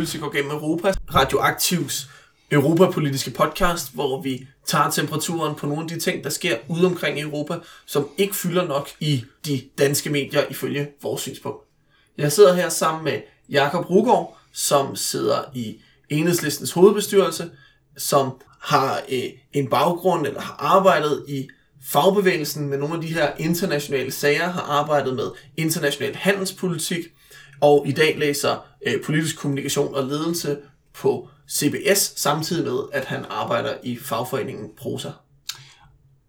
følelse 0.00 0.18
går 0.18 0.32
gennem 0.32 0.50
Europa, 0.50 0.92
Radioaktivs 1.14 2.10
europapolitiske 2.50 3.30
podcast, 3.30 3.94
hvor 3.94 4.22
vi 4.22 4.46
tager 4.66 4.90
temperaturen 4.90 5.54
på 5.54 5.66
nogle 5.66 5.82
af 5.82 5.88
de 5.88 6.00
ting, 6.00 6.24
der 6.24 6.30
sker 6.30 6.56
ude 6.68 6.86
omkring 6.86 7.18
i 7.18 7.22
Europa, 7.22 7.58
som 7.86 8.08
ikke 8.18 8.36
fylder 8.36 8.66
nok 8.66 8.88
i 9.00 9.24
de 9.46 9.62
danske 9.78 10.10
medier 10.10 10.42
ifølge 10.50 10.88
vores 11.02 11.22
synspunkt. 11.22 11.64
Jeg 12.18 12.32
sidder 12.32 12.54
her 12.54 12.68
sammen 12.68 13.04
med 13.04 13.20
Jakob 13.50 13.90
Rugård, 13.90 14.38
som 14.52 14.96
sidder 14.96 15.38
i 15.54 15.76
Enhedslistens 16.08 16.72
hovedbestyrelse, 16.72 17.50
som 17.96 18.32
har 18.60 19.00
øh, 19.12 19.22
en 19.52 19.70
baggrund 19.70 20.26
eller 20.26 20.40
har 20.40 20.56
arbejdet 20.58 21.24
i 21.28 21.48
fagbevægelsen 21.92 22.68
med 22.68 22.78
nogle 22.78 22.94
af 22.94 23.00
de 23.00 23.14
her 23.14 23.32
internationale 23.38 24.10
sager, 24.10 24.50
har 24.50 24.62
arbejdet 24.62 25.14
med 25.14 25.30
international 25.56 26.14
handelspolitik, 26.14 27.04
og 27.60 27.84
i 27.88 27.92
dag 27.92 28.18
læser 28.18 28.69
øh, 28.86 29.02
politisk 29.02 29.38
kommunikation 29.38 29.94
og 29.94 30.04
ledelse 30.04 30.58
på 30.94 31.28
CBS, 31.50 32.20
samtidig 32.20 32.64
med, 32.64 32.78
at 32.92 33.04
han 33.04 33.24
arbejder 33.30 33.74
i 33.82 33.96
fagforeningen 33.96 34.70
Prosa. 34.76 35.10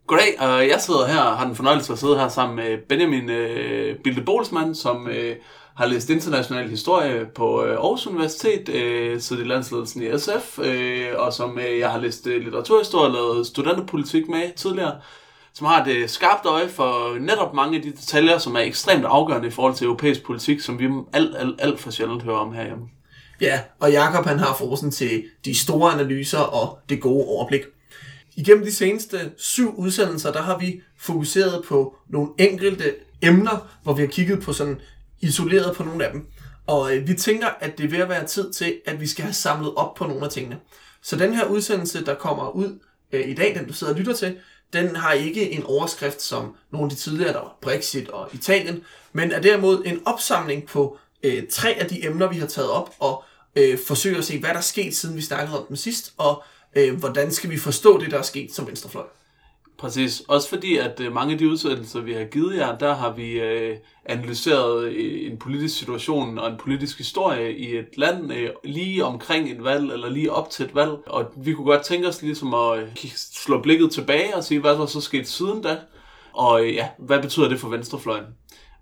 Goddag, 0.07 0.39
og 0.39 0.67
jeg 0.67 0.81
sidder 0.81 1.07
her 1.07 1.21
og 1.21 1.37
har 1.37 1.45
den 1.45 1.55
fornøjelse 1.55 1.93
at 1.93 1.99
sidde 1.99 2.17
her 2.17 2.29
sammen 2.29 2.55
med 2.55 2.77
Benjamin 2.89 3.29
øh, 3.29 3.97
Bilde 4.03 4.21
Bolsmann, 4.21 4.75
som 4.75 5.07
øh, 5.07 5.35
har 5.75 5.85
læst 5.85 6.09
international 6.09 6.69
historie 6.69 7.25
på 7.35 7.63
øh, 7.63 7.71
Aarhus 7.71 8.07
Universitet, 8.07 8.69
øh, 8.69 9.21
siddet 9.21 9.43
i 9.43 9.47
landsledelsen 9.47 10.03
i 10.03 10.19
SF, 10.19 10.59
øh, 10.59 11.07
og 11.15 11.33
som 11.33 11.59
øh, 11.59 11.79
jeg 11.79 11.91
har 11.91 11.99
læst 11.99 12.27
øh, 12.27 12.41
litteraturhistorie 12.41 13.07
og 13.07 13.13
lavet 13.13 13.47
studenterpolitik 13.47 14.29
med 14.29 14.55
tidligere, 14.55 14.95
som 15.61 15.67
har 15.67 15.85
et 15.85 16.09
skarpt 16.09 16.45
øje 16.45 16.69
for 16.69 17.19
netop 17.19 17.53
mange 17.53 17.77
af 17.77 17.83
de 17.83 17.91
detaljer, 17.91 18.37
som 18.37 18.55
er 18.55 18.59
ekstremt 18.59 19.05
afgørende 19.05 19.47
i 19.47 19.51
forhold 19.51 19.75
til 19.75 19.85
europæisk 19.85 20.23
politik, 20.23 20.59
som 20.59 20.79
vi 20.79 20.89
alt, 21.13 21.35
alt, 21.37 21.55
alt 21.61 21.79
for 21.79 21.91
sjældent 21.91 22.23
hører 22.23 22.37
om 22.37 22.53
herhjemme. 22.53 22.85
Ja, 23.41 23.59
og 23.79 23.91
Jakob 23.91 24.25
han 24.25 24.39
har 24.39 24.55
forsen 24.55 24.91
til 24.91 25.23
de 25.45 25.59
store 25.59 25.93
analyser 25.93 26.37
og 26.37 26.79
det 26.89 27.01
gode 27.01 27.25
overblik. 27.25 27.61
Igennem 28.35 28.65
de 28.65 28.71
seneste 28.71 29.31
syv 29.37 29.75
udsendelser, 29.77 30.31
der 30.31 30.41
har 30.41 30.57
vi 30.57 30.81
fokuseret 30.99 31.65
på 31.65 31.95
nogle 32.09 32.29
enkelte 32.37 32.95
emner, 33.21 33.67
hvor 33.83 33.93
vi 33.93 34.01
har 34.01 34.09
kigget 34.09 34.41
på 34.41 34.53
sådan 34.53 34.79
isoleret 35.19 35.75
på 35.75 35.83
nogle 35.83 36.05
af 36.05 36.11
dem. 36.11 36.27
Og 36.67 36.95
øh, 36.95 37.07
vi 37.07 37.13
tænker, 37.13 37.47
at 37.59 37.77
det 37.77 37.85
er 37.85 37.89
ved 37.89 37.99
at 37.99 38.09
være 38.09 38.25
tid 38.25 38.53
til, 38.53 38.73
at 38.85 39.01
vi 39.01 39.07
skal 39.07 39.23
have 39.23 39.33
samlet 39.33 39.73
op 39.75 39.95
på 39.95 40.07
nogle 40.07 40.25
af 40.25 40.31
tingene. 40.31 40.57
Så 41.01 41.15
den 41.15 41.33
her 41.33 41.45
udsendelse, 41.45 42.05
der 42.05 42.15
kommer 42.15 42.49
ud 42.49 42.79
øh, 43.11 43.29
i 43.29 43.33
dag, 43.33 43.55
den 43.55 43.67
du 43.67 43.73
sidder 43.73 43.93
og 43.93 43.99
lytter 43.99 44.13
til, 44.13 44.37
den 44.73 44.95
har 44.95 45.13
ikke 45.13 45.51
en 45.51 45.63
overskrift 45.63 46.21
som 46.21 46.55
nogle 46.71 46.85
af 46.85 46.89
de 46.89 46.95
tidligere, 46.95 47.33
der 47.33 47.39
var 47.39 47.57
Brexit 47.61 48.09
og 48.09 48.29
Italien, 48.33 48.83
men 49.13 49.31
er 49.31 49.39
derimod 49.39 49.83
en 49.85 50.01
opsamling 50.05 50.67
på 50.67 50.97
øh, 51.23 51.43
tre 51.49 51.73
af 51.73 51.87
de 51.87 52.05
emner, 52.05 52.29
vi 52.29 52.35
har 52.35 52.47
taget 52.47 52.69
op, 52.69 52.93
og 52.99 53.23
øh, 53.55 53.79
forsøger 53.87 54.17
at 54.17 54.25
se, 54.25 54.39
hvad 54.39 54.49
der 54.49 54.57
er 54.57 54.61
sket, 54.61 54.95
siden 54.95 55.15
vi 55.15 55.21
snakkede 55.21 55.59
om 55.59 55.65
dem 55.67 55.75
sidst, 55.75 56.13
og 56.17 56.43
øh, 56.75 56.99
hvordan 56.99 57.31
skal 57.31 57.49
vi 57.49 57.57
forstå 57.57 57.99
det, 57.99 58.11
der 58.11 58.17
er 58.17 58.21
sket 58.21 58.53
som 58.53 58.67
venstrefløj. 58.67 59.05
Præcis. 59.81 60.23
Også 60.27 60.49
fordi, 60.49 60.77
at 60.77 60.99
øh, 60.99 61.13
mange 61.13 61.33
af 61.33 61.37
de 61.37 61.49
udsendelser, 61.49 62.01
vi 62.01 62.13
har 62.13 62.23
givet 62.23 62.57
jer, 62.57 62.77
der 62.77 62.93
har 62.93 63.13
vi 63.13 63.31
øh, 63.31 63.77
analyseret 64.05 64.83
øh, 64.83 65.31
en 65.31 65.37
politisk 65.37 65.79
situation 65.79 66.39
og 66.39 66.49
en 66.49 66.57
politisk 66.57 66.97
historie 66.97 67.57
i 67.57 67.77
et 67.77 67.97
land 67.97 68.33
øh, 68.33 68.49
lige 68.63 69.05
omkring 69.05 69.51
et 69.51 69.63
valg, 69.63 69.91
eller 69.91 70.09
lige 70.09 70.31
op 70.31 70.49
til 70.49 70.65
et 70.65 70.75
valg. 70.75 70.91
Og 71.07 71.25
vi 71.37 71.53
kunne 71.53 71.65
godt 71.65 71.83
tænke 71.83 72.07
os 72.07 72.21
ligesom 72.21 72.53
at 72.53 72.79
øh, 72.79 72.87
slå 73.15 73.61
blikket 73.61 73.91
tilbage 73.91 74.35
og 74.35 74.43
sige, 74.43 74.59
hvad 74.59 74.71
der 74.71 74.85
så 74.85 75.01
sket 75.01 75.27
siden 75.27 75.61
da. 75.61 75.77
Og 76.33 76.65
øh, 76.65 76.73
ja, 76.75 76.87
hvad 76.99 77.21
betyder 77.21 77.49
det 77.49 77.59
for 77.59 77.69
venstrefløjen? 77.69 78.25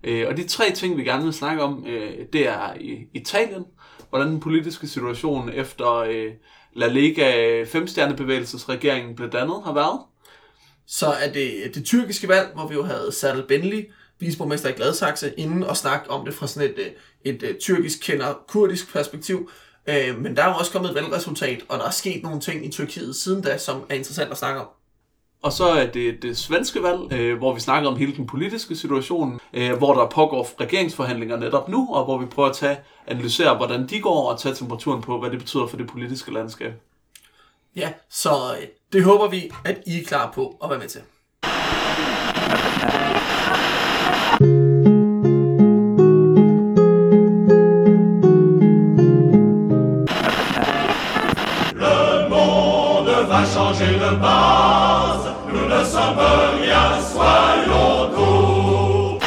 Øh, 0.04 0.28
og 0.28 0.36
de 0.36 0.48
tre 0.48 0.70
ting, 0.70 0.96
vi 0.96 1.04
gerne 1.04 1.24
vil 1.24 1.32
snakke 1.32 1.62
om, 1.62 1.84
øh, 1.86 2.12
det 2.32 2.48
er 2.48 2.74
Italien, 3.14 3.64
hvordan 4.10 4.28
den 4.28 4.40
politiske 4.40 4.86
situation 4.86 5.50
efter 5.52 5.94
øh, 5.94 6.32
La 6.72 6.86
Lega 6.88 7.62
femstjernebevægelsesregeringen 7.64 9.16
blev 9.16 9.30
dannet 9.30 9.62
har 9.64 9.72
været 9.72 10.00
så 10.90 11.06
er 11.06 11.32
det 11.32 11.74
det 11.74 11.84
tyrkiske 11.84 12.28
valg, 12.28 12.48
hvor 12.54 12.66
vi 12.66 12.74
jo 12.74 12.84
havde 12.84 13.12
Sadal 13.12 13.46
Benli, 13.48 13.86
viceborgmester 14.18 14.68
i 14.68 14.72
Gladsaxe, 14.72 15.34
inden 15.36 15.62
og 15.62 15.76
snakke 15.76 16.10
om 16.10 16.24
det 16.24 16.34
fra 16.34 16.46
sådan 16.46 16.70
et, 16.70 16.78
et, 16.86 16.94
et, 17.34 17.42
et 17.42 17.58
tyrkisk 17.58 17.98
kender 18.02 18.34
kurdisk 18.48 18.92
perspektiv. 18.92 19.50
Øh, 19.86 20.18
men 20.18 20.36
der 20.36 20.42
er 20.42 20.48
jo 20.48 20.54
også 20.54 20.72
kommet 20.72 20.88
et 20.88 20.94
valgresultat, 20.94 21.62
og 21.68 21.78
der 21.78 21.86
er 21.86 21.90
sket 21.90 22.22
nogle 22.22 22.40
ting 22.40 22.66
i 22.66 22.70
Tyrkiet 22.70 23.16
siden 23.16 23.42
da, 23.42 23.58
som 23.58 23.82
er 23.88 23.94
interessant 23.94 24.30
at 24.30 24.38
snakke 24.38 24.60
om. 24.60 24.66
Og 25.42 25.52
så 25.52 25.64
er 25.64 25.86
det 25.86 26.22
det 26.22 26.36
svenske 26.36 26.82
valg, 26.82 27.12
øh, 27.12 27.38
hvor 27.38 27.54
vi 27.54 27.60
snakker 27.60 27.88
om 27.88 27.96
hele 27.96 28.16
den 28.16 28.26
politiske 28.26 28.76
situation, 28.76 29.40
øh, 29.52 29.72
hvor 29.72 29.94
der 29.94 30.08
pågår 30.08 30.50
regeringsforhandlinger 30.60 31.36
netop 31.36 31.68
nu, 31.68 31.94
og 31.94 32.04
hvor 32.04 32.18
vi 32.18 32.26
prøver 32.26 32.48
at 32.48 32.56
tage, 32.56 32.78
analysere, 33.06 33.56
hvordan 33.56 33.86
de 33.86 34.00
går, 34.00 34.30
og 34.30 34.40
tage 34.40 34.54
temperaturen 34.54 35.02
på, 35.02 35.20
hvad 35.20 35.30
det 35.30 35.38
betyder 35.38 35.66
for 35.66 35.76
det 35.76 35.86
politiske 35.86 36.32
landskab. 36.32 36.72
Ja, 37.76 37.92
så 38.08 38.30
øh, 38.60 38.66
det 38.92 39.04
håber 39.04 39.28
vi, 39.28 39.50
at 39.64 39.76
I 39.86 40.00
er 40.00 40.04
klar 40.04 40.32
på 40.34 40.56
at 40.64 40.70
være 40.70 40.78
med 40.78 40.88
til. 40.88 41.00
Le 51.74 52.28
monde 52.28 53.28
va 53.28 53.46
changer 53.46 54.10
de 54.10 54.18
base. 54.20 55.28
Nous 55.52 55.68
ne 55.68 55.84
sommes 55.84 56.18
rien, 56.60 57.02
soyons 57.12 58.14
tout. 58.16 59.22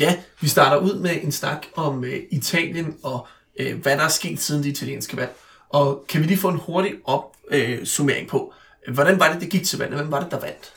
Ja, 0.00 0.16
vi 0.40 0.48
starter 0.48 0.76
ud 0.76 0.98
med 1.00 1.22
en 1.22 1.32
snak 1.32 1.66
om 1.76 1.98
uh, 1.98 2.08
Italien 2.30 2.96
og 3.02 3.26
uh, 3.60 3.82
hvad 3.82 3.96
der 3.96 4.04
er 4.04 4.08
sket 4.08 4.40
siden 4.40 4.62
det 4.62 4.68
italienske 4.68 5.16
valg. 5.16 5.36
Og 5.68 6.04
kan 6.08 6.20
vi 6.20 6.26
lige 6.26 6.38
få 6.38 6.48
en 6.48 6.60
hurtig 6.66 6.92
opsummering 7.04 7.29
øh, 7.50 8.26
på, 8.28 8.52
hvordan 8.88 9.20
var 9.20 9.32
det, 9.32 9.40
det 9.40 9.50
gik 9.50 9.64
til 9.64 9.78
vandet? 9.78 9.98
Hvem 9.98 10.12
var 10.12 10.20
det, 10.20 10.30
der 10.30 10.40
vandt? 10.40 10.72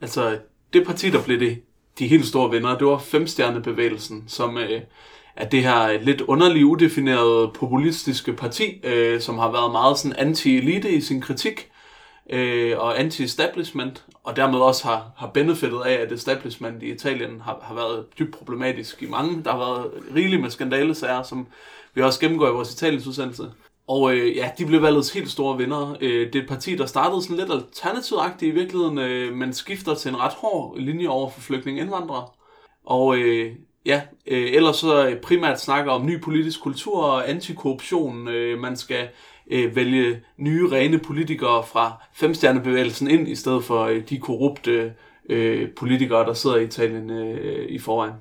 Altså, 0.00 0.38
det 0.72 0.86
parti, 0.86 1.10
der 1.10 1.22
blev 1.22 1.40
det, 1.40 1.62
de 1.98 2.06
helt 2.06 2.26
store 2.26 2.50
vinder, 2.50 2.78
det 2.78 2.86
var 2.86 2.98
Femstjernebevægelsen, 2.98 4.24
som 4.26 4.58
øh, 4.58 4.80
er 5.36 5.48
det 5.48 5.62
her 5.62 6.00
lidt 6.00 6.20
underligt 6.20 6.64
udefinerede 6.64 7.50
populistiske 7.54 8.32
parti, 8.32 8.80
øh, 8.84 9.20
som 9.20 9.38
har 9.38 9.52
været 9.52 9.72
meget 9.72 9.98
sådan 9.98 10.28
anti-elite 10.28 10.88
i 10.88 11.00
sin 11.00 11.20
kritik 11.20 11.70
øh, 12.30 12.78
og 12.78 12.98
anti-establishment, 12.98 14.04
og 14.24 14.36
dermed 14.36 14.58
også 14.58 14.84
har, 14.84 15.10
har 15.16 15.26
benefitet 15.26 15.80
af, 15.84 15.92
at 15.92 16.12
establishment 16.12 16.82
i 16.82 16.92
Italien 16.92 17.40
har, 17.40 17.58
har 17.62 17.74
været 17.74 18.06
dybt 18.18 18.34
problematisk 18.38 19.02
i 19.02 19.06
mange. 19.06 19.44
Der 19.44 19.50
har 19.50 19.58
været 19.58 19.90
rigeligt 20.14 20.42
med 20.42 20.50
skandalesager, 20.50 21.22
som 21.22 21.46
vi 21.94 22.02
også 22.02 22.20
gennemgår 22.20 22.48
i 22.48 22.52
vores 22.52 22.72
Italiens 22.72 23.06
udsendelse. 23.06 23.50
Og 23.88 24.14
øh, 24.14 24.36
ja, 24.36 24.50
de 24.58 24.66
blev 24.66 24.82
valgets 24.82 25.12
helt 25.12 25.30
store 25.30 25.58
vinder. 25.58 25.96
Øh, 26.00 26.26
det 26.26 26.34
er 26.34 26.42
et 26.42 26.48
parti, 26.48 26.76
der 26.76 26.86
startede 26.86 27.22
sådan 27.22 27.36
lidt 27.36 27.50
alternativagtigt 27.52 28.52
i 28.52 28.54
virkeligheden, 28.58 28.98
øh, 28.98 29.34
men 29.34 29.52
skifter 29.52 29.94
til 29.94 30.08
en 30.08 30.20
ret 30.20 30.32
hård 30.32 30.78
linje 30.78 31.08
over 31.08 31.30
for 31.30 31.40
flygtninge 31.40 31.80
indvandrere. 31.80 32.26
Og 32.86 33.16
øh, 33.16 33.52
ja, 33.86 34.02
øh, 34.26 34.52
ellers 34.52 34.76
så 34.76 35.16
primært 35.22 35.60
snakker 35.60 35.92
om 35.92 36.06
ny 36.06 36.20
politisk 36.20 36.60
kultur 36.60 37.02
og 37.02 37.30
antikorruption. 37.30 38.28
Øh, 38.28 38.58
man 38.58 38.76
skal 38.76 39.08
øh, 39.50 39.76
vælge 39.76 40.20
nye, 40.36 40.68
rene 40.72 40.98
politikere 40.98 41.64
fra 41.66 42.02
femstjernebevægelsen 42.14 43.10
ind, 43.10 43.28
i 43.28 43.34
stedet 43.34 43.64
for 43.64 43.84
øh, 43.84 44.02
de 44.08 44.18
korrupte 44.18 44.92
øh, 45.28 45.68
politikere, 45.76 46.26
der 46.26 46.34
sidder 46.34 46.56
i 46.56 46.64
Italien 46.64 47.10
øh, 47.10 47.68
i 47.68 47.78
forvejen. 47.78 48.14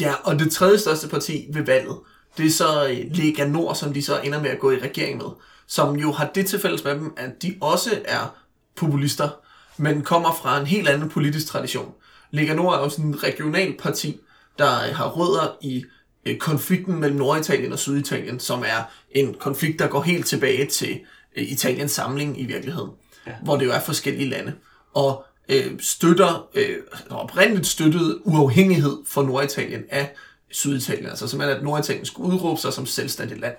Ja, 0.00 0.12
og 0.24 0.38
det 0.38 0.50
tredje 0.50 0.78
største 0.78 1.08
parti 1.08 1.46
ved 1.52 1.62
valget, 1.62 1.96
det 2.36 2.46
er 2.46 2.50
så 2.50 2.88
øh, 2.88 3.16
Lega 3.16 3.46
Nord, 3.46 3.74
som 3.74 3.92
de 3.92 4.02
så 4.02 4.20
ender 4.20 4.42
med 4.42 4.50
at 4.50 4.58
gå 4.58 4.70
i 4.70 4.78
regering 4.78 5.16
med, 5.16 5.26
som 5.66 5.96
jo 5.96 6.12
har 6.12 6.30
det 6.34 6.46
til 6.46 6.60
fælles 6.60 6.84
med 6.84 6.94
dem, 6.94 7.14
at 7.16 7.42
de 7.42 7.54
også 7.60 8.00
er 8.04 8.34
populister, 8.76 9.28
men 9.76 10.02
kommer 10.02 10.34
fra 10.42 10.60
en 10.60 10.66
helt 10.66 10.88
anden 10.88 11.08
politisk 11.08 11.46
tradition. 11.46 11.92
Lega 12.30 12.54
Nord 12.54 12.74
er 12.74 12.78
jo 12.78 12.88
sådan 12.88 13.04
en 13.04 13.22
regional 13.22 13.76
parti, 13.78 14.20
der 14.58 14.66
har 14.68 15.08
rødder 15.08 15.56
i 15.60 15.84
øh, 16.26 16.36
konflikten 16.38 17.00
mellem 17.00 17.18
Norditalien 17.18 17.72
og 17.72 17.78
Syditalien, 17.78 18.40
som 18.40 18.64
er 18.66 18.82
en 19.10 19.34
konflikt, 19.34 19.78
der 19.78 19.86
går 19.86 20.02
helt 20.02 20.26
tilbage 20.26 20.66
til 20.66 21.00
øh, 21.36 21.52
Italiens 21.52 21.92
samling 21.92 22.40
i 22.40 22.44
virkeligheden, 22.44 22.90
ja. 23.26 23.32
hvor 23.42 23.56
det 23.56 23.66
jo 23.66 23.72
er 23.72 23.80
forskellige 23.80 24.30
lande. 24.30 24.52
Og 24.94 25.24
øh, 25.48 25.72
støtter, 25.80 26.48
øh, 26.54 26.76
oprindeligt 27.10 27.66
støttet 27.66 28.18
uafhængighed 28.24 28.96
for 29.06 29.22
Norditalien 29.22 29.84
af 29.90 30.14
Syditalien, 30.50 31.06
altså 31.06 31.28
simpelthen 31.28 31.56
at 31.56 31.64
Norditalien 31.64 32.06
skulle 32.06 32.34
udråbe 32.34 32.60
sig 32.60 32.72
som 32.72 32.86
selvstændigt 32.86 33.40
land. 33.40 33.54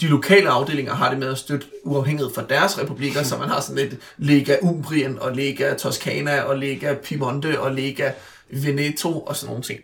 De 0.00 0.06
lokale 0.06 0.48
afdelinger 0.48 0.94
har 0.94 1.10
det 1.10 1.18
med 1.18 1.28
at 1.28 1.38
støtte 1.38 1.66
uafhængighed 1.84 2.34
fra 2.34 2.44
deres 2.48 2.78
republikker, 2.78 3.22
så 3.22 3.38
man 3.38 3.48
har 3.48 3.60
sådan 3.60 3.86
et 3.86 3.98
Lega 4.18 4.56
Umbrien 4.62 5.18
og 5.18 5.36
Lega 5.36 5.74
Toscana 5.74 6.40
og 6.40 6.58
Lega 6.58 6.94
Piemonte 6.94 7.60
og 7.60 7.74
Lega 7.74 8.12
Veneto 8.50 9.20
og 9.20 9.36
sådan 9.36 9.48
nogle 9.48 9.62
ting. 9.62 9.80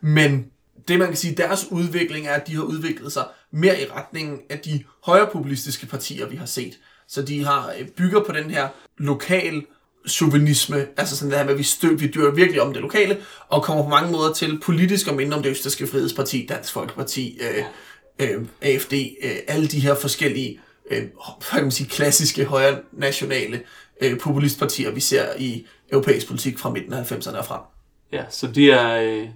Men 0.00 0.46
det 0.88 0.98
man 0.98 1.08
kan 1.08 1.16
sige, 1.16 1.34
deres 1.34 1.66
udvikling 1.70 2.26
er, 2.26 2.34
at 2.34 2.46
de 2.46 2.54
har 2.54 2.62
udviklet 2.62 3.12
sig 3.12 3.24
mere 3.50 3.80
i 3.80 3.84
retningen 3.84 4.40
af 4.50 4.58
de 4.58 4.84
højrepopulistiske 5.04 5.86
partier, 5.86 6.26
vi 6.26 6.36
har 6.36 6.46
set. 6.46 6.78
Så 7.08 7.22
de 7.22 7.44
har 7.44 7.72
øh, 7.78 7.86
bygger 7.88 8.24
på 8.24 8.32
den 8.32 8.50
her 8.50 8.68
lokal 8.98 9.62
chauvinisme, 10.08 10.86
altså 10.96 11.16
sådan 11.16 11.30
det 11.30 11.38
her 11.38 11.44
med, 11.44 11.52
at 11.52 11.58
vi, 11.58 11.62
stø, 11.62 11.88
vi 11.88 12.06
dyrer 12.06 12.30
virkelig 12.30 12.62
om 12.62 12.72
det 12.72 12.82
lokale, 12.82 13.16
og 13.48 13.62
kommer 13.62 13.82
på 13.82 13.88
mange 13.88 14.12
måder 14.12 14.32
til 14.32 14.60
politisk 14.60 15.08
og 15.08 15.14
mindre 15.14 15.36
om 15.36 15.42
det 15.42 15.50
østerske 15.50 15.86
frihedsparti, 15.86 16.46
Dansk 16.48 16.72
Folkeparti, 16.72 17.40
øh, 17.40 17.64
øh, 18.18 18.46
AFD, 18.60 18.92
øh, 18.92 19.36
alle 19.48 19.66
de 19.66 19.80
her 19.80 19.94
forskellige, 19.94 20.60
øh, 20.90 20.98
hvad 20.98 21.36
kan 21.52 21.62
man 21.62 21.70
sige, 21.70 21.88
klassiske 21.88 22.44
højre 22.44 22.78
nationale 22.92 23.60
øh, 24.00 24.18
populistpartier, 24.18 24.90
vi 24.90 25.00
ser 25.00 25.24
i 25.38 25.66
europæisk 25.92 26.26
politik 26.26 26.58
fra 26.58 26.70
midten 26.70 26.92
af 26.92 27.12
90'erne 27.12 27.38
og 27.38 27.44
frem. 27.44 27.60
Ja, 28.12 28.24
så 28.30 28.46
de 28.46 28.70
er, 28.70 29.02
øh, 29.02 29.28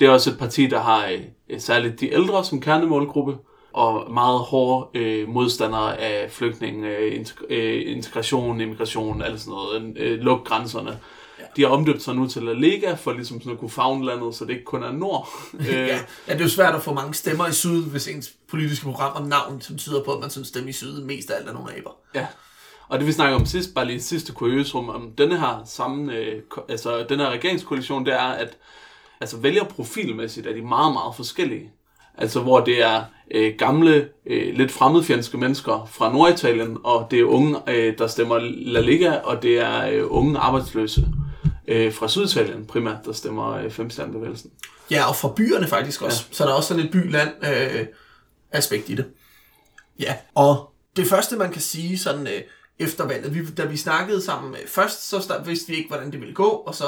det 0.00 0.06
er 0.06 0.10
også 0.10 0.30
et 0.30 0.38
parti, 0.38 0.66
der 0.66 0.80
har 0.80 1.06
øh, 1.50 1.60
særligt 1.60 2.00
de 2.00 2.12
ældre 2.12 2.44
som 2.44 2.60
kernemålgruppe, 2.60 3.36
og 3.78 4.12
meget 4.12 4.40
hårde 4.40 4.98
øh, 4.98 5.28
modstandere 5.28 5.98
af 5.98 6.30
flygtning, 6.30 6.84
øh, 6.84 7.26
øh, 7.50 7.82
integration, 7.96 8.60
immigration, 8.60 9.22
alt 9.22 9.40
sådan 9.40 9.50
noget, 9.50 9.98
øh, 9.98 10.20
luk 10.20 10.44
grænserne. 10.44 10.98
Ja. 11.38 11.44
De 11.56 11.62
har 11.62 11.68
omdøbt 11.68 12.02
sig 12.02 12.14
nu 12.14 12.26
til 12.26 12.42
La 12.42 12.52
Liga, 12.52 12.94
for 12.94 13.12
ligesom 13.12 13.40
sådan 13.40 13.52
at 13.52 13.58
kunne 13.58 13.70
fagne 13.70 14.04
landet, 14.04 14.34
så 14.34 14.44
det 14.44 14.52
ikke 14.52 14.64
kun 14.64 14.82
er 14.82 14.92
nord. 14.92 15.28
ja. 15.64 15.86
ja, 15.86 15.98
det 16.26 16.34
er 16.40 16.44
jo 16.44 16.48
svært 16.48 16.74
at 16.74 16.82
få 16.82 16.94
mange 16.94 17.14
stemmer 17.14 17.46
i 17.46 17.52
syd, 17.52 17.82
hvis 17.82 18.08
ens 18.08 18.32
politiske 18.48 18.84
program 18.84 19.22
og 19.22 19.28
navn, 19.28 19.60
som 19.60 19.78
tyder 19.78 20.04
på, 20.04 20.12
at 20.12 20.20
man 20.20 20.30
synes 20.30 20.48
stemme 20.48 20.70
i 20.70 20.72
syd 20.72 21.02
mest 21.02 21.30
af 21.30 21.36
alt 21.38 21.48
er 21.48 21.52
nogle 21.52 21.76
aber. 21.76 21.96
Ja, 22.14 22.26
og 22.88 22.98
det 22.98 23.06
vi 23.06 23.12
snakker 23.12 23.36
om 23.36 23.46
sidst, 23.46 23.74
bare 23.74 23.84
lige 23.84 24.02
sidste 24.02 24.32
kuriosum, 24.32 24.88
om 24.88 25.10
denne 25.18 25.40
her 25.40 25.62
sammen, 25.66 26.10
øh, 26.10 26.42
altså 26.68 27.06
den 27.08 27.20
her 27.20 27.30
regeringskoalition, 27.30 28.06
det 28.06 28.14
er, 28.14 28.28
at 28.28 28.56
altså 29.20 29.36
vælger 29.36 29.64
profilmæssigt 29.64 30.46
er 30.46 30.52
de 30.52 30.62
meget, 30.62 30.92
meget 30.92 31.16
forskellige. 31.16 31.72
Altså 32.18 32.40
hvor 32.40 32.60
det 32.60 32.82
er 32.82 33.04
øh, 33.30 33.54
gamle, 33.58 34.08
øh, 34.26 34.54
lidt 34.54 34.72
fremmedfjendske 34.72 35.38
mennesker 35.38 35.88
fra 35.92 36.12
Norditalien, 36.12 36.76
og 36.84 37.06
det 37.10 37.20
er 37.20 37.24
unge, 37.24 37.56
øh, 37.68 37.98
der 37.98 38.06
stemmer 38.06 38.38
La 38.42 38.80
Liga, 38.80 39.12
og 39.16 39.42
det 39.42 39.58
er 39.58 39.88
øh, 39.88 40.04
unge 40.06 40.38
arbejdsløse 40.38 41.08
øh, 41.68 41.92
fra 41.92 42.08
Syditalien 42.08 42.66
primært, 42.66 42.96
der 43.04 43.12
stemmer 43.12 43.52
øh, 43.52 43.70
femstjernebevægelsen. 43.70 44.50
Ja, 44.90 45.08
og 45.08 45.16
fra 45.16 45.32
byerne 45.36 45.66
faktisk 45.66 46.02
også. 46.02 46.24
Ja. 46.30 46.34
Så 46.34 46.44
der 46.44 46.50
er 46.50 46.54
også 46.54 46.68
sådan 46.68 46.84
et 46.84 46.90
by-land 46.90 47.30
øh, 47.42 47.86
aspekt 48.52 48.88
i 48.88 48.94
det. 48.94 49.04
Ja, 50.00 50.14
og 50.34 50.72
det 50.96 51.06
første 51.06 51.36
man 51.36 51.52
kan 51.52 51.60
sige 51.60 51.98
sådan 51.98 52.26
øh, 52.26 52.42
efter 52.78 53.06
valget, 53.06 53.34
vi, 53.34 53.50
da 53.50 53.64
vi 53.64 53.76
snakkede 53.76 54.22
sammen 54.22 54.54
øh, 54.54 54.68
først, 54.68 55.08
så 55.08 55.42
vidste 55.44 55.68
vi 55.72 55.76
ikke, 55.76 55.88
hvordan 55.88 56.12
det 56.12 56.20
ville 56.20 56.34
gå, 56.34 56.48
og 56.48 56.74
så 56.74 56.84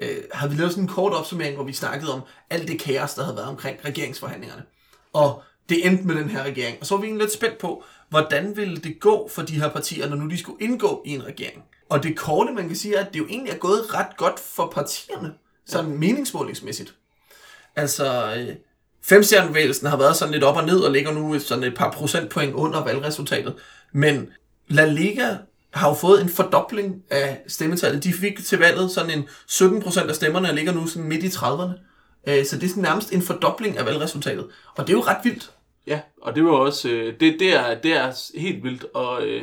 øh, 0.00 0.16
havde 0.32 0.52
vi 0.52 0.56
lavet 0.56 0.72
sådan 0.72 0.84
en 0.84 0.88
kort 0.88 1.12
opsummering, 1.12 1.54
hvor 1.54 1.64
vi 1.64 1.72
snakkede 1.72 2.12
om 2.12 2.20
alt 2.50 2.68
det 2.68 2.80
kaos, 2.80 3.14
der 3.14 3.22
havde 3.22 3.36
været 3.36 3.48
omkring 3.48 3.78
regeringsforhandlingerne. 3.84 4.62
Og 5.12 5.42
det 5.68 5.86
endte 5.86 6.06
med 6.06 6.14
den 6.14 6.30
her 6.30 6.42
regering. 6.42 6.76
Og 6.80 6.86
så 6.86 6.94
var 6.94 7.00
vi 7.00 7.06
egentlig 7.06 7.24
lidt 7.24 7.34
spændt 7.34 7.58
på, 7.58 7.84
hvordan 8.08 8.56
ville 8.56 8.76
det 8.76 9.00
gå 9.00 9.28
for 9.28 9.42
de 9.42 9.60
her 9.60 9.68
partier, 9.68 10.08
når 10.08 10.16
nu 10.16 10.30
de 10.30 10.38
skulle 10.38 10.64
indgå 10.64 11.02
i 11.06 11.10
en 11.10 11.24
regering. 11.24 11.62
Og 11.88 12.02
det 12.02 12.16
korte, 12.16 12.52
man 12.52 12.66
kan 12.66 12.76
sige, 12.76 12.96
er, 12.96 13.04
at 13.04 13.12
det 13.12 13.18
jo 13.18 13.26
egentlig 13.26 13.52
er 13.52 13.58
gået 13.58 13.94
ret 13.94 14.16
godt 14.16 14.40
for 14.40 14.72
partierne, 14.74 15.34
sådan 15.66 15.90
ja. 15.90 15.96
meningsmålingsmæssigt. 15.96 16.94
Altså, 17.76 18.34
øh, 18.36 18.56
femstjernebevægelsen 19.02 19.86
har 19.86 19.96
været 19.96 20.16
sådan 20.16 20.32
lidt 20.32 20.44
op 20.44 20.56
og 20.56 20.64
ned, 20.64 20.80
og 20.80 20.92
ligger 20.92 21.12
nu 21.12 21.38
sådan 21.38 21.64
et 21.64 21.74
par 21.74 21.90
procentpoint 21.90 22.54
under 22.54 22.84
valgresultatet. 22.84 23.54
Men 23.92 24.28
La 24.68 24.84
Liga 24.84 25.36
har 25.76 25.88
jo 25.88 25.94
fået 25.94 26.22
en 26.22 26.28
fordobling 26.28 27.02
af 27.10 27.38
stemmetallet. 27.46 28.04
De 28.04 28.12
fik 28.12 28.44
til 28.44 28.58
valget 28.58 28.90
sådan 28.90 29.18
en 29.18 29.28
17 29.46 29.82
procent 29.82 30.08
af 30.08 30.14
stemmerne, 30.14 30.48
og 30.48 30.54
ligger 30.54 30.72
nu 30.72 30.86
sådan 30.86 31.08
midt 31.08 31.24
i 31.24 31.26
30'erne. 31.26 31.78
Øh, 32.28 32.44
så 32.44 32.56
det 32.56 32.64
er 32.64 32.68
sådan 32.68 32.82
nærmest 32.82 33.12
en 33.12 33.22
fordobling 33.22 33.78
af 33.78 33.86
valgresultatet. 33.86 34.46
Og 34.74 34.86
det 34.86 34.92
er 34.92 34.96
jo 34.96 35.02
ret 35.02 35.24
vildt. 35.24 35.50
Ja, 35.86 36.00
og 36.22 36.34
det 36.34 36.44
var 36.44 36.50
også, 36.50 36.88
øh, 36.88 37.20
det, 37.20 37.36
det, 37.40 37.54
er, 37.54 37.74
det 37.74 37.92
er 37.92 38.38
helt 38.38 38.64
vildt, 38.64 38.84
og 38.94 39.26
øh, 39.26 39.42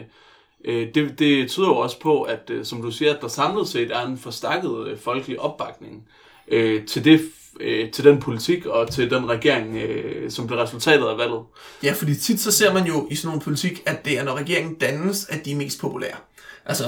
øh 0.66 0.88
det, 0.96 1.20
det 1.20 1.50
tyder 1.50 1.68
jo 1.68 1.78
også 1.78 2.00
på, 2.00 2.22
at 2.22 2.52
som 2.64 2.82
du 2.82 2.92
siger, 2.92 3.14
at 3.14 3.22
der 3.22 3.28
samlet 3.28 3.68
set 3.68 3.92
er 3.92 4.06
en 4.06 4.18
forstakket 4.18 5.00
folkelig 5.00 5.40
opbakning 5.40 6.08
til 6.88 7.06
det 7.06 7.22
til 7.94 8.04
den 8.04 8.20
politik 8.20 8.66
og 8.66 8.92
til 8.92 9.10
den 9.10 9.30
regering, 9.30 9.78
som 10.32 10.48
blev 10.48 10.60
resultatet 10.60 11.06
af 11.06 11.18
valget. 11.18 11.42
Ja, 11.84 11.92
fordi 11.92 12.16
tit 12.16 12.40
så 12.40 12.52
ser 12.52 12.74
man 12.74 12.86
jo 12.86 13.08
i 13.12 13.16
sådan 13.16 13.28
nogle 13.28 13.42
politik, 13.42 13.84
at 13.86 14.06
det 14.06 14.20
er, 14.20 14.24
når 14.24 14.34
regeringen 14.36 14.76
dannes, 14.76 15.26
at 15.30 15.46
de 15.46 15.52
er 15.52 15.56
mest 15.56 15.82
populære. 15.82 16.16
Altså, 16.66 16.84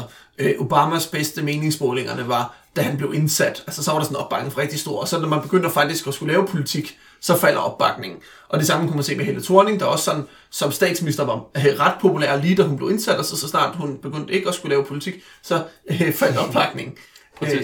Obamas 0.59 1.07
bedste 1.07 1.43
meningsmålingerne 1.43 2.27
var 2.27 2.55
da 2.75 2.81
han 2.81 2.97
blev 2.97 3.13
indsat. 3.13 3.63
Altså, 3.67 3.83
så 3.83 3.91
var 3.91 3.99
der 3.99 4.05
sådan 4.05 4.17
en 4.17 4.21
opbakning 4.21 4.53
for 4.53 4.61
rigtig 4.61 4.79
stor. 4.79 4.99
Og 5.01 5.07
så 5.07 5.19
når 5.19 5.27
man 5.27 5.41
begyndte 5.41 5.69
faktisk 5.69 6.07
at 6.07 6.13
skulle 6.13 6.33
lave 6.33 6.47
politik, 6.47 6.97
så 7.21 7.37
falder 7.37 7.59
opbakningen. 7.59 8.19
Og 8.49 8.59
det 8.59 8.67
samme 8.67 8.87
kunne 8.87 8.95
man 8.95 9.03
se 9.03 9.15
med 9.15 9.25
Helle 9.25 9.43
Thorning, 9.43 9.79
der 9.79 9.85
også 9.85 10.03
sådan, 10.03 10.23
som 10.49 10.71
statsminister 10.71 11.23
var 11.23 11.45
ret 11.55 11.93
populær 12.01 12.35
lige 12.35 12.55
da 12.55 12.63
hun 12.63 12.77
blev 12.77 12.89
indsat, 12.89 13.17
og 13.17 13.25
så, 13.25 13.37
så 13.37 13.47
snart 13.47 13.75
hun 13.75 13.97
begyndte 13.97 14.33
ikke 14.33 14.47
at 14.47 14.55
skulle 14.55 14.69
lave 14.75 14.85
politik, 14.85 15.13
så 15.41 15.63
øh, 15.87 16.13
faldt 16.13 16.37
opbakningen. 16.37 16.97
Øh, 17.41 17.63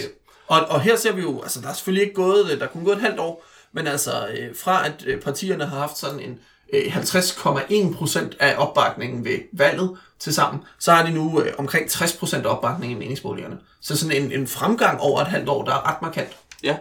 og, 0.52 0.66
og 0.70 0.82
her 0.82 0.96
ser 0.96 1.12
vi 1.12 1.22
jo, 1.22 1.42
altså 1.42 1.62
der 1.62 1.70
er 1.70 1.74
selvfølgelig 1.74 2.04
ikke 2.04 2.16
gået, 2.16 2.52
øh, 2.52 2.60
der 2.60 2.68
kunne 2.68 2.86
gå 2.86 2.92
et 2.92 3.02
halvt 3.02 3.20
år, 3.20 3.46
men 3.72 3.88
altså 3.88 4.12
øh, 4.12 4.56
fra 4.56 4.86
at 4.86 5.04
øh, 5.08 5.22
partierne 5.22 5.66
har 5.66 5.80
haft 5.80 5.98
sådan 5.98 6.20
en 6.20 6.40
øh, 6.74 6.98
50,1% 6.98 8.36
af 8.40 8.56
opbakningen 8.58 9.26
ved 9.26 9.40
valget 9.54 9.98
til 10.20 10.34
sammen, 10.34 10.64
så 10.80 10.92
har 10.92 11.06
de 11.06 11.12
nu 11.12 11.42
øh, 11.42 11.54
omkring 11.58 11.86
60% 11.86 12.46
opbakning 12.46 12.92
i 12.92 12.96
meningsmålingerne. 12.96 13.58
Så 13.82 13.98
sådan 13.98 14.24
en, 14.24 14.32
en 14.32 14.48
fremgang 14.48 15.00
over 15.00 15.22
et 15.22 15.28
halvt 15.28 15.50
år, 15.50 15.64
der 15.64 15.72
er 15.72 15.90
ret 15.90 16.02
markant. 16.02 16.38
Ja, 16.64 16.78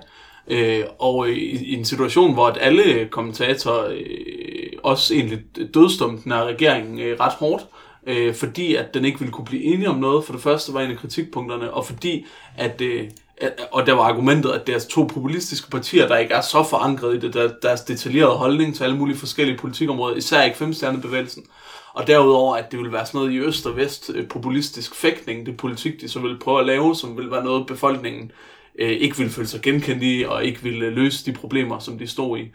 øh, 0.48 0.84
og 0.98 1.28
øh, 1.28 1.36
i, 1.36 1.64
i 1.64 1.74
en 1.74 1.84
situation, 1.84 2.32
hvor 2.32 2.46
at 2.46 2.58
alle 2.60 3.08
kommentatorer 3.08 3.88
øh, 3.90 4.72
også 4.82 5.14
egentlig 5.14 5.38
dødstumt 5.74 6.24
den 6.24 6.32
her 6.32 6.44
regering 6.44 7.00
øh, 7.00 7.20
ret 7.20 7.32
hårdt, 7.32 7.66
øh, 8.06 8.34
fordi 8.34 8.74
at 8.74 8.94
den 8.94 9.04
ikke 9.04 9.18
ville 9.18 9.32
kunne 9.32 9.44
blive 9.44 9.64
enige 9.64 9.88
om 9.88 9.96
noget, 9.96 10.24
for 10.24 10.32
det 10.32 10.42
første 10.42 10.74
var 10.74 10.80
en 10.80 10.90
af 10.90 10.96
kritikpunkterne, 10.96 11.70
og 11.70 11.86
fordi 11.86 12.26
at, 12.56 12.80
øh, 12.80 13.10
Øh, 13.42 13.50
og 13.72 13.86
der 13.86 13.92
var 13.92 14.02
argumentet, 14.02 14.50
at 14.50 14.66
deres 14.66 14.86
to 14.86 15.02
populistiske 15.04 15.70
partier, 15.70 16.08
der 16.08 16.16
ikke 16.16 16.34
er 16.34 16.40
så 16.40 16.62
forankret 16.70 17.16
i 17.16 17.18
det, 17.20 17.34
der, 17.34 17.52
deres 17.62 17.80
detaljerede 17.80 18.36
holdning 18.36 18.74
til 18.74 18.84
alle 18.84 18.96
mulige 18.96 19.16
forskellige 19.16 19.58
politikområder, 19.58 20.16
især 20.16 20.42
ikke 20.42 20.56
femstjernebevægelsen, 20.56 21.46
og 21.94 22.06
derudover, 22.06 22.56
at 22.56 22.70
det 22.70 22.78
ville 22.78 22.92
være 22.92 23.06
sådan 23.06 23.18
noget 23.18 23.32
i 23.32 23.38
øst 23.38 23.66
og 23.66 23.76
vest 23.76 24.10
øh, 24.14 24.28
populistisk 24.28 24.94
fægtning, 24.94 25.46
det 25.46 25.56
politik, 25.56 26.00
de 26.00 26.08
så 26.08 26.20
vil 26.20 26.38
prøve 26.38 26.60
at 26.60 26.66
lave, 26.66 26.96
som 26.96 27.16
vil 27.16 27.30
være 27.30 27.44
noget, 27.44 27.66
befolkningen 27.66 28.32
øh, 28.78 28.90
ikke 28.90 29.16
vil 29.16 29.30
føle 29.30 29.48
sig 29.48 29.60
genkendt 29.62 30.02
i, 30.02 30.24
og 30.28 30.44
ikke 30.44 30.62
vil 30.62 30.82
øh, 30.82 30.92
løse 30.92 31.26
de 31.26 31.32
problemer, 31.32 31.78
som 31.78 31.98
de 31.98 32.06
stod 32.06 32.38
i. 32.38 32.52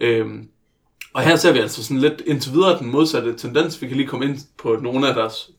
Øhm, 0.00 0.48
og 1.14 1.22
her 1.22 1.36
ser 1.36 1.52
vi 1.52 1.58
altså 1.58 1.84
sådan 1.84 2.00
lidt 2.00 2.22
indtil 2.26 2.52
videre 2.52 2.78
den 2.78 2.90
modsatte 2.90 3.36
tendens. 3.36 3.82
Vi 3.82 3.88
kan 3.88 3.96
lige 3.96 4.06
komme 4.06 4.26
ind 4.26 4.38
på 4.58 4.76
nogle 4.82 5.08
af 5.08 5.14
deres 5.14 5.50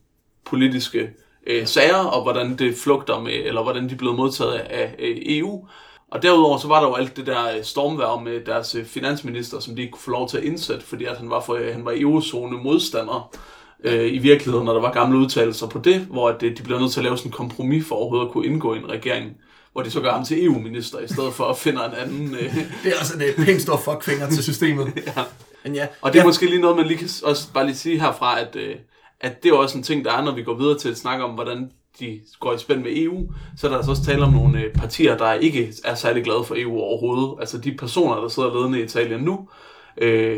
politiske 0.46 1.10
øh, 1.50 1.68
sager, 1.68 1.96
og 1.96 2.24
hvordan 2.24 2.56
det 2.56 2.76
flugter 2.78 3.20
med, 3.20 3.34
eller 3.34 3.64
hvordan 3.64 3.90
de 3.90 3.94
er 3.94 3.98
blevet 3.98 4.16
modtaget 4.16 4.54
af 4.54 4.96
øh, 5.00 5.18
EU. 5.20 5.68
Og 6.12 6.22
derudover 6.22 6.58
så 6.58 6.68
var 6.68 6.82
der 6.82 6.88
jo 6.88 6.96
alt 6.96 7.18
det 7.18 7.28
der 7.28 7.58
øh, 7.58 7.64
stormvær 7.64 8.22
med 8.24 8.46
deres 8.46 8.76
øh, 8.76 8.86
finansminister, 8.86 9.60
som 9.60 9.76
de 9.76 9.82
ikke 9.82 9.92
kunne 9.92 10.02
få 10.02 10.12
lov 10.12 10.30
til 10.30 10.38
at 10.38 10.44
indsætte, 10.44 10.86
fordi 10.86 11.06
at 11.06 11.18
han 11.18 11.30
var, 11.30 11.42
for, 11.42 11.54
øh, 11.54 11.74
han 11.74 11.86
var 11.86 11.94
eurozone 11.96 12.58
modstander 12.64 13.36
øh, 13.84 14.14
i 14.14 14.18
virkeligheden, 14.18 14.66
når 14.66 14.74
der 14.74 14.82
var 14.82 14.92
gamle 14.92 15.18
udtalelser 15.18 15.68
på 15.68 15.80
det, 15.80 16.00
hvor 16.00 16.30
at, 16.30 16.42
de 16.42 16.64
blev 16.64 16.80
nødt 16.80 16.92
til 16.92 17.00
at 17.00 17.04
lave 17.04 17.18
sådan 17.18 17.30
en 17.30 17.34
kompromis 17.34 17.88
for 17.88 17.96
overhovedet 17.96 18.26
at 18.26 18.32
kunne 18.32 18.46
indgå 18.46 18.74
i 18.74 18.78
en 18.78 18.90
regering 18.90 19.38
hvor 19.74 19.82
de 19.82 19.92
så 19.92 20.02
gør 20.02 20.12
ham 20.12 20.26
til 20.26 20.46
EU-minister, 20.46 21.00
i 21.00 21.08
stedet 21.08 21.34
for 21.34 21.46
at 21.46 21.58
finde 21.58 21.86
en 21.86 21.92
anden... 21.94 22.36
Øh... 22.36 22.56
Det 22.84 22.94
er 22.94 23.00
også 23.00 23.14
en 23.14 23.46
pænt 23.46 23.62
stor 23.62 23.78
fuckfinger 23.78 24.30
til 24.30 24.44
systemet. 24.44 24.94
ja. 25.08 25.24
Men 25.64 25.76
ja. 25.76 25.88
Og 26.02 26.14
det 26.14 26.20
er 26.20 26.24
ja. 26.24 26.28
måske 26.28 26.46
lige 26.46 26.62
noget, 26.62 26.78
man 26.78 26.88
lige 26.88 26.98
kan 26.98 27.10
også 27.24 27.54
bare 27.54 27.66
lige 27.66 27.76
sige 27.76 28.00
herfra, 28.00 28.40
at, 28.40 28.56
øh, 28.56 28.76
at 29.22 29.44
det 29.44 29.50
er 29.50 29.54
også 29.54 29.78
en 29.78 29.84
ting, 29.84 30.06
der 30.06 30.14
er, 30.14 30.24
når 30.24 30.36
vi 30.36 30.44
går 30.44 30.58
videre 30.58 30.78
til 30.78 30.90
at 30.90 30.98
snakke 30.98 31.24
om, 31.24 31.32
hvordan 31.32 31.72
de 32.00 32.20
går 32.40 32.54
i 32.54 32.58
spænd 32.58 32.84
med 32.84 32.98
EU, 32.98 33.32
så 33.58 33.68
er 33.68 33.72
der 33.72 33.78
altså 33.78 33.92
også 33.92 34.04
tale 34.04 34.24
om 34.24 34.34
nogle 34.34 34.62
øh, 34.62 34.74
partier, 34.74 35.18
der 35.18 35.34
ikke 35.34 35.74
er 35.84 35.96
særlig 35.96 36.24
glade 36.24 36.44
for 36.44 36.56
EU 36.58 36.80
overhovedet. 36.80 37.40
Altså 37.40 37.58
de 37.58 37.78
personer, 37.78 38.22
der 38.22 38.28
sidder 38.28 38.54
ledende 38.54 38.80
i 38.80 38.84
Italien 38.84 39.22
nu, 39.22 39.50
øh, 39.98 40.38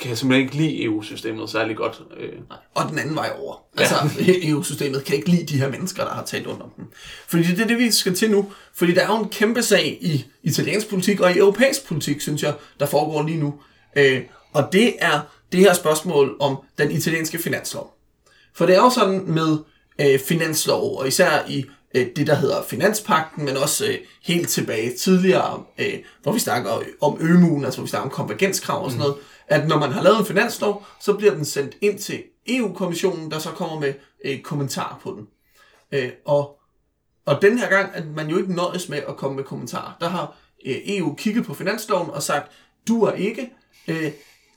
kan 0.00 0.16
simpelthen 0.16 0.46
ikke 0.46 0.56
lide 0.56 0.84
EU-systemet 0.84 1.50
særlig 1.50 1.76
godt. 1.76 2.02
Øh. 2.20 2.32
Og 2.74 2.90
den 2.90 2.98
anden 2.98 3.14
vej 3.14 3.30
over. 3.38 3.56
Altså 3.76 3.94
ja. 4.26 4.32
EU-systemet 4.50 5.04
kan 5.04 5.16
ikke 5.16 5.28
lide 5.28 5.46
de 5.46 5.58
her 5.58 5.70
mennesker, 5.70 6.04
der 6.04 6.10
har 6.10 6.24
talt 6.24 6.46
under 6.46 6.66
dem. 6.76 6.84
Fordi 7.28 7.42
det 7.42 7.60
er 7.60 7.66
det, 7.66 7.78
vi 7.78 7.90
skal 7.90 8.14
til 8.14 8.30
nu. 8.30 8.52
Fordi 8.74 8.94
der 8.94 9.02
er 9.02 9.16
jo 9.16 9.22
en 9.22 9.28
kæmpe 9.28 9.62
sag 9.62 9.98
i 10.00 10.24
italiensk 10.42 10.88
politik 10.88 11.20
og 11.20 11.32
i 11.32 11.38
europæisk 11.38 11.88
politik, 11.88 12.20
synes 12.20 12.42
jeg, 12.42 12.54
der 12.80 12.86
foregår 12.86 13.22
lige 13.22 13.40
nu. 13.40 13.54
Øh, 13.96 14.22
og 14.52 14.72
det 14.72 14.94
er 14.98 15.20
det 15.52 15.60
her 15.60 15.74
spørgsmål 15.74 16.36
om 16.40 16.56
den 16.78 16.90
italienske 16.90 17.38
finanslov. 17.38 17.97
For 18.54 18.66
det 18.66 18.74
er 18.74 18.80
jo 18.80 18.90
sådan 18.90 19.22
med 19.26 19.58
øh, 20.00 20.20
finanslov, 20.20 20.98
og 20.98 21.08
især 21.08 21.44
i 21.48 21.64
øh, 21.94 22.06
det, 22.16 22.26
der 22.26 22.34
hedder 22.34 22.62
Finanspakten, 22.62 23.44
men 23.44 23.56
også 23.56 23.86
øh, 23.86 23.98
helt 24.22 24.48
tilbage 24.48 24.96
tidligere, 24.96 25.62
øh, 25.78 25.94
hvor 26.22 26.32
vi 26.32 26.38
snakker 26.38 26.82
om 27.00 27.16
ømuen, 27.20 27.64
altså 27.64 27.78
hvor 27.78 27.84
vi 27.84 27.90
snakker 27.90 28.10
om 28.10 28.14
konvergenskrav 28.14 28.84
og 28.84 28.90
sådan 28.90 29.00
noget, 29.00 29.16
mm. 29.16 29.22
at 29.48 29.68
når 29.68 29.78
man 29.78 29.92
har 29.92 30.02
lavet 30.02 30.18
en 30.18 30.26
finanslov, 30.26 30.86
så 31.00 31.12
bliver 31.12 31.34
den 31.34 31.44
sendt 31.44 31.76
ind 31.80 31.98
til 31.98 32.22
EU-kommissionen, 32.48 33.30
der 33.30 33.38
så 33.38 33.50
kommer 33.50 33.80
med 33.80 33.94
øh, 34.24 34.40
kommentarer 34.40 35.00
på 35.02 35.10
den. 35.10 35.26
Øh, 35.92 36.10
og, 36.24 36.58
og 37.26 37.42
den 37.42 37.58
her 37.58 37.68
gang, 37.68 37.90
at 37.94 38.06
man 38.06 38.28
jo 38.28 38.36
ikke 38.36 38.54
nøjes 38.54 38.88
med 38.88 38.98
at 39.08 39.16
komme 39.16 39.36
med 39.36 39.44
kommentarer. 39.44 39.96
Der 40.00 40.08
har 40.08 40.36
øh, 40.66 40.76
EU 40.86 41.14
kigget 41.14 41.44
på 41.44 41.54
finansloven 41.54 42.10
og 42.10 42.22
sagt, 42.22 42.52
du 42.88 43.02
er 43.02 43.12
ikke, 43.12 43.50
øh, 43.88 44.12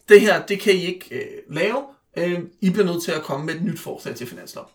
det 0.09 0.21
her, 0.21 0.45
det 0.45 0.59
kan 0.59 0.73
I 0.73 0.85
ikke 0.85 1.15
øh, 1.15 1.55
lave, 1.55 1.83
øh, 2.17 2.39
I 2.61 2.69
bliver 2.69 2.85
nødt 2.85 3.03
til 3.03 3.11
at 3.11 3.23
komme 3.23 3.45
med 3.45 3.55
et 3.55 3.61
nyt 3.61 3.79
forslag 3.79 4.15
til 4.15 4.27
finanslov. 4.27 4.71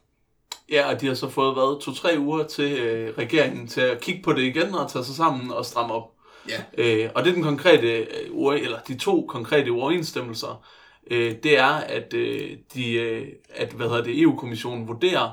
Ja, 0.70 0.90
og 0.90 1.00
de 1.00 1.06
har 1.06 1.14
så 1.14 1.28
fået 1.28 1.56
været 1.56 1.80
to-tre 1.80 2.14
uger 2.18 2.44
til 2.44 2.78
øh, 2.78 3.14
regeringen 3.18 3.66
til 3.66 3.80
at 3.80 4.00
kigge 4.00 4.22
på 4.22 4.32
det 4.32 4.42
igen 4.42 4.74
og 4.74 4.90
tage 4.90 5.04
sig 5.04 5.14
sammen 5.14 5.50
og 5.50 5.64
stramme 5.64 5.94
op. 5.94 6.12
Ja. 6.48 6.62
Øh, 6.78 7.10
og 7.14 7.24
det 7.24 7.30
er 7.30 7.34
den 7.34 7.42
konkrete, 7.42 7.88
øh, 7.88 8.62
eller 8.62 8.78
de 8.88 8.98
to 8.98 9.26
konkrete 9.28 9.72
uoverensstemmelser, 9.72 10.64
øh, 11.10 11.34
det 11.42 11.58
er, 11.58 11.72
at, 11.72 12.14
øh, 12.14 12.56
de, 12.74 12.92
øh, 12.92 13.28
at 13.54 13.72
hvad 13.72 13.88
hedder 13.88 14.02
det, 14.02 14.20
EU-kommissionen 14.20 14.88
vurderer, 14.88 15.30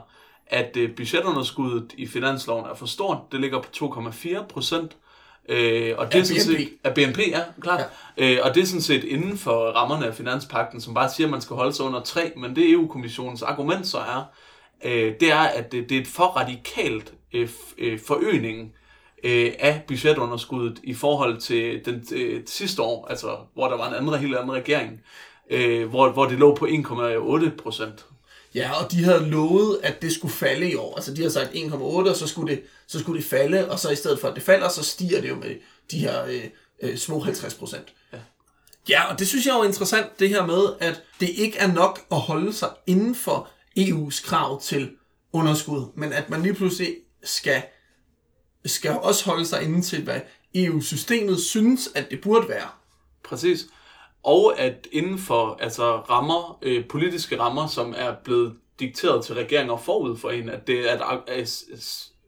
at 0.48 0.78
øh, 0.78 0.96
budgetunderskuddet 0.96 1.94
i 1.98 2.08
finansloven 2.08 2.66
er 2.66 2.76
for 2.76 2.86
stort. 2.86 3.18
Det 3.32 3.42
ligger 3.42 3.62
på 3.62 3.70
2,4 3.76 4.44
procent. 4.48 4.98
Øh, 5.50 5.94
og 5.98 6.14
det 6.14 6.20
er 6.20 6.24
sådan 6.24 6.56
BNP. 6.56 6.60
set, 6.60 6.70
af 6.84 6.94
BNP, 6.94 7.20
ja, 7.20 7.42
klart. 7.62 7.90
Ja. 8.18 8.34
Øh, 8.34 8.40
og 8.44 8.56
det 8.56 8.62
er 8.62 8.66
sådan 8.66 8.82
set 8.82 9.04
inden 9.04 9.38
for 9.38 9.72
rammerne 9.72 10.08
af 10.08 10.16
finanspakten, 10.16 10.82
som 10.82 10.94
bare 10.94 11.10
siger, 11.10 11.28
at 11.28 11.32
man 11.32 11.42
skal 11.42 11.56
holde 11.56 11.74
sig 11.74 11.86
under 11.86 12.02
3, 12.02 12.32
men 12.38 12.56
det 12.56 12.72
EU-kommissionens 12.72 13.42
argument 13.42 13.88
så 13.88 13.98
er, 13.98 14.24
øh, 14.84 15.14
det 15.20 15.32
er, 15.32 15.40
at 15.40 15.72
det, 15.72 15.90
det 15.90 15.98
er 15.98 16.02
et 16.02 16.08
for 16.08 16.26
radikalt 16.26 17.14
øh, 17.34 17.50
øh, 17.78 18.00
forøgning 18.08 18.74
øh, 19.24 19.52
af 19.60 19.82
budgetunderskuddet 19.88 20.80
i 20.84 20.94
forhold 20.94 21.38
til 21.38 21.86
den 21.86 22.04
øh, 22.14 22.42
sidste 22.46 22.82
år, 22.82 23.08
altså 23.10 23.38
hvor 23.54 23.68
der 23.68 23.78
var 23.78 23.88
en 23.88 23.96
anden, 23.96 24.20
helt 24.20 24.36
anden 24.36 24.52
regering, 24.52 25.02
øh, 25.50 25.90
hvor, 25.90 26.10
hvor 26.10 26.26
det 26.26 26.40
lå 26.40 26.56
på 26.56 26.66
1,8 26.66 27.50
procent. 27.64 28.06
Ja, 28.56 28.84
og 28.84 28.92
de 28.92 29.04
havde 29.04 29.30
lovet, 29.30 29.80
at 29.84 30.02
det 30.02 30.14
skulle 30.14 30.34
falde 30.34 30.72
i 30.72 30.76
år. 30.76 30.96
Altså, 30.96 31.12
de 31.12 31.18
havde 31.18 31.32
sagt 31.32 31.50
1,8, 31.50 31.76
og 31.76 32.16
så 32.16 32.28
skulle, 32.28 32.56
det, 32.56 32.64
så 32.88 33.00
skulle 33.00 33.22
det 33.22 33.30
falde, 33.30 33.72
og 33.72 33.80
så 33.80 33.90
i 33.90 33.96
stedet 33.96 34.20
for, 34.20 34.28
at 34.28 34.36
det 34.36 34.44
falder, 34.44 34.70
så 34.70 34.84
stiger 34.84 35.22
det 35.22 35.30
jo 35.30 35.36
med 35.36 35.56
de 35.92 36.00
her 36.00 36.26
øh, 36.26 36.44
øh, 36.82 36.98
små 36.98 37.20
50 37.20 37.54
procent. 37.54 37.94
Ja. 38.14 38.18
ja, 38.90 39.12
og 39.12 39.20
det 39.20 39.28
synes 39.28 39.46
jeg 39.46 39.54
jo 39.54 39.60
er 39.60 39.66
interessant, 39.66 40.20
det 40.20 40.30
her 40.30 40.46
med, 40.46 40.64
at 40.80 41.04
det 41.20 41.30
ikke 41.30 41.58
er 41.58 41.68
nok 41.68 42.00
at 42.12 42.20
holde 42.20 42.54
sig 42.54 42.70
inden 42.88 43.16
for 43.16 43.50
EU's 43.80 44.26
krav 44.26 44.62
til 44.62 44.92
underskud, 45.34 45.86
men 45.96 46.14
at 46.14 46.30
man 46.30 46.42
lige 46.42 46.54
pludselig 46.54 46.96
skal, 47.24 47.62
skal 48.66 48.92
også 48.92 49.26
holde 49.26 49.46
sig 49.46 49.64
inden 49.64 49.82
til, 49.82 50.04
hvad 50.04 50.22
EU-systemet 50.56 51.40
synes, 51.40 51.90
at 51.96 52.12
det 52.12 52.22
burde 52.22 52.50
være. 52.50 52.68
Præcis. 53.24 53.66
Og 54.24 54.60
at 54.60 54.88
inden 54.92 55.18
for 55.18 55.58
altså 55.60 55.96
rammer, 55.96 56.58
øh, 56.62 56.88
politiske 56.88 57.40
rammer, 57.40 57.68
som 57.68 57.94
er 57.98 58.14
blevet 58.24 58.54
dikteret 58.80 59.26
til 59.26 59.36
regeringer 59.36 59.78
forud 59.78 60.18
for 60.18 60.30
en, 60.30 60.50
at 60.50 60.68
det 60.68 60.92
er 60.92 60.96
et, 60.96 61.02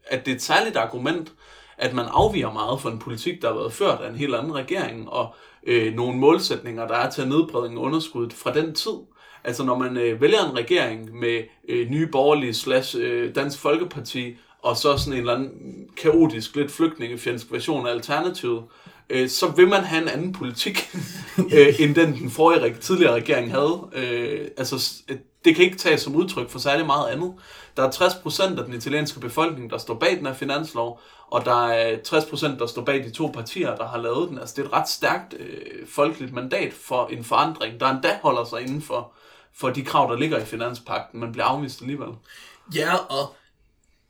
at 0.06 0.26
det 0.26 0.32
er 0.32 0.36
et 0.36 0.42
særligt 0.42 0.76
argument, 0.76 1.32
at 1.78 1.94
man 1.94 2.06
afviger 2.08 2.52
meget 2.52 2.80
fra 2.80 2.90
en 2.90 2.98
politik, 2.98 3.42
der 3.42 3.48
har 3.48 3.54
været 3.58 3.72
ført 3.72 4.00
af 4.00 4.08
en 4.10 4.16
helt 4.16 4.34
anden 4.34 4.54
regering, 4.54 5.10
og 5.10 5.34
øh, 5.66 5.94
nogle 5.94 6.18
målsætninger, 6.18 6.86
der 6.86 6.94
er 6.94 7.10
til 7.10 7.22
at 7.22 7.28
nedbringe 7.28 7.78
underskuddet 7.78 8.32
fra 8.32 8.52
den 8.52 8.74
tid. 8.74 8.96
Altså 9.44 9.64
når 9.64 9.78
man 9.78 9.96
øh, 9.96 10.20
vælger 10.20 10.50
en 10.50 10.56
regering 10.56 11.18
med 11.20 11.42
øh, 11.68 11.90
nye 11.90 12.06
borgerlige 12.06 12.54
slash 12.54 12.96
øh, 13.00 13.34
Dansk 13.34 13.58
Folkeparti, 13.58 14.36
og 14.62 14.76
så 14.76 14.96
sådan 14.96 15.12
en 15.12 15.18
eller 15.18 15.34
anden 15.34 15.88
kaotisk, 15.96 16.56
lidt 16.56 16.70
flygtningefjendsk 16.70 17.52
version 17.52 17.86
af 17.86 17.90
Alternativet, 17.90 18.62
øh, 19.10 19.28
så 19.28 19.48
vil 19.48 19.68
man 19.68 19.84
have 19.84 20.02
en 20.02 20.08
anden 20.08 20.32
politik, 20.32 20.88
øh, 21.56 21.80
end 21.80 21.94
den 21.94 22.14
den 22.14 22.30
forrige 22.30 22.74
tidligere 22.74 23.14
regering 23.14 23.50
havde. 23.50 23.88
Øh, 23.92 24.48
altså, 24.56 25.02
det 25.44 25.56
kan 25.56 25.64
ikke 25.64 25.76
tages 25.76 26.00
som 26.00 26.16
udtryk 26.16 26.50
for 26.50 26.58
særlig 26.58 26.86
meget 26.86 27.08
andet. 27.08 27.34
Der 27.76 27.82
er 27.82 27.90
60% 27.90 28.58
af 28.58 28.64
den 28.64 28.74
italienske 28.74 29.20
befolkning, 29.20 29.70
der 29.70 29.78
står 29.78 29.94
bag 29.94 30.16
den 30.16 30.26
her 30.26 30.34
finanslov, 30.34 31.00
og 31.30 31.44
der 31.44 31.66
er 31.66 31.96
60% 31.96 32.58
der 32.58 32.66
står 32.66 32.82
bag 32.82 33.04
de 33.04 33.10
to 33.10 33.26
partier, 33.26 33.76
der 33.76 33.88
har 33.88 33.98
lavet 33.98 34.28
den. 34.28 34.38
Altså, 34.38 34.54
det 34.56 34.62
er 34.62 34.66
et 34.66 34.72
ret 34.72 34.88
stærkt 34.88 35.34
øh, 35.38 35.86
folkeligt 35.88 36.32
mandat 36.32 36.72
for 36.72 37.06
en 37.06 37.24
forandring, 37.24 37.80
der 37.80 37.86
endda 37.86 38.18
holder 38.22 38.44
sig 38.44 38.60
inden 38.60 38.82
for, 38.82 39.12
for 39.54 39.70
de 39.70 39.84
krav, 39.84 40.10
der 40.10 40.18
ligger 40.18 40.38
i 40.38 40.44
finanspakten, 40.44 41.20
men 41.20 41.32
bliver 41.32 41.44
afvist 41.44 41.80
alligevel. 41.80 42.08
Ja, 42.74 42.94
og 42.94 43.34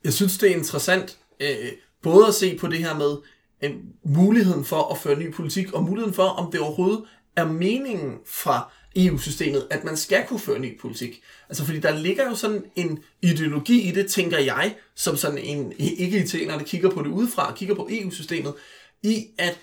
jeg 0.03 0.13
synes, 0.13 0.37
det 0.37 0.51
er 0.51 0.55
interessant 0.55 1.17
øh, 1.39 1.71
både 2.01 2.27
at 2.27 2.33
se 2.33 2.57
på 2.57 2.67
det 2.67 2.79
her 2.79 2.93
med 2.95 3.17
øh, 3.61 3.71
muligheden 4.03 4.65
for 4.65 4.91
at 4.91 4.97
føre 4.97 5.19
ny 5.19 5.33
politik, 5.33 5.73
og 5.73 5.83
muligheden 5.83 6.13
for, 6.13 6.23
om 6.23 6.51
det 6.51 6.59
overhovedet 6.59 7.03
er 7.35 7.45
meningen 7.45 8.17
fra 8.25 8.71
EU-systemet, 8.95 9.67
at 9.69 9.83
man 9.83 9.97
skal 9.97 10.25
kunne 10.27 10.39
føre 10.39 10.59
ny 10.59 10.79
politik. 10.79 11.21
Altså, 11.49 11.65
fordi 11.65 11.79
der 11.79 11.99
ligger 11.99 12.25
jo 12.25 12.35
sådan 12.35 12.63
en 12.75 12.99
ideologi 13.21 13.81
i 13.81 13.91
det, 13.91 14.07
tænker 14.07 14.39
jeg, 14.39 14.75
som 14.95 15.17
sådan 15.17 15.37
en 15.37 15.73
ikke-italiener, 15.79 16.57
der 16.57 16.65
kigger 16.65 16.89
på 16.89 17.01
det 17.01 17.09
udefra, 17.09 17.53
kigger 17.53 17.75
på 17.75 17.87
EU-systemet, 17.91 18.53
i 19.03 19.25
at, 19.37 19.59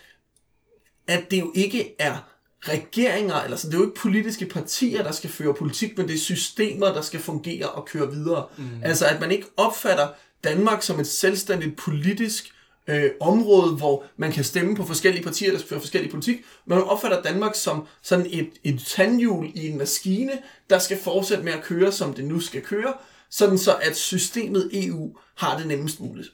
at 1.07 1.31
det 1.31 1.41
jo 1.41 1.53
ikke 1.55 1.95
er 1.99 2.31
regeringer, 2.61 3.35
eller 3.35 3.57
så 3.57 3.67
det 3.67 3.75
er 3.75 3.79
jo 3.79 3.85
ikke 3.85 4.01
politiske 4.01 4.47
partier, 4.47 5.03
der 5.03 5.13
skal 5.13 5.31
føre 5.31 5.55
politik, 5.55 5.99
men 5.99 6.09
det 6.09 6.15
er 6.15 6.19
systemer, 6.19 6.87
der 6.87 7.03
skal 7.03 7.21
fungere 7.21 7.69
og 7.69 7.87
køre 7.87 8.11
videre. 8.13 8.47
Mm. 8.59 8.65
Altså, 8.83 9.07
at 9.07 9.21
man 9.21 9.33
ikke 9.33 9.47
opfatter 9.57 10.09
Danmark 10.45 10.83
som 10.83 11.01
et 11.01 11.07
selvstændigt 11.07 11.77
politisk 11.77 12.54
øh, 12.89 13.11
område, 13.21 13.77
hvor 13.77 14.05
man 14.17 14.33
kan 14.33 14.45
stemme 14.45 14.77
på 14.77 14.85
forskellige 14.85 15.25
partier, 15.25 15.51
der 15.51 15.59
skal 15.59 15.69
føre 15.69 15.81
forskellige 15.81 16.11
politik, 16.11 16.37
men 16.67 16.79
man 16.79 16.87
opfatter 16.87 17.23
Danmark 17.23 17.55
som 17.55 17.87
sådan 18.03 18.27
et, 18.31 18.51
et 18.65 18.81
tandhjul 18.87 19.51
i 19.55 19.69
en 19.69 19.79
maskine, 19.79 20.33
der 20.71 20.79
skal 20.79 20.99
fortsætte 20.99 21.45
med 21.45 21.53
at 21.53 21.63
køre, 21.63 21.93
som 21.93 22.15
det 22.15 22.25
nu 22.25 22.41
skal 22.41 22.63
køre, 22.63 22.95
sådan 23.31 23.59
så 23.59 23.77
at 23.83 23.97
systemet 23.97 24.71
EU 24.73 25.17
har 25.35 25.59
det 25.59 25.67
nemmest 25.67 26.01
muligt. 26.01 26.29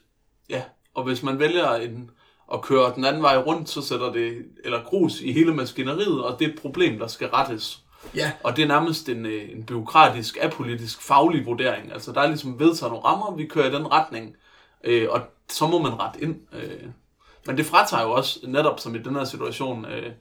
Ja, 0.49 0.61
og 0.93 1.03
hvis 1.03 1.23
man 1.23 1.39
vælger 1.39 1.75
en, 1.75 2.09
at 2.53 2.61
køre 2.61 2.93
den 2.95 3.05
anden 3.05 3.21
vej 3.21 3.37
rundt, 3.37 3.69
så 3.69 3.81
sætter 3.81 4.11
det 4.11 4.37
eller 4.63 4.83
grus 4.83 5.21
i 5.21 5.31
hele 5.31 5.53
maskineriet, 5.53 6.23
og 6.23 6.39
det 6.39 6.47
er 6.47 6.53
et 6.53 6.59
problem, 6.59 6.99
der 6.99 7.07
skal 7.07 7.27
rettes. 7.27 7.83
Ja. 8.15 8.31
Og 8.43 8.55
det 8.55 8.63
er 8.63 8.67
nærmest 8.67 9.09
en, 9.09 9.25
øh, 9.25 9.49
en 9.51 9.63
byråkratisk, 9.63 10.37
apolitisk, 10.41 11.01
faglig 11.01 11.45
vurdering. 11.45 11.93
Altså 11.93 12.11
der 12.11 12.21
er 12.21 12.27
ligesom 12.27 12.59
vedtaget 12.59 12.91
nogle 12.91 13.05
rammer, 13.05 13.35
vi 13.35 13.45
kører 13.45 13.69
i 13.69 13.73
den 13.73 13.91
retning, 13.91 14.35
øh, 14.83 15.07
og 15.09 15.21
så 15.51 15.67
må 15.67 15.81
man 15.81 15.99
rette 15.99 16.21
ind. 16.23 16.35
Øh. 16.53 16.87
Men 17.45 17.57
det 17.57 17.65
fratager 17.65 18.03
jo 18.03 18.11
også, 18.11 18.39
netop 18.43 18.79
som 18.79 18.95
i 18.95 18.97
den 18.97 19.15
her 19.15 19.23
situation, 19.23 19.85
øh, 19.85 20.11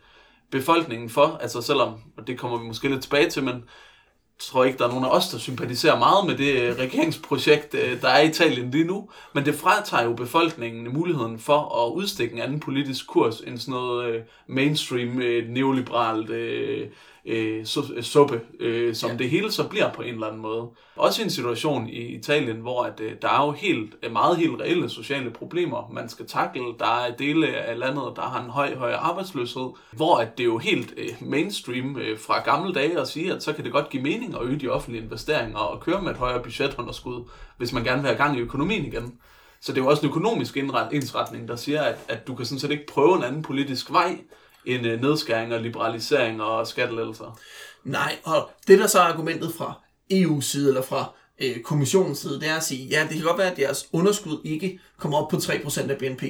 befolkningen 0.50 1.10
for, 1.10 1.38
altså 1.40 1.62
selvom, 1.62 1.94
og 2.16 2.26
det 2.26 2.38
kommer 2.38 2.58
vi 2.58 2.66
måske 2.66 2.88
lidt 2.88 3.02
tilbage 3.02 3.30
til, 3.30 3.44
men 3.44 3.54
jeg 3.54 4.44
tror 4.44 4.64
ikke, 4.64 4.78
der 4.78 4.84
er 4.84 4.88
nogen 4.88 5.04
af 5.04 5.08
os, 5.08 5.28
der 5.28 5.38
sympatiserer 5.38 5.98
meget 5.98 6.26
med 6.26 6.36
det 6.36 6.62
øh, 6.62 6.78
regeringsprojekt, 6.78 7.74
øh, 7.74 8.00
der 8.00 8.08
er 8.08 8.20
i 8.20 8.28
Italien 8.28 8.70
lige 8.70 8.84
nu, 8.84 9.10
men 9.34 9.44
det 9.44 9.54
fratager 9.54 10.04
jo 10.04 10.12
befolkningen 10.12 10.92
muligheden 10.92 11.38
for 11.38 11.86
at 11.86 11.92
udstikke 11.92 12.34
en 12.34 12.42
anden 12.42 12.60
politisk 12.60 13.06
kurs 13.06 13.40
end 13.40 13.58
sådan 13.58 13.72
noget 13.72 14.06
øh, 14.06 14.22
mainstream, 14.46 15.20
øh, 15.20 15.48
neoliberalt 15.48 16.30
øh, 16.30 16.88
øh, 17.26 17.62
su- 17.62 18.02
suppe, 18.02 18.40
øh, 18.60 18.94
som 18.94 19.10
ja. 19.10 19.16
det 19.16 19.30
hele 19.30 19.52
så 19.52 19.68
bliver 19.68 19.92
på 19.92 20.02
en 20.02 20.14
eller 20.14 20.26
anden 20.26 20.42
måde. 20.42 20.68
Også 20.96 21.22
i 21.22 21.24
en 21.24 21.30
situation 21.30 21.88
i 21.88 22.00
Italien, 22.00 22.56
hvor 22.56 22.82
at, 22.82 23.00
øh, 23.00 23.12
der 23.22 23.28
er 23.28 23.46
jo 23.46 23.52
helt, 23.52 23.94
øh, 24.02 24.12
meget 24.12 24.36
helt 24.36 24.60
reelle 24.60 24.88
sociale 24.88 25.30
problemer, 25.30 25.90
man 25.92 26.08
skal 26.08 26.26
takle. 26.26 26.62
Der 26.78 27.00
er 27.00 27.16
dele 27.16 27.46
af 27.48 27.78
landet, 27.78 28.12
der 28.16 28.22
har 28.22 28.44
en 28.44 28.50
høj, 28.50 28.74
høj 28.74 28.92
arbejdsløshed, 28.92 29.70
hvor 29.92 30.16
at 30.16 30.38
det 30.38 30.44
er 30.44 30.48
jo 30.48 30.58
helt 30.58 30.94
øh, 30.96 31.08
mainstream 31.20 31.96
øh, 31.98 32.18
fra 32.18 32.42
gamle 32.42 32.74
dage 32.74 33.00
at 33.00 33.08
sige, 33.08 33.32
at 33.32 33.42
så 33.42 33.52
kan 33.52 33.64
det 33.64 33.72
godt 33.72 33.90
give 33.90 34.02
mening 34.02 34.34
at 34.34 34.42
øge 34.42 34.58
de 34.58 34.68
offentlige 34.68 35.02
investeringer 35.04 35.58
og 35.58 35.80
køre 35.80 36.02
med 36.02 36.10
et 36.10 36.16
højere 36.16 36.42
budgetunderskud, 36.42 37.24
hvis 37.56 37.72
man 37.72 37.84
gerne 37.84 38.02
vil 38.02 38.08
have 38.08 38.18
gang 38.18 38.38
i 38.38 38.40
økonomien 38.40 38.84
igen. 38.84 39.14
Så 39.60 39.72
det 39.72 39.80
er 39.80 39.84
jo 39.84 39.90
også 39.90 40.02
en 40.02 40.08
økonomisk 40.08 40.56
indret, 40.56 40.88
ensretning, 40.92 41.48
der 41.48 41.56
siger, 41.56 41.82
at, 41.82 41.96
at 42.08 42.26
du 42.26 42.34
kan 42.34 42.46
sådan 42.46 42.58
set 42.58 42.70
ikke 42.70 42.86
prøve 42.86 43.16
en 43.16 43.24
anden 43.24 43.42
politisk 43.42 43.92
vej, 43.92 44.18
end 44.64 44.86
øh, 44.86 45.00
nedskæring 45.00 45.54
og 45.54 45.60
liberalisering 45.60 46.42
og 46.42 46.66
skattelettelser. 46.66 47.38
Nej, 47.84 48.16
og 48.24 48.50
det 48.68 48.78
der 48.78 48.86
så 48.86 48.98
er 48.98 49.02
argumentet 49.02 49.54
fra 49.54 49.74
EU's 50.12 50.42
side, 50.42 50.68
eller 50.68 50.82
fra 50.82 51.12
øh, 51.40 51.60
kommissionens 51.60 52.18
side, 52.18 52.40
det 52.40 52.48
er 52.48 52.56
at 52.56 52.64
sige, 52.64 52.86
ja, 52.86 53.02
det 53.02 53.16
kan 53.16 53.22
godt 53.22 53.38
være, 53.38 53.52
at 53.52 53.58
jeres 53.58 53.88
underskud 53.92 54.40
ikke 54.44 54.80
kommer 54.98 55.18
op 55.18 55.28
på 55.28 55.36
3% 55.36 55.90
af 55.90 55.98
BNP, 55.98 56.22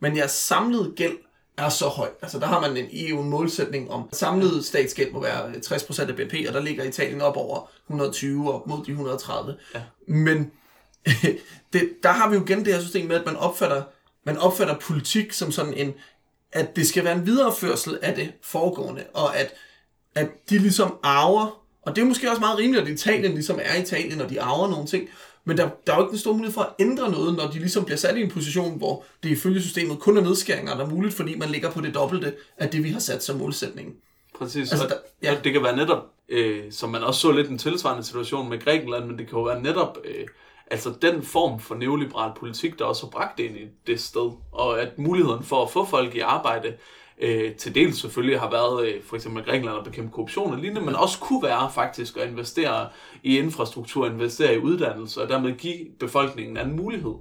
men 0.00 0.16
jeres 0.16 0.30
samlede 0.30 0.92
gæld 0.96 1.16
er 1.58 1.68
så 1.68 1.88
høj. 1.88 2.08
Altså 2.22 2.38
der 2.38 2.46
har 2.46 2.60
man 2.60 2.76
en 2.76 2.86
EU-målsætning 2.92 3.90
om, 3.90 4.08
at 4.12 4.18
samlet 4.18 4.64
statsgæld 4.64 5.12
må 5.12 5.22
være 5.22 5.50
60% 5.50 6.08
af 6.08 6.16
BNP, 6.16 6.34
og 6.48 6.54
der 6.54 6.60
ligger 6.60 6.84
Italien 6.84 7.20
op 7.20 7.36
over 7.36 7.70
120 7.86 8.52
og 8.52 8.62
mod 8.66 8.84
de 8.84 8.90
130. 8.90 9.56
Ja. 9.74 9.80
Men 10.06 10.50
det, 11.72 11.90
der 12.02 12.08
har 12.08 12.28
vi 12.28 12.36
jo 12.36 12.42
igen 12.42 12.64
det 12.64 12.74
her 12.74 12.80
system 12.80 13.06
med, 13.06 13.16
at 13.16 13.26
man 13.26 13.36
opfatter, 13.36 13.82
man 14.24 14.38
opfatter 14.38 14.78
politik 14.78 15.32
som 15.32 15.52
sådan 15.52 15.74
en, 15.74 15.94
at 16.52 16.76
det 16.76 16.88
skal 16.88 17.04
være 17.04 17.14
en 17.14 17.26
videreførsel 17.26 17.98
af 18.02 18.14
det 18.14 18.32
foregående, 18.42 19.04
og 19.14 19.36
at, 19.36 19.54
at 20.14 20.28
de 20.50 20.58
ligesom 20.58 20.96
arver, 21.02 21.62
og 21.82 21.96
det 21.96 22.02
er 22.02 22.06
måske 22.06 22.30
også 22.30 22.40
meget 22.40 22.58
rimeligt, 22.58 22.84
at 22.86 22.92
Italien 22.92 23.32
ligesom 23.32 23.58
er 23.62 23.80
Italien, 23.80 24.20
og 24.20 24.30
de 24.30 24.40
arver 24.42 24.68
nogle 24.70 24.86
ting, 24.86 25.08
men 25.44 25.56
der, 25.56 25.68
der 25.86 25.92
er 25.92 25.96
jo 25.96 26.02
ikke 26.04 26.12
en 26.12 26.18
stor 26.18 26.32
mulighed 26.32 26.54
for 26.54 26.60
at 26.60 26.68
ændre 26.78 27.10
noget, 27.10 27.36
når 27.36 27.46
de 27.46 27.58
ligesom 27.58 27.84
bliver 27.84 27.96
sat 27.98 28.16
i 28.16 28.22
en 28.22 28.30
position, 28.30 28.78
hvor 28.78 29.04
det 29.22 29.28
ifølge 29.28 29.60
systemet 29.62 29.98
kun 29.98 30.16
er 30.16 30.20
nedskæringer, 30.22 30.76
der 30.76 30.84
er 30.84 30.88
muligt, 30.90 31.14
fordi 31.14 31.36
man 31.36 31.48
ligger 31.48 31.70
på 31.70 31.80
det 31.80 31.94
dobbelte 31.94 32.34
af 32.58 32.68
det, 32.70 32.84
vi 32.84 32.90
har 32.90 33.00
sat 33.00 33.24
som 33.24 33.36
målsætning. 33.38 33.94
Præcis, 34.38 34.72
Altså, 34.72 34.86
der- 34.88 34.96
ja. 35.22 35.36
det 35.44 35.52
kan 35.52 35.62
være 35.62 35.76
netop, 35.76 36.04
øh, 36.28 36.72
som 36.72 36.90
man 36.90 37.02
også 37.02 37.20
så 37.20 37.32
lidt 37.32 37.48
en 37.48 37.58
tilsvarende 37.58 38.04
situation 38.04 38.48
med 38.48 38.60
Grækenland, 38.60 39.04
men 39.06 39.18
det 39.18 39.28
kan 39.28 39.38
jo 39.38 39.44
være 39.44 39.62
netop, 39.62 39.98
øh, 40.04 40.26
altså 40.70 40.92
den 41.02 41.22
form 41.22 41.60
for 41.60 41.74
neoliberal 41.74 42.32
politik, 42.36 42.78
der 42.78 42.84
også 42.84 43.06
har 43.06 43.10
bragt 43.10 43.38
det 43.38 43.44
ind 43.44 43.56
i 43.56 43.66
det 43.86 44.00
sted, 44.00 44.30
og 44.52 44.80
at 44.82 44.98
muligheden 44.98 45.44
for 45.44 45.62
at 45.62 45.70
få 45.70 45.84
folk 45.84 46.14
i 46.14 46.20
arbejde 46.20 46.74
øh, 47.20 47.54
til 47.54 47.74
dels 47.74 48.00
selvfølgelig 48.00 48.40
har 48.40 48.50
været 48.50 48.86
øh, 48.88 49.02
for 49.04 49.16
eksempel 49.16 49.44
Grækenland 49.44 49.78
at 49.78 49.84
bekæmpe 49.84 50.12
korruption 50.12 50.52
og 50.52 50.58
lignende, 50.58 50.86
men 50.86 50.94
også 50.94 51.18
kunne 51.18 51.42
være 51.42 51.70
faktisk 51.74 52.16
at 52.16 52.28
investere 52.28 52.88
i 53.22 53.38
infrastruktur, 53.38 54.06
investere 54.06 54.54
i 54.54 54.58
uddannelse 54.58 55.22
og 55.22 55.28
dermed 55.28 55.56
give 55.56 55.86
befolkningen 56.00 56.50
en 56.50 56.56
anden 56.56 56.76
mulighed. 56.76 57.14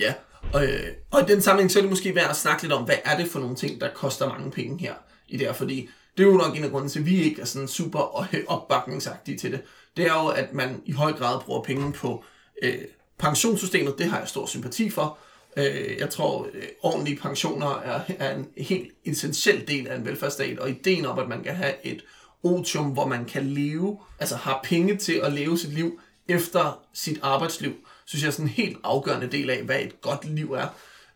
Ja, 0.00 0.14
og, 0.52 0.64
øh, 0.64 0.86
og 1.10 1.20
i 1.20 1.24
den 1.24 1.42
sammenhæng 1.42 1.70
så 1.70 1.78
er 1.78 1.82
det 1.82 1.90
måske 1.90 2.14
værd 2.14 2.30
at 2.30 2.36
snakke 2.36 2.62
lidt 2.62 2.72
om, 2.72 2.84
hvad 2.84 2.96
er 3.04 3.16
det 3.16 3.28
for 3.28 3.38
nogle 3.38 3.56
ting, 3.56 3.80
der 3.80 3.88
koster 3.94 4.28
mange 4.28 4.50
penge 4.50 4.78
her 4.78 4.94
i 5.28 5.36
det 5.36 5.46
her, 5.46 5.52
fordi 5.52 5.88
det 6.18 6.22
er 6.22 6.28
jo 6.30 6.36
nok 6.36 6.56
en 6.56 6.64
af 6.64 6.70
grunden 6.70 6.90
til, 6.90 6.98
at 7.00 7.06
vi 7.06 7.22
ikke 7.22 7.40
er 7.40 7.44
sådan 7.44 7.68
super 7.68 7.98
opbakningsagtige 8.54 9.38
til 9.38 9.52
det. 9.52 9.62
Det 9.96 10.06
er 10.06 10.22
jo, 10.22 10.28
at 10.28 10.54
man 10.54 10.82
i 10.86 10.92
høj 10.92 11.12
grad 11.12 11.40
bruger 11.40 11.62
penge 11.62 11.92
på 11.92 12.24
øh, 12.62 12.78
pensionssystemet. 13.18 13.98
Det 13.98 14.06
har 14.06 14.18
jeg 14.18 14.28
stor 14.28 14.46
sympati 14.46 14.90
for. 14.90 15.18
Øh, 15.56 15.98
jeg 15.98 16.10
tror, 16.10 16.46
øh, 16.54 16.62
ordentlige 16.82 17.16
pensioner 17.16 17.80
er, 17.80 18.00
er 18.18 18.36
en 18.36 18.46
helt 18.56 18.92
essentiel 19.04 19.68
del 19.68 19.88
af 19.88 19.96
en 19.96 20.04
velfærdsstat, 20.04 20.58
og 20.58 20.70
ideen 20.70 21.06
om, 21.06 21.18
at 21.18 21.28
man 21.28 21.42
kan 21.42 21.54
have 21.54 21.86
et 21.86 22.04
otium, 22.42 22.86
hvor 22.86 23.06
man 23.06 23.24
kan 23.24 23.46
leve, 23.46 23.98
altså 24.18 24.36
har 24.36 24.60
penge 24.64 24.96
til 24.96 25.20
at 25.22 25.32
leve 25.32 25.58
sit 25.58 25.72
liv 25.72 26.00
efter 26.28 26.82
sit 26.92 27.18
arbejdsliv, 27.22 27.72
synes 28.04 28.22
jeg 28.22 28.28
er 28.28 28.32
sådan 28.32 28.46
en 28.46 28.50
helt 28.50 28.78
afgørende 28.84 29.26
del 29.26 29.50
af, 29.50 29.62
hvad 29.62 29.80
et 29.80 30.00
godt 30.00 30.24
liv 30.24 30.52
er. 30.52 30.66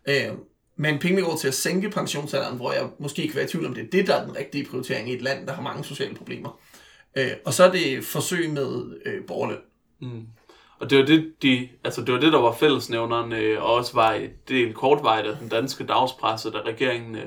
Øh, 0.07 0.37
men 0.75 0.99
pengene 0.99 1.21
går 1.21 1.35
til 1.35 1.47
at 1.47 1.53
sænke 1.53 1.89
pensionsalderen, 1.89 2.55
hvor 2.55 2.73
jeg 2.73 2.89
måske 2.99 3.21
ikke 3.21 3.31
kan 3.31 3.37
være 3.37 3.45
i 3.45 3.51
tvivl 3.51 3.65
om, 3.65 3.73
det 3.73 3.83
er 3.83 3.89
det, 3.91 4.07
der 4.07 4.15
er 4.15 4.25
den 4.25 4.35
rigtige 4.37 4.65
prioritering 4.65 5.09
i 5.09 5.13
et 5.13 5.21
land, 5.21 5.47
der 5.47 5.53
har 5.53 5.61
mange 5.61 5.83
sociale 5.83 6.15
problemer. 6.15 6.59
Øh, 7.15 7.31
og 7.45 7.53
så 7.53 7.63
er 7.63 7.71
det 7.71 8.05
forsøg 8.05 8.49
med 8.49 8.99
øh, 9.05 9.25
borgerløn. 9.27 9.57
Mm. 10.01 10.27
Og 10.79 10.89
det 10.89 10.97
var 10.97 11.05
det, 11.05 11.33
de, 11.41 11.69
altså 11.83 12.01
det 12.01 12.13
var 12.13 12.19
det, 12.19 12.33
der 12.33 12.39
var 12.39 12.51
fællesnævneren, 12.51 13.33
øh, 13.33 13.63
og 13.63 13.73
også 13.73 13.93
var 13.93 14.13
et 14.13 14.49
del 14.49 14.73
kortvejt 14.73 15.25
af 15.25 15.37
den 15.37 15.49
danske 15.49 15.83
dagspresse, 15.83 16.51
da 16.51 16.57
regeringen 16.65 17.15
øh, 17.15 17.25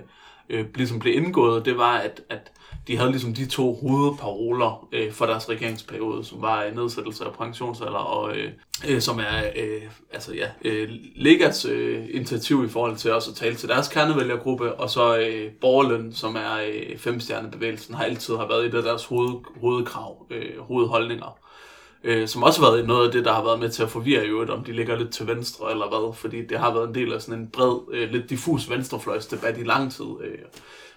øh 0.49 0.67
ligesom 0.75 0.99
blev 0.99 1.15
indgået, 1.17 1.65
det 1.65 1.79
var, 1.79 1.97
at, 1.97 2.21
at 2.29 2.53
de 2.87 2.97
havde 2.97 3.11
ligesom 3.11 3.35
de 3.35 3.47
to 3.47 3.75
hovedparoler 3.75 4.89
øh, 4.93 5.13
for 5.13 5.27
deres 5.27 5.49
regeringsperiode, 5.49 6.25
som 6.25 6.43
var 6.43 6.65
øh, 6.65 6.77
nedsættelse 6.77 7.25
af 7.25 7.33
pensionsalder, 7.33 7.99
og 7.99 8.37
øh, 8.37 8.53
øh, 8.89 9.01
som 9.01 9.19
er 9.19 9.43
øh, 9.57 9.83
altså, 10.13 10.35
ja, 10.35 10.49
øh, 10.65 10.89
Legas 11.17 11.65
øh, 11.65 12.07
initiativ 12.11 12.65
i 12.65 12.69
forhold 12.69 12.97
til 12.97 13.13
også 13.13 13.31
at 13.31 13.37
tale 13.37 13.55
til 13.55 13.69
deres 13.69 13.89
kernevælgergruppe, 13.89 14.75
og 14.75 14.91
så 14.91 15.19
øh, 15.19 15.53
borgerløn, 15.61 16.13
som 16.13 16.37
er 16.37 16.61
øh, 16.67 16.99
femstjernebevægelsen, 16.99 17.95
har 17.95 18.05
altid 18.05 18.37
har 18.37 18.49
været 18.49 18.67
et 18.67 18.75
af 18.75 18.83
deres 18.83 19.05
hoved, 19.05 19.35
hovedkrav, 19.61 20.27
øh, 20.31 20.59
hovedholdninger 20.59 21.39
øh, 22.05 22.29
som 22.29 22.43
også 22.43 22.61
har 22.61 22.71
været 22.71 22.87
noget 22.87 23.07
af 23.07 23.13
det, 23.13 23.25
der 23.25 23.33
har 23.33 23.45
været 23.45 23.61
med 23.61 23.71
til 23.71 23.83
at 23.83 23.91
forvirre 23.91 24.25
i 24.25 24.29
øvrigt, 24.29 24.51
om 24.51 24.65
de 24.65 24.73
ligger 24.73 24.97
lidt 24.97 25.13
til 25.13 25.27
venstre 25.27 25.71
eller 25.71 25.89
hvad, 25.89 26.15
fordi 26.15 26.47
det 26.47 26.59
har 26.59 26.75
været 26.75 26.89
en 26.89 26.95
del 26.95 27.13
af 27.13 27.23
sådan 27.23 27.41
en 27.41 27.49
bred, 27.49 27.79
øh, 27.93 28.11
lidt 28.11 28.31
diffus 28.31 28.71
venstrefløjsdebat 28.71 29.59
i 29.59 29.63
lang 29.63 29.93
tid 29.93 30.07
øh, 30.25 30.39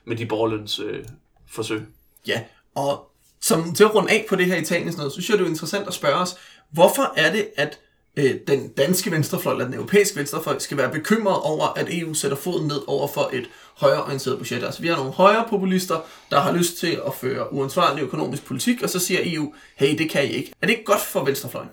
med 0.05 0.17
de 0.17 0.25
borgerløns 0.25 0.79
øh, 0.79 1.05
forsøg. 1.49 1.81
Ja, 2.27 2.43
og 2.75 3.09
som 3.41 3.73
til 3.73 3.83
at 3.83 3.95
runde 3.95 4.11
af 4.11 4.25
på 4.29 4.35
det 4.35 4.45
her 4.45 4.55
Italien, 4.55 4.91
sådan 4.91 4.99
noget, 4.99 5.11
så 5.11 5.21
synes 5.21 5.29
jeg, 5.29 5.37
det 5.37 5.45
er 5.45 5.49
interessant 5.49 5.87
at 5.87 5.93
spørge 5.93 6.15
os, 6.15 6.35
hvorfor 6.71 7.13
er 7.15 7.31
det, 7.31 7.47
at 7.55 7.79
øh, 8.17 8.35
den 8.47 8.67
danske 8.67 9.11
venstrefløj, 9.11 9.53
eller 9.53 9.65
den 9.65 9.73
europæiske 9.73 10.17
venstrefløj, 10.17 10.59
skal 10.59 10.77
være 10.77 10.91
bekymret 10.91 11.41
over, 11.41 11.67
at 11.75 11.87
EU 11.89 12.13
sætter 12.13 12.37
foden 12.37 12.67
ned 12.67 12.81
over 12.87 13.07
for 13.07 13.29
et 13.33 13.49
højreorienteret 13.77 14.37
budget. 14.37 14.63
Altså 14.63 14.81
vi 14.81 14.87
har 14.87 14.95
nogle 14.95 15.11
højre 15.11 15.45
populister, 15.49 15.99
der 16.31 16.39
har 16.39 16.51
lyst 16.51 16.77
til 16.77 16.99
at 17.07 17.13
føre 17.13 17.53
uansvarlig 17.53 18.03
økonomisk 18.03 18.45
politik, 18.45 18.83
og 18.83 18.89
så 18.89 18.99
siger 18.99 19.19
EU, 19.23 19.53
hey, 19.75 19.97
det 19.97 20.09
kan 20.09 20.25
I 20.25 20.27
ikke. 20.27 20.53
Er 20.61 20.67
det 20.67 20.73
ikke 20.73 20.85
godt 20.85 21.01
for 21.01 21.23
venstrefløjen? 21.23 21.69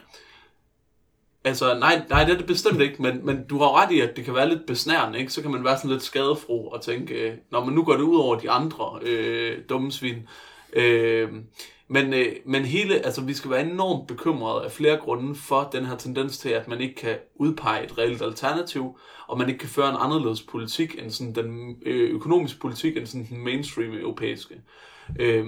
Altså, 1.45 1.79
nej, 1.79 2.03
nej, 2.09 2.25
det 2.25 2.33
er 2.33 2.37
det 2.37 2.47
bestemt 2.47 2.81
ikke, 2.81 3.03
men, 3.03 3.27
men 3.27 3.45
du 3.47 3.59
har 3.59 3.83
ret 3.83 3.91
i, 3.93 4.01
at 4.01 4.17
det 4.17 4.25
kan 4.25 4.35
være 4.35 4.49
lidt 4.49 4.67
besnærende, 4.67 5.19
ikke? 5.19 5.33
Så 5.33 5.43
kan 5.43 5.51
man 5.51 5.65
være 5.65 5.77
sådan 5.77 5.91
lidt 5.91 6.03
skadefro 6.03 6.69
og 6.69 6.83
tænke, 6.83 7.15
øh, 7.15 7.35
når 7.53 7.65
man 7.65 7.75
nu 7.75 7.85
går 7.85 7.93
det 7.93 8.03
ud 8.03 8.17
over 8.17 8.39
de 8.39 8.51
andre 8.51 8.99
øh, 9.03 9.59
dumme 9.69 9.93
svin. 9.93 10.29
Øh, 10.73 11.29
men, 11.93 12.15
øh, 12.15 12.37
men 12.45 12.65
hele, 12.65 12.95
altså 12.95 13.25
vi 13.25 13.35
skal 13.35 13.51
være 13.51 13.71
enormt 13.71 14.09
bekymrede 14.09 14.65
af 14.65 14.73
flere 14.73 14.97
grunde 14.97 15.35
for 15.35 15.69
den 15.73 15.85
her 15.85 15.97
tendens 15.97 16.39
til, 16.39 16.49
at 16.49 16.69
man 16.69 16.81
ikke 16.81 16.95
kan 16.95 17.17
udpege 17.35 17.85
et 17.85 17.99
reelt 17.99 18.23
alternativ, 18.23 18.99
og 19.27 19.39
man 19.39 19.49
ikke 19.49 19.59
kan 19.59 19.69
føre 19.69 19.89
en 19.89 19.97
anderledes 19.99 20.43
politik 20.43 20.97
end 20.99 21.11
sådan 21.11 21.35
den 21.35 21.77
øh, 21.87 22.11
økonomiske 22.11 22.61
politik 22.61 22.97
end 22.97 23.07
sådan 23.07 23.27
den 23.31 23.45
mainstream 23.45 23.93
europæiske. 23.93 24.55
Øh, 25.21 25.47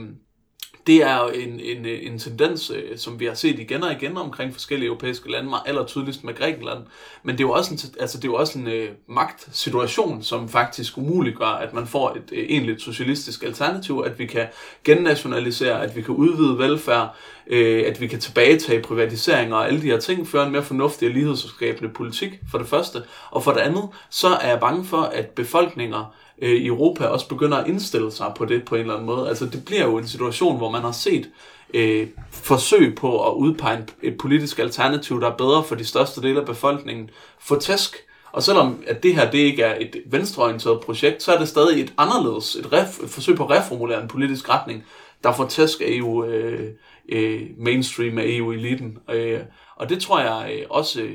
det 0.86 1.02
er 1.02 1.22
jo 1.22 1.28
en, 1.28 1.60
en, 1.60 1.86
en 1.86 2.18
tendens, 2.18 2.70
øh, 2.70 2.98
som 2.98 3.20
vi 3.20 3.26
har 3.26 3.34
set 3.34 3.58
igen 3.58 3.82
og 3.82 3.92
igen 3.92 4.16
omkring 4.16 4.52
forskellige 4.52 4.86
europæiske 4.86 5.30
lande, 5.30 5.50
aller 5.66 5.84
tydeligst 5.84 6.24
med 6.24 6.34
Grækenland. 6.34 6.78
Men 7.22 7.38
det 7.38 7.44
er 7.44 7.48
jo 7.48 7.52
også 7.52 7.74
en, 7.74 7.80
altså 8.00 8.18
det 8.18 8.24
er 8.24 8.28
jo 8.28 8.34
også 8.34 8.58
en 8.58 8.68
øh, 8.68 8.88
magtsituation, 9.06 10.22
som 10.22 10.48
faktisk 10.48 10.98
umuliggør, 10.98 11.46
at 11.46 11.74
man 11.74 11.86
får 11.86 12.10
et 12.10 12.32
øh, 12.32 12.44
egentligt 12.48 12.82
socialistisk 12.82 13.42
alternativ, 13.42 14.02
at 14.06 14.18
vi 14.18 14.26
kan 14.26 14.46
gennationalisere, 14.84 15.82
at 15.82 15.96
vi 15.96 16.02
kan 16.02 16.14
udvide 16.14 16.58
velfærd, 16.58 17.16
øh, 17.46 17.84
at 17.86 18.00
vi 18.00 18.06
kan 18.06 18.20
tilbagetage 18.20 18.82
privatiseringer 18.82 19.56
og 19.56 19.66
alle 19.66 19.82
de 19.82 19.86
her 19.86 19.98
ting, 19.98 20.28
føre 20.28 20.46
en 20.46 20.52
mere 20.52 20.62
fornuftig 20.62 21.08
og 21.08 21.14
lighedsskabende 21.14 21.92
politik, 21.92 22.30
for 22.50 22.58
det 22.58 22.66
første. 22.68 23.02
Og 23.30 23.44
for 23.44 23.52
det 23.52 23.60
andet, 23.60 23.88
så 24.10 24.28
er 24.28 24.48
jeg 24.48 24.60
bange 24.60 24.84
for, 24.84 25.02
at 25.02 25.26
befolkninger 25.26 26.14
øh, 26.42 26.66
Europa 26.66 27.06
også 27.06 27.28
begynder 27.28 27.56
at 27.56 27.68
indstille 27.68 28.12
sig 28.12 28.32
på 28.36 28.44
det 28.44 28.64
på 28.64 28.74
en 28.74 28.80
eller 28.80 28.94
anden 28.94 29.06
måde. 29.06 29.28
Altså 29.28 29.46
det 29.46 29.64
bliver 29.64 29.84
jo 29.84 29.98
en 29.98 30.06
situation, 30.06 30.56
hvor 30.56 30.70
man 30.70 30.82
har 30.82 30.92
set 30.92 31.30
øh, 31.74 32.08
forsøg 32.30 32.94
på 32.94 33.28
at 33.30 33.34
udpege 33.34 33.86
et 34.02 34.18
politisk 34.18 34.58
alternativ, 34.58 35.20
der 35.20 35.30
er 35.30 35.36
bedre 35.36 35.64
for 35.64 35.74
de 35.74 35.84
største 35.84 36.22
dele 36.22 36.40
af 36.40 36.46
befolkningen, 36.46 37.10
for 37.40 37.56
tæsk. 37.56 37.96
Og 38.32 38.42
selvom 38.42 38.82
at 38.86 39.02
det 39.02 39.14
her 39.14 39.30
det 39.30 39.38
ikke 39.38 39.62
er 39.62 39.76
et 39.80 39.96
venstreorienteret 40.06 40.80
projekt, 40.80 41.22
så 41.22 41.32
er 41.32 41.38
det 41.38 41.48
stadig 41.48 41.82
et 41.82 41.92
anderledes, 41.98 42.56
et, 42.56 42.72
ref, 42.72 43.02
et 43.02 43.10
forsøg 43.10 43.36
på 43.36 43.44
at 43.44 43.50
reformulere 43.50 44.02
en 44.02 44.08
politisk 44.08 44.48
retning, 44.48 44.84
der 45.24 45.32
får 45.32 45.46
tæsk 45.46 45.80
af 45.80 45.86
EU, 45.88 46.24
øh, 46.24 46.70
øh, 47.08 47.42
mainstream 47.58 48.18
af 48.18 48.24
EU-eliten. 48.26 48.98
Øh, 49.10 49.40
og 49.76 49.88
det 49.88 50.02
tror 50.02 50.20
jeg 50.20 50.52
øh, 50.58 50.66
også 50.70 51.08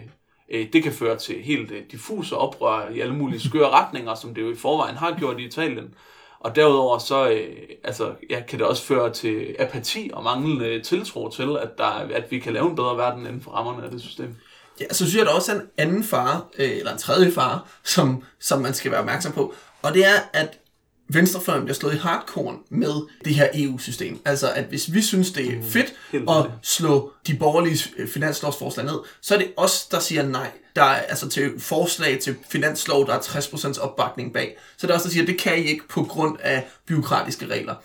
Øh, 0.50 0.68
det 0.74 0.84
kan 0.84 0.94
føre 0.94 1.18
til 1.18 1.44
helt 1.44 1.72
øh, 1.72 1.84
diffuse 1.92 2.38
oprør 2.38 2.90
i 2.90 3.00
alle 3.00 3.16
mulige 3.16 3.40
skøre 3.40 3.70
retninger, 3.70 4.16
som 4.16 4.34
det 4.34 4.42
jo 4.42 4.52
i 4.52 4.56
forvejen 4.56 4.96
har 4.96 5.16
gjort 5.20 5.40
i 5.40 5.46
Italien. 5.46 5.94
Og 6.40 6.56
derudover 6.56 6.98
så 6.98 7.30
øh, 7.30 7.58
altså, 7.84 8.14
ja, 8.30 8.42
kan 8.48 8.60
det 8.60 8.68
også 8.68 8.84
føre 8.84 9.14
til 9.14 9.56
apati 9.60 10.10
og 10.14 10.24
manglende 10.24 10.66
øh, 10.66 10.84
tiltro 10.84 11.30
til, 11.30 11.58
at, 11.62 11.78
der, 11.78 11.86
at 11.86 12.32
vi 12.32 12.40
kan 12.40 12.54
lave 12.54 12.70
en 12.70 12.76
bedre 12.76 12.98
verden 12.98 13.26
inden 13.26 13.42
for 13.42 13.52
rammerne 13.52 13.84
af 13.84 13.92
det 13.92 14.02
system. 14.02 14.36
Ja, 14.80 14.86
så 14.92 14.96
synes 15.06 15.16
jeg, 15.16 15.26
der 15.26 15.34
også 15.34 15.52
er 15.52 15.56
en 15.56 15.68
anden 15.78 16.04
fare, 16.04 16.42
øh, 16.58 16.78
eller 16.78 16.92
en 16.92 16.98
tredje 16.98 17.32
fare, 17.32 17.60
som, 17.84 18.24
som 18.40 18.62
man 18.62 18.74
skal 18.74 18.92
være 18.92 19.00
opmærksom 19.00 19.32
på. 19.32 19.54
Og 19.82 19.94
det 19.94 20.06
er, 20.06 20.20
at 20.34 20.60
venstrefløjen 21.10 21.64
bliver 21.64 21.76
slået 21.76 21.94
i 21.94 21.98
hardcore 21.98 22.58
med 22.70 23.08
det 23.26 23.36
her 23.36 23.48
EU-system. 23.54 24.22
Altså, 24.26 24.52
at 24.52 24.66
hvis 24.66 24.94
vi 24.94 25.02
synes, 25.02 25.32
det 25.32 25.48
er 25.48 25.58
mm, 25.58 25.64
fedt 25.64 25.94
mm, 26.14 26.30
at 26.30 26.46
slå 26.62 27.12
de 27.28 27.36
borgerlige 27.36 27.90
øh, 27.98 28.08
finanslovsforslag 28.08 28.86
ned, 28.86 29.00
så 29.22 29.34
er 29.34 29.38
det 29.40 29.52
os, 29.58 29.86
der 29.86 30.00
siger 30.00 30.24
nej. 30.24 30.52
Der 30.76 30.84
er 30.84 31.02
altså 31.02 31.30
til 31.30 31.60
forslag 31.60 32.20
til 32.20 32.36
finanslov, 32.50 33.08
der 33.08 33.14
er 33.14 33.20
60% 33.20 33.82
opbakning 33.82 34.34
bag. 34.34 34.58
Så 34.78 34.88
det 34.88 34.94
er 34.94 34.98
os, 34.98 35.04
der 35.04 35.10
siger, 35.10 35.24
at 35.24 35.28
det 35.28 35.40
kan 35.40 35.58
I 35.58 35.62
ikke 35.62 35.88
på 35.88 36.04
grund 36.04 36.38
af 36.40 36.68
byråkratiske 36.88 37.48
regler. 37.48 37.76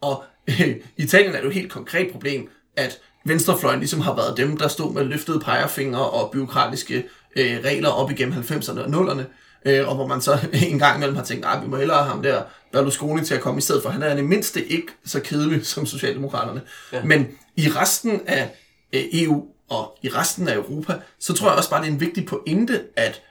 Og 0.00 0.24
øh, 0.48 0.68
i 0.68 1.02
Italien 1.02 1.32
er 1.32 1.36
det 1.36 1.44
jo 1.44 1.48
et 1.48 1.54
helt 1.54 1.72
konkret 1.72 2.12
problem, 2.12 2.48
at 2.76 2.98
venstrefløjen 3.24 3.78
ligesom 3.78 4.00
har 4.00 4.16
været 4.16 4.36
dem, 4.36 4.56
der 4.56 4.68
stod 4.68 4.92
med 4.92 5.04
løftede 5.04 5.40
pegefingre 5.40 6.10
og 6.10 6.30
byråkratiske 6.30 7.04
øh, 7.36 7.60
regler 7.64 7.88
op 7.88 8.10
igennem 8.10 8.34
90'erne 8.34 8.80
og 8.80 8.86
0'erne 8.86 9.22
øh, 9.64 9.88
og 9.88 9.94
hvor 9.94 10.06
man 10.06 10.20
så 10.20 10.38
en 10.70 10.78
gang 10.78 10.96
imellem 10.96 11.16
har 11.16 11.24
tænkt, 11.24 11.42
nej, 11.42 11.60
vi 11.60 11.68
må 11.68 11.76
hellere 11.76 11.98
have 11.98 12.08
ham 12.08 12.22
der 12.22 12.42
Berlusconi 12.72 13.24
til 13.24 13.34
at 13.34 13.40
komme 13.40 13.58
i 13.58 13.60
stedet 13.60 13.82
for. 13.82 13.90
Han 13.90 14.02
er 14.02 14.14
det 14.14 14.24
mindste 14.24 14.66
ikke 14.66 14.88
så 15.04 15.20
kedelig 15.20 15.66
som 15.74 15.86
Socialdemokraterne. 15.86 16.60
Ja. 16.92 17.04
Men 17.04 17.28
i 17.56 17.68
resten 17.68 18.20
af 18.26 18.50
øh, 18.92 19.02
EU 19.12 19.44
og 19.68 19.98
i 20.02 20.08
resten 20.08 20.48
af 20.48 20.54
Europa, 20.54 20.94
så 21.18 21.32
tror 21.32 21.48
jeg 21.48 21.56
også 21.56 21.70
bare, 21.70 21.80
det 21.80 21.88
er 21.88 21.92
en 21.92 22.00
vigtig 22.00 22.26
pointe, 22.26 22.82
at 22.96 23.22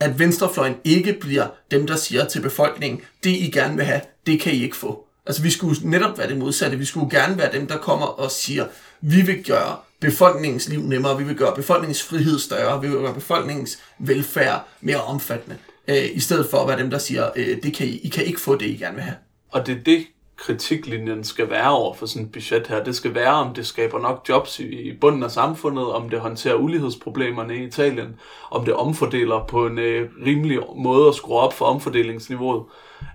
at 0.00 0.18
venstrefløjen 0.18 0.74
ikke 0.84 1.12
bliver 1.12 1.46
dem, 1.70 1.86
der 1.86 1.96
siger 1.96 2.24
til 2.24 2.40
befolkningen, 2.40 3.00
det 3.24 3.30
I 3.30 3.50
gerne 3.50 3.76
vil 3.76 3.84
have, 3.84 4.00
det 4.26 4.40
kan 4.40 4.52
I 4.52 4.62
ikke 4.62 4.76
få. 4.76 5.04
Altså 5.26 5.42
vi 5.42 5.50
skulle 5.50 5.90
netop 5.90 6.18
være 6.18 6.28
det 6.28 6.36
modsatte. 6.36 6.78
Vi 6.78 6.84
skulle 6.84 7.10
gerne 7.10 7.38
være 7.38 7.52
dem, 7.52 7.66
der 7.66 7.78
kommer 7.78 8.06
og 8.06 8.30
siger, 8.30 8.66
vi 9.00 9.22
vil 9.22 9.44
gøre 9.44 9.76
befolkningens 10.00 10.68
liv 10.68 10.82
nemmere, 10.82 11.18
vi 11.18 11.24
vil 11.24 11.36
gøre 11.36 11.54
befolkningens 11.54 12.02
frihed 12.02 12.38
større, 12.38 12.80
vi 12.82 12.88
vil 12.88 12.98
gøre 12.98 13.14
befolkningens 13.14 13.78
velfærd 13.98 14.68
mere 14.80 15.02
omfattende 15.02 15.56
øh, 15.88 16.16
i 16.16 16.20
stedet 16.20 16.46
for 16.50 16.58
at 16.58 16.68
være 16.68 16.78
dem, 16.78 16.90
der 16.90 16.98
siger, 16.98 17.30
øh, 17.36 17.62
det 17.62 17.74
kan 17.74 17.86
I, 17.86 17.90
I 17.90 18.08
kan 18.08 18.24
ikke 18.24 18.40
få 18.40 18.56
det, 18.56 18.66
I 18.66 18.76
gerne 18.76 18.94
vil 18.94 19.04
have. 19.04 19.16
Og 19.50 19.66
det 19.66 19.78
er 19.78 19.82
det, 19.82 20.06
kritiklinjen 20.36 21.24
skal 21.24 21.50
være 21.50 21.70
over 21.70 21.94
for 21.94 22.06
sådan 22.06 22.26
et 22.26 22.32
budget 22.32 22.66
her. 22.66 22.84
Det 22.84 22.96
skal 22.96 23.14
være, 23.14 23.32
om 23.32 23.54
det 23.54 23.66
skaber 23.66 23.98
nok 23.98 24.26
jobs 24.28 24.60
i, 24.60 24.68
i 24.68 24.96
bunden 25.00 25.22
af 25.22 25.30
samfundet, 25.30 25.92
om 25.92 26.08
det 26.08 26.20
håndterer 26.20 26.54
ulighedsproblemerne 26.54 27.56
i 27.56 27.64
Italien, 27.64 28.16
om 28.50 28.64
det 28.64 28.74
omfordeler 28.74 29.44
på 29.48 29.66
en 29.66 29.78
øh, 29.78 30.10
rimelig 30.26 30.58
måde 30.76 31.08
at 31.08 31.14
skrue 31.14 31.38
op 31.38 31.52
for 31.52 31.64
omfordelingsniveauet. 31.64 32.64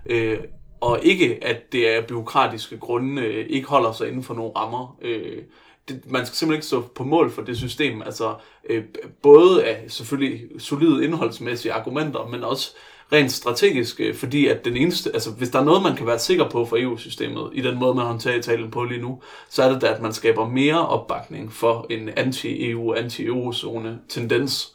Øh, 0.06 0.38
og 0.80 0.98
ikke, 1.02 1.38
at 1.42 1.72
det 1.72 1.96
er 1.96 2.06
byråkratiske 2.06 2.78
grunde 2.78 3.22
øh, 3.22 3.46
ikke 3.48 3.68
holder 3.68 3.92
sig 3.92 4.08
inden 4.08 4.22
for 4.22 4.34
nogle 4.34 4.52
rammer. 4.56 4.96
Øh, 5.02 5.42
det, 5.88 6.10
man 6.10 6.26
skal 6.26 6.36
simpelthen 6.36 6.58
ikke 6.58 6.66
stå 6.66 6.80
på 6.80 7.04
mål 7.04 7.30
for 7.30 7.42
det 7.42 7.56
system. 7.56 8.02
Altså, 8.02 8.34
øh, 8.70 8.84
både 9.22 9.64
af 9.64 9.84
selvfølgelig 9.88 10.40
solide 10.58 11.04
indholdsmæssige 11.04 11.72
argumenter, 11.72 12.26
men 12.26 12.44
også 12.44 12.70
rent 13.12 13.32
strategisk, 13.32 14.00
øh, 14.00 14.14
fordi 14.14 14.46
at 14.46 14.64
den 14.64 14.76
eneste, 14.76 15.10
altså 15.14 15.30
hvis 15.30 15.48
der 15.48 15.58
er 15.58 15.64
noget, 15.64 15.82
man 15.82 15.96
kan 15.96 16.06
være 16.06 16.18
sikker 16.18 16.48
på 16.50 16.64
for 16.64 16.76
EU-systemet, 16.76 17.50
i 17.52 17.60
den 17.60 17.78
måde, 17.78 17.94
man 17.94 18.06
håndterer 18.06 18.36
Italien 18.36 18.70
på 18.70 18.84
lige 18.84 19.00
nu, 19.00 19.22
så 19.50 19.62
er 19.62 19.72
det 19.72 19.82
da, 19.82 19.86
at 19.86 20.02
man 20.02 20.12
skaber 20.12 20.48
mere 20.48 20.88
opbakning 20.88 21.52
for 21.52 21.86
en 21.90 22.08
anti-EU, 22.08 22.94
anti-eurozone 22.94 23.98
tendens. 24.08 24.74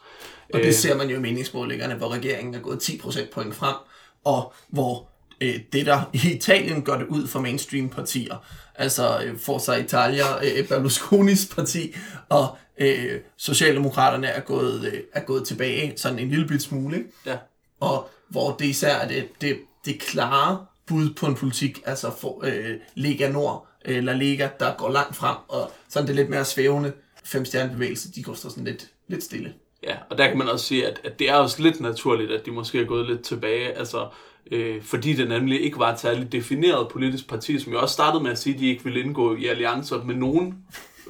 Og 0.53 0.59
det 0.59 0.75
ser 0.75 0.97
man 0.97 1.09
jo 1.09 1.17
i 1.17 1.19
meningsmålingerne, 1.19 1.95
hvor 1.95 2.13
regeringen 2.13 2.55
er 2.55 2.59
gået 2.59 2.89
10% 2.89 3.31
point 3.31 3.55
frem, 3.55 3.75
og 4.23 4.53
hvor 4.69 5.08
øh, 5.41 5.59
det, 5.73 5.85
der 5.85 6.09
i 6.13 6.35
Italien 6.35 6.81
gør 6.81 6.97
det 6.97 7.07
ud 7.07 7.27
for 7.27 7.39
mainstream-partier, 7.39 8.35
altså 8.75 9.21
øh, 9.25 9.39
Forza 9.39 9.75
Italia, 9.75 10.45
øh, 10.45 10.67
Berlusconis 10.67 11.45
parti, 11.55 11.95
og 12.29 12.57
øh, 12.77 13.19
Socialdemokraterne 13.37 14.27
er 14.27 14.41
gået, 14.41 14.91
øh, 14.93 15.01
er 15.13 15.21
gået 15.21 15.47
tilbage 15.47 15.93
sådan 15.97 16.19
en 16.19 16.29
lille 16.29 16.47
bit 16.47 16.61
smule. 16.61 16.97
Ikke? 16.97 17.09
Ja. 17.25 17.37
Og 17.79 18.09
hvor 18.29 18.55
det 18.55 18.65
især 18.65 18.95
er 18.95 19.07
det, 19.07 19.41
det, 19.41 19.59
det 19.85 19.99
klare 19.99 20.65
bud 20.87 21.13
på 21.13 21.25
en 21.25 21.35
politik, 21.35 21.81
altså 21.85 22.11
for, 22.21 22.45
øh, 22.45 22.75
Lega 22.95 23.31
Nord, 23.31 23.67
eller 23.81 24.13
Lega, 24.13 24.49
der 24.59 24.73
går 24.77 24.89
langt 24.89 25.15
frem, 25.15 25.35
og 25.47 25.71
sådan 25.89 26.07
det 26.07 26.15
lidt 26.15 26.29
mere 26.29 26.45
svævende 26.45 26.93
femstjernebevægelse, 27.25 28.11
de 28.11 28.23
går 28.23 28.33
så 28.33 28.49
sådan 28.49 28.63
lidt, 28.63 28.87
lidt 29.07 29.23
stille. 29.23 29.53
Ja, 29.83 29.95
og 30.09 30.17
der 30.17 30.27
kan 30.27 30.37
man 30.37 30.49
også 30.49 30.65
sige, 30.65 30.87
at, 30.87 31.01
at 31.03 31.19
det 31.19 31.29
er 31.29 31.33
også 31.33 31.61
lidt 31.61 31.81
naturligt, 31.81 32.31
at 32.31 32.45
de 32.45 32.51
måske 32.51 32.81
er 32.81 32.85
gået 32.85 33.07
lidt 33.07 33.21
tilbage, 33.21 33.73
altså 33.73 34.09
øh, 34.51 34.81
fordi 34.83 35.13
det 35.13 35.29
nemlig 35.29 35.61
ikke 35.61 35.79
var 35.79 35.93
et 35.93 35.99
særligt 35.99 36.31
defineret 36.31 36.87
politisk 36.89 37.29
parti, 37.29 37.59
som 37.59 37.73
jo 37.73 37.81
også 37.81 37.93
startede 37.93 38.23
med 38.23 38.31
at 38.31 38.37
sige, 38.37 38.53
at 38.53 38.59
de 38.59 38.69
ikke 38.69 38.83
ville 38.83 38.99
indgå 38.99 39.35
i 39.35 39.45
alliancer 39.45 40.03
med 40.03 40.15
nogen 40.15 40.57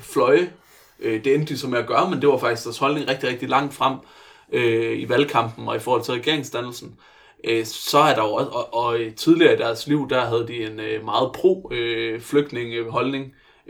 fløje. 0.01 0.49
Øh, 0.99 1.23
det 1.23 1.35
endte 1.35 1.53
de 1.53 1.59
som 1.59 1.69
med 1.69 1.79
at 1.79 1.87
gøre, 1.87 2.09
men 2.09 2.21
det 2.21 2.29
var 2.29 2.37
faktisk 2.37 2.63
deres 2.63 2.77
holdning 2.77 3.09
rigtig, 3.09 3.29
rigtig 3.29 3.49
langt 3.49 3.73
frem 3.73 3.95
øh, 4.51 4.99
i 4.99 5.09
valgkampen 5.09 5.67
og 5.67 5.75
i 5.75 5.79
forhold 5.79 6.03
til 6.03 6.13
regeringsdannelsen. 6.13 6.95
Øh, 7.43 7.65
så 7.65 7.99
er 7.99 8.15
der 8.15 8.23
jo 8.23 8.33
også, 8.33 8.51
og, 8.51 8.73
og 8.73 8.99
øh, 8.99 9.15
tidligere 9.15 9.53
i 9.53 9.57
deres 9.57 9.87
liv, 9.87 10.09
der 10.09 10.25
havde 10.25 10.47
de 10.47 10.71
en 10.71 10.79
øh, 10.79 11.05
meget 11.05 11.31
pro-flygtning 11.31 12.73
øh, 12.73 12.87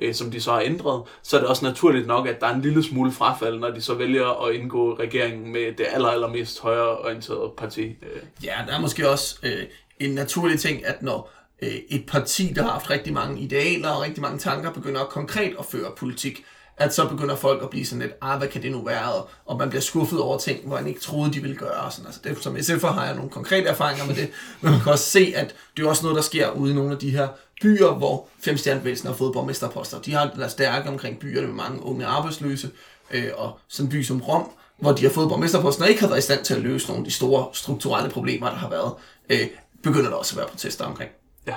øh, 0.02 0.14
som 0.14 0.32
de 0.32 0.42
så 0.42 0.52
har 0.52 0.62
ændret, 0.62 1.04
så 1.24 1.36
er 1.36 1.40
det 1.40 1.50
også 1.50 1.66
naturligt 1.66 2.08
nok, 2.08 2.28
at 2.28 2.40
der 2.40 2.48
er 2.48 2.54
en 2.54 2.62
lille 2.62 2.84
smule 2.84 3.12
frafald, 3.12 3.60
når 3.60 3.70
de 3.70 3.82
så 3.82 3.94
vælger 3.94 4.46
at 4.46 4.56
indgå 4.56 4.94
regeringen 4.94 5.52
med 5.52 5.78
det 5.78 5.86
aller, 5.92 6.10
allermest 6.10 6.60
højreorienterede 6.60 7.52
parti. 7.58 7.84
Øh. 7.84 8.22
Ja, 8.44 8.56
der 8.68 8.76
er 8.76 8.82
måske 8.82 9.10
også 9.10 9.36
øh, 9.44 9.64
en 10.00 10.12
naturlig 10.12 10.60
ting, 10.60 10.86
at 10.86 11.02
når 11.02 11.32
øh, 11.62 11.76
et 11.90 12.06
parti, 12.08 12.54
der 12.56 12.64
har 12.64 12.72
haft 12.72 12.90
rigtig 12.90 13.14
mange 13.14 13.42
idealer 13.42 13.90
og 13.90 14.02
rigtig 14.02 14.22
mange 14.22 14.40
tanker, 14.40 14.72
begynder 14.72 15.02
at 15.02 15.10
konkret 15.10 15.56
at 15.60 15.66
føre 15.66 15.92
politik, 15.98 16.46
at 16.80 16.94
så 16.94 17.08
begynder 17.08 17.36
folk 17.36 17.64
at 17.64 17.70
blive 17.70 17.86
sådan 17.86 18.02
lidt, 18.02 18.14
ah, 18.22 18.38
hvad 18.38 18.48
kan 18.48 18.62
det 18.62 18.72
nu 18.72 18.84
være, 18.86 19.14
og, 19.14 19.30
og 19.46 19.58
man 19.58 19.70
bliver 19.70 19.82
skuffet 19.82 20.20
over 20.20 20.38
ting, 20.38 20.68
hvor 20.68 20.76
man 20.76 20.88
ikke 20.88 21.00
troede, 21.00 21.34
de 21.34 21.42
ville 21.42 21.56
gøre. 21.56 21.82
Og 21.82 21.92
sådan. 21.92 22.06
Altså, 22.06 22.22
det, 22.24 22.44
som 22.44 22.56
SF'er 22.56 22.92
har 22.92 23.06
jeg 23.06 23.16
nogle 23.16 23.30
konkrete 23.30 23.68
erfaringer 23.68 24.06
med 24.06 24.16
det, 24.16 24.30
men 24.62 24.72
man 24.72 24.82
kan 24.82 24.92
også 24.92 25.06
se, 25.06 25.34
at 25.36 25.56
det 25.78 25.86
er 25.86 25.90
også 25.90 26.04
noget, 26.04 26.16
der 26.16 26.22
sker 26.22 26.50
ude 26.52 26.72
i 26.72 26.76
nogle 26.76 26.92
af 26.92 26.98
de 26.98 27.10
her 27.10 27.28
byer, 27.62 27.94
hvor 27.94 28.28
femstjernebevægelsen 28.40 29.08
har 29.08 29.16
fået 29.16 29.34
borgmesterposter. 29.34 30.02
De 30.02 30.14
har 30.14 30.32
været 30.36 30.52
stærke 30.52 30.90
omkring 30.90 31.20
byerne 31.20 31.48
med 31.48 31.56
mange 31.56 31.84
unge 31.84 32.06
arbejdsløse, 32.06 32.70
øh, 33.12 33.30
og 33.38 33.60
sådan 33.68 33.86
en 33.86 33.92
by 33.92 34.04
som 34.04 34.22
Rom, 34.22 34.52
hvor 34.78 34.92
de 34.92 35.04
har 35.04 35.12
fået 35.12 35.30
borgmesterposten 35.30 35.84
og 35.84 35.90
ikke 35.90 36.02
har 36.02 36.08
været 36.08 36.20
i 36.20 36.22
stand 36.22 36.44
til 36.44 36.54
at 36.54 36.62
løse 36.62 36.88
nogle 36.88 37.02
af 37.02 37.06
de 37.06 37.12
store 37.12 37.48
strukturelle 37.54 38.10
problemer, 38.10 38.50
der 38.50 38.56
har 38.56 38.70
været, 38.70 38.94
øh, 39.30 39.48
begynder 39.84 40.10
der 40.10 40.18
også 40.18 40.34
at 40.34 40.38
være 40.38 40.48
protester 40.48 40.86
omkring. 40.86 41.12
Ja. 41.48 41.56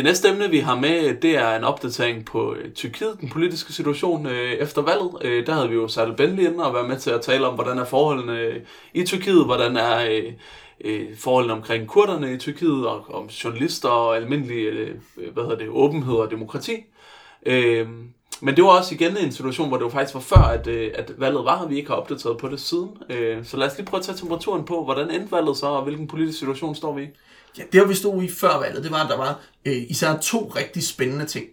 Det 0.00 0.06
næste 0.06 0.28
emne, 0.28 0.50
vi 0.50 0.58
har 0.58 0.74
med, 0.74 1.14
det 1.14 1.36
er 1.36 1.56
en 1.56 1.64
opdatering 1.64 2.24
på 2.24 2.54
øh, 2.54 2.72
Tyrkiet, 2.72 3.16
den 3.20 3.28
politiske 3.28 3.72
situation 3.72 4.26
øh, 4.26 4.52
efter 4.52 4.82
valget. 4.82 5.10
Øh, 5.22 5.46
der 5.46 5.52
havde 5.52 5.68
vi 5.68 5.74
jo 5.74 5.88
Sadel 5.88 6.16
Benli 6.16 6.46
inde 6.46 6.66
og 6.66 6.74
været 6.74 6.88
med 6.88 6.98
til 6.98 7.10
at 7.10 7.20
tale 7.20 7.46
om, 7.46 7.54
hvordan 7.54 7.78
er 7.78 7.84
forholdene 7.84 8.38
øh, 8.38 8.56
i 8.94 9.04
Tyrkiet, 9.04 9.44
hvordan 9.44 9.76
er 9.76 10.10
øh, 10.10 10.32
øh, 10.84 11.16
forholdene 11.16 11.52
omkring 11.52 11.86
kurderne 11.86 12.32
i 12.32 12.38
Tyrkiet, 12.38 12.86
og 12.86 13.14
om 13.14 13.26
journalister 13.26 13.88
og 13.88 14.16
almindelig 14.16 14.56
øh, 14.56 14.94
øh 15.18 15.32
hvad 15.32 15.42
hedder 15.42 15.58
det, 15.58 15.68
åbenhed 15.68 16.14
og 16.14 16.30
demokrati. 16.30 16.84
Øh, 17.46 17.88
men 18.40 18.56
det 18.56 18.64
var 18.64 18.70
også 18.70 18.94
igen 18.94 19.16
en 19.16 19.32
situation, 19.32 19.68
hvor 19.68 19.76
det 19.76 19.84
jo 19.84 19.90
faktisk 19.90 20.14
var 20.14 20.20
før, 20.20 20.42
at, 20.42 20.66
øh, 20.66 20.90
at 20.94 21.12
valget 21.18 21.44
var, 21.44 21.62
og 21.62 21.70
vi 21.70 21.76
ikke 21.76 21.88
har 21.88 21.96
opdateret 21.96 22.38
på 22.38 22.48
det 22.48 22.60
siden. 22.60 22.90
Øh, 23.10 23.44
så 23.44 23.56
lad 23.56 23.66
os 23.66 23.76
lige 23.76 23.86
prøve 23.86 23.98
at 23.98 24.04
tage 24.04 24.18
temperaturen 24.18 24.64
på, 24.64 24.84
hvordan 24.84 25.10
endte 25.10 25.32
valget 25.32 25.56
så, 25.56 25.66
og 25.66 25.82
hvilken 25.82 26.06
politisk 26.06 26.38
situation 26.38 26.74
står 26.74 26.92
vi 26.92 27.02
i. 27.02 27.08
Ja, 27.58 27.62
det 27.72 27.88
vi 27.88 27.94
stod 27.94 28.22
i 28.22 28.30
før 28.30 28.58
valget, 28.58 28.84
det 28.84 28.92
var, 28.92 29.04
at 29.04 29.10
der 29.10 29.16
var 29.16 29.40
øh, 29.64 29.82
især 29.88 30.18
to 30.18 30.52
rigtig 30.56 30.86
spændende 30.86 31.26
ting. 31.26 31.46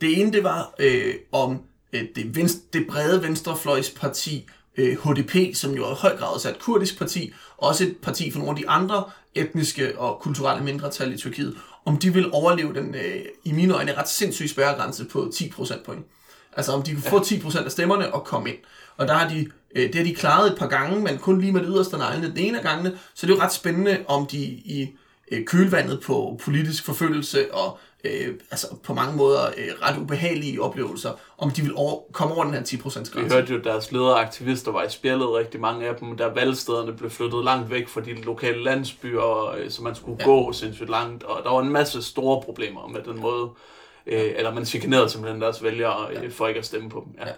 Det 0.00 0.20
ene, 0.20 0.32
det 0.32 0.44
var 0.44 0.74
øh, 0.78 1.14
om 1.32 1.58
øh, 1.92 2.04
det, 2.14 2.36
venstre, 2.36 2.60
det 2.72 2.86
brede 2.86 3.22
venstrefløjsparti 3.22 4.48
øh, 4.76 4.98
HDP, 4.98 5.56
som 5.56 5.74
jo 5.74 5.90
i 5.90 5.94
høj 5.94 6.16
grad 6.16 6.34
også 6.34 6.48
er 6.48 6.52
et 6.52 6.58
kurdisk 6.58 6.98
parti, 6.98 7.32
også 7.58 7.84
et 7.84 7.96
parti 8.02 8.30
for 8.30 8.38
nogle 8.38 8.50
af 8.50 8.56
de 8.56 8.68
andre 8.68 9.04
etniske 9.34 9.98
og 9.98 10.20
kulturelle 10.20 10.64
mindretal 10.64 11.12
i 11.12 11.16
Tyrkiet, 11.16 11.56
om 11.84 11.96
de 11.96 12.14
vil 12.14 12.30
overleve 12.32 12.74
den, 12.74 12.94
øh, 12.94 13.24
i 13.44 13.52
mine 13.52 13.74
øjne, 13.74 13.96
ret 13.96 14.08
sindssyge 14.08 14.48
spærregrænse 14.48 15.04
på 15.04 15.30
10 15.34 15.50
procentpoint. 15.50 16.06
Altså 16.56 16.72
om 16.72 16.82
de 16.82 16.92
kunne 16.92 17.02
få 17.02 17.18
10% 17.18 17.64
af 17.64 17.70
stemmerne 17.70 18.14
og 18.14 18.24
komme 18.24 18.48
ind. 18.48 18.58
Og 18.96 19.08
der 19.08 19.14
har 19.14 19.28
de, 19.28 19.48
øh, 19.76 19.86
det 19.86 19.94
har 19.94 20.04
de 20.04 20.14
klaret 20.14 20.52
et 20.52 20.58
par 20.58 20.66
gange, 20.66 21.00
men 21.00 21.18
kun 21.18 21.40
lige 21.40 21.52
med 21.52 21.60
det 21.60 21.68
yderste 21.72 21.98
neglene 21.98 22.28
den 22.28 22.38
ene 22.38 22.58
af 22.58 22.64
gangene. 22.64 22.98
Så 23.14 23.26
det 23.26 23.32
er 23.32 23.36
jo 23.36 23.42
ret 23.42 23.52
spændende, 23.52 23.98
om 24.08 24.26
de 24.26 24.38
i 24.38 24.88
øh, 25.32 25.44
kølvandet 25.44 26.00
på 26.00 26.40
politisk 26.44 26.84
forfølgelse 26.84 27.54
og 27.54 27.78
øh, 28.04 28.34
altså 28.50 28.66
på 28.82 28.94
mange 28.94 29.16
måder 29.16 29.46
øh, 29.56 29.68
ret 29.82 29.98
ubehagelige 29.98 30.62
oplevelser, 30.62 31.12
om 31.38 31.50
de 31.50 31.62
vil 31.62 31.74
over, 31.74 32.00
komme 32.12 32.34
over 32.34 32.44
den 32.44 32.54
her 32.54 32.62
10% 32.62 32.74
Vi 32.74 33.04
grænse. 33.12 33.34
hørte 33.36 33.52
jo, 33.52 33.58
at 33.58 33.64
deres 33.64 33.92
ledere 33.92 34.10
og 34.14 34.20
aktivister 34.20 34.72
var 34.72 34.82
i 34.82 34.90
spjældet, 34.90 35.32
rigtig 35.32 35.60
mange 35.60 35.88
af 35.88 35.94
dem, 35.96 36.16
der 36.16 36.34
valgstederne 36.34 36.92
blev 36.92 37.10
flyttet 37.10 37.44
langt 37.44 37.70
væk 37.70 37.88
fra 37.88 38.00
de 38.00 38.14
lokale 38.22 38.64
landsbyer, 38.64 39.54
øh, 39.58 39.70
så 39.70 39.82
man 39.82 39.94
skulle 39.94 40.16
ja. 40.20 40.30
Ja. 40.30 40.34
gå 40.34 40.52
sindssygt 40.52 40.90
langt, 40.90 41.24
og 41.24 41.44
der 41.44 41.50
var 41.50 41.60
en 41.60 41.72
masse 41.72 42.02
store 42.02 42.42
problemer 42.42 42.86
med 42.88 43.00
den 43.02 43.20
måde, 43.20 43.50
øh, 44.06 44.32
eller 44.36 44.54
man 44.54 44.66
chikanerede 44.66 45.08
simpelthen 45.08 45.42
deres 45.42 45.62
vælgere 45.62 46.14
øh, 46.14 46.30
for 46.30 46.48
ikke 46.48 46.58
at 46.58 46.66
stemme 46.66 46.90
på 46.90 47.02
dem. 47.06 47.14
Ja. 47.20 47.28
Ja. 47.28 47.34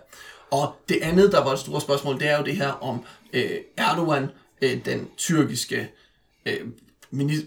Og 0.50 0.72
det 0.88 0.98
andet, 1.02 1.32
der 1.32 1.44
var 1.44 1.52
et 1.52 1.58
stort 1.58 1.82
spørgsmål, 1.82 2.20
det 2.20 2.28
er 2.28 2.38
jo 2.38 2.44
det 2.44 2.56
her 2.56 2.70
om 2.70 3.04
øh, 3.32 3.50
Erdogan, 3.76 4.28
øh, 4.62 4.84
den 4.84 5.08
tyrkiske 5.16 5.90
øh, 6.46 6.60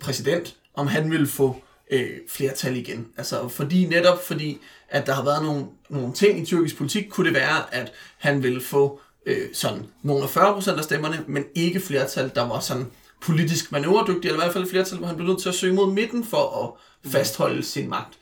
præsident, 0.02 0.56
om 0.74 0.88
han 0.88 1.12
vil 1.12 1.28
få 1.28 1.62
øh, 1.92 2.10
flertal 2.30 2.76
igen. 2.76 3.08
Altså 3.18 3.48
fordi 3.48 3.86
netop 3.86 4.24
fordi, 4.24 4.60
at 4.90 5.08
der 5.08 5.14
har 5.14 5.24
været 5.24 5.44
nogle, 5.44 5.66
nogle 5.90 6.14
ting 6.14 6.40
i 6.40 6.46
tyrkisk 6.46 6.78
politik, 6.78 7.06
kunne 7.10 7.26
det 7.26 7.34
være, 7.34 7.74
at 7.74 7.92
han 8.18 8.44
ville 8.44 8.62
få 8.62 9.02
øh, 9.26 9.48
sådan 9.54 9.86
nogle 10.02 10.24
af 10.24 10.38
40% 10.38 10.78
af 10.78 10.84
stemmerne, 10.84 11.24
men 11.28 11.46
ikke 11.56 11.80
flertal, 11.80 12.32
der 12.36 12.48
var 12.48 12.60
sådan 12.60 12.92
politisk 13.22 13.72
manøvredygtig, 13.72 14.30
eller 14.30 14.42
i 14.42 14.44
hvert 14.44 14.54
fald 14.54 14.70
flertal, 14.70 14.98
hvor 14.98 15.08
han 15.08 15.16
blev 15.16 15.28
nødt 15.28 15.42
til 15.42 15.50
at 15.50 15.56
søge 15.56 15.74
mod 15.74 15.94
midten 15.94 16.24
for 16.26 16.64
at 16.64 17.12
fastholde 17.12 17.64
sin 17.64 17.90
magt. 17.90 18.18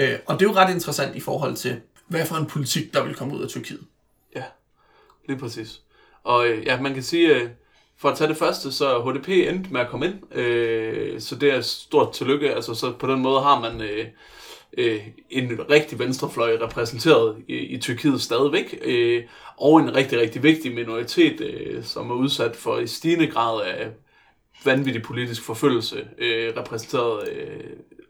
Øh, 0.00 0.18
og 0.26 0.40
det 0.40 0.46
er 0.46 0.50
jo 0.50 0.56
ret 0.56 0.74
interessant 0.74 1.16
i 1.16 1.20
forhold 1.20 1.56
til, 1.56 1.80
hvad 2.08 2.26
for 2.26 2.36
en 2.36 2.46
politik, 2.46 2.94
der 2.94 3.04
vil 3.04 3.14
komme 3.14 3.34
ud 3.34 3.42
af 3.42 3.48
Tyrkiet. 3.48 3.80
Ja, 4.36 4.42
lige 5.28 5.38
præcis. 5.38 5.80
Og 6.24 6.48
øh, 6.48 6.66
ja, 6.66 6.80
man 6.80 6.94
kan 6.94 7.02
sige, 7.02 7.34
øh, 7.34 7.50
for 8.00 8.08
at 8.08 8.18
tage 8.18 8.28
det 8.28 8.36
første, 8.36 8.72
så 8.72 8.98
HDP 8.98 9.28
endte 9.28 9.72
med 9.72 9.80
at 9.80 9.88
komme 9.88 10.06
ind, 10.06 10.36
øh, 10.36 11.20
så 11.20 11.34
det 11.34 11.54
er 11.54 11.60
stort 11.60 12.12
tillykke. 12.12 12.54
Altså, 12.54 12.74
så 12.74 12.92
på 12.92 13.06
den 13.06 13.20
måde 13.20 13.42
har 13.42 13.60
man 13.60 13.80
øh, 13.80 14.06
øh, 14.78 15.00
en 15.30 15.70
rigtig 15.70 15.98
venstrefløj 15.98 16.58
repræsenteret 16.60 17.36
i, 17.48 17.56
i 17.56 17.78
Tyrkiet 17.78 18.20
stadigvæk, 18.20 18.78
øh, 18.84 19.22
og 19.56 19.80
en 19.80 19.94
rigtig, 19.94 20.20
rigtig 20.20 20.42
vigtig 20.42 20.74
minoritet, 20.74 21.40
øh, 21.40 21.84
som 21.84 22.10
er 22.10 22.14
udsat 22.14 22.56
for 22.56 22.78
i 22.78 22.86
stigende 22.86 23.26
grad 23.26 23.62
af 23.62 23.88
vanvittig 24.64 25.02
politisk 25.02 25.42
forfølgelse, 25.42 26.08
øh, 26.18 26.56
repræsenteret 26.56 27.28
øh, 27.28 27.60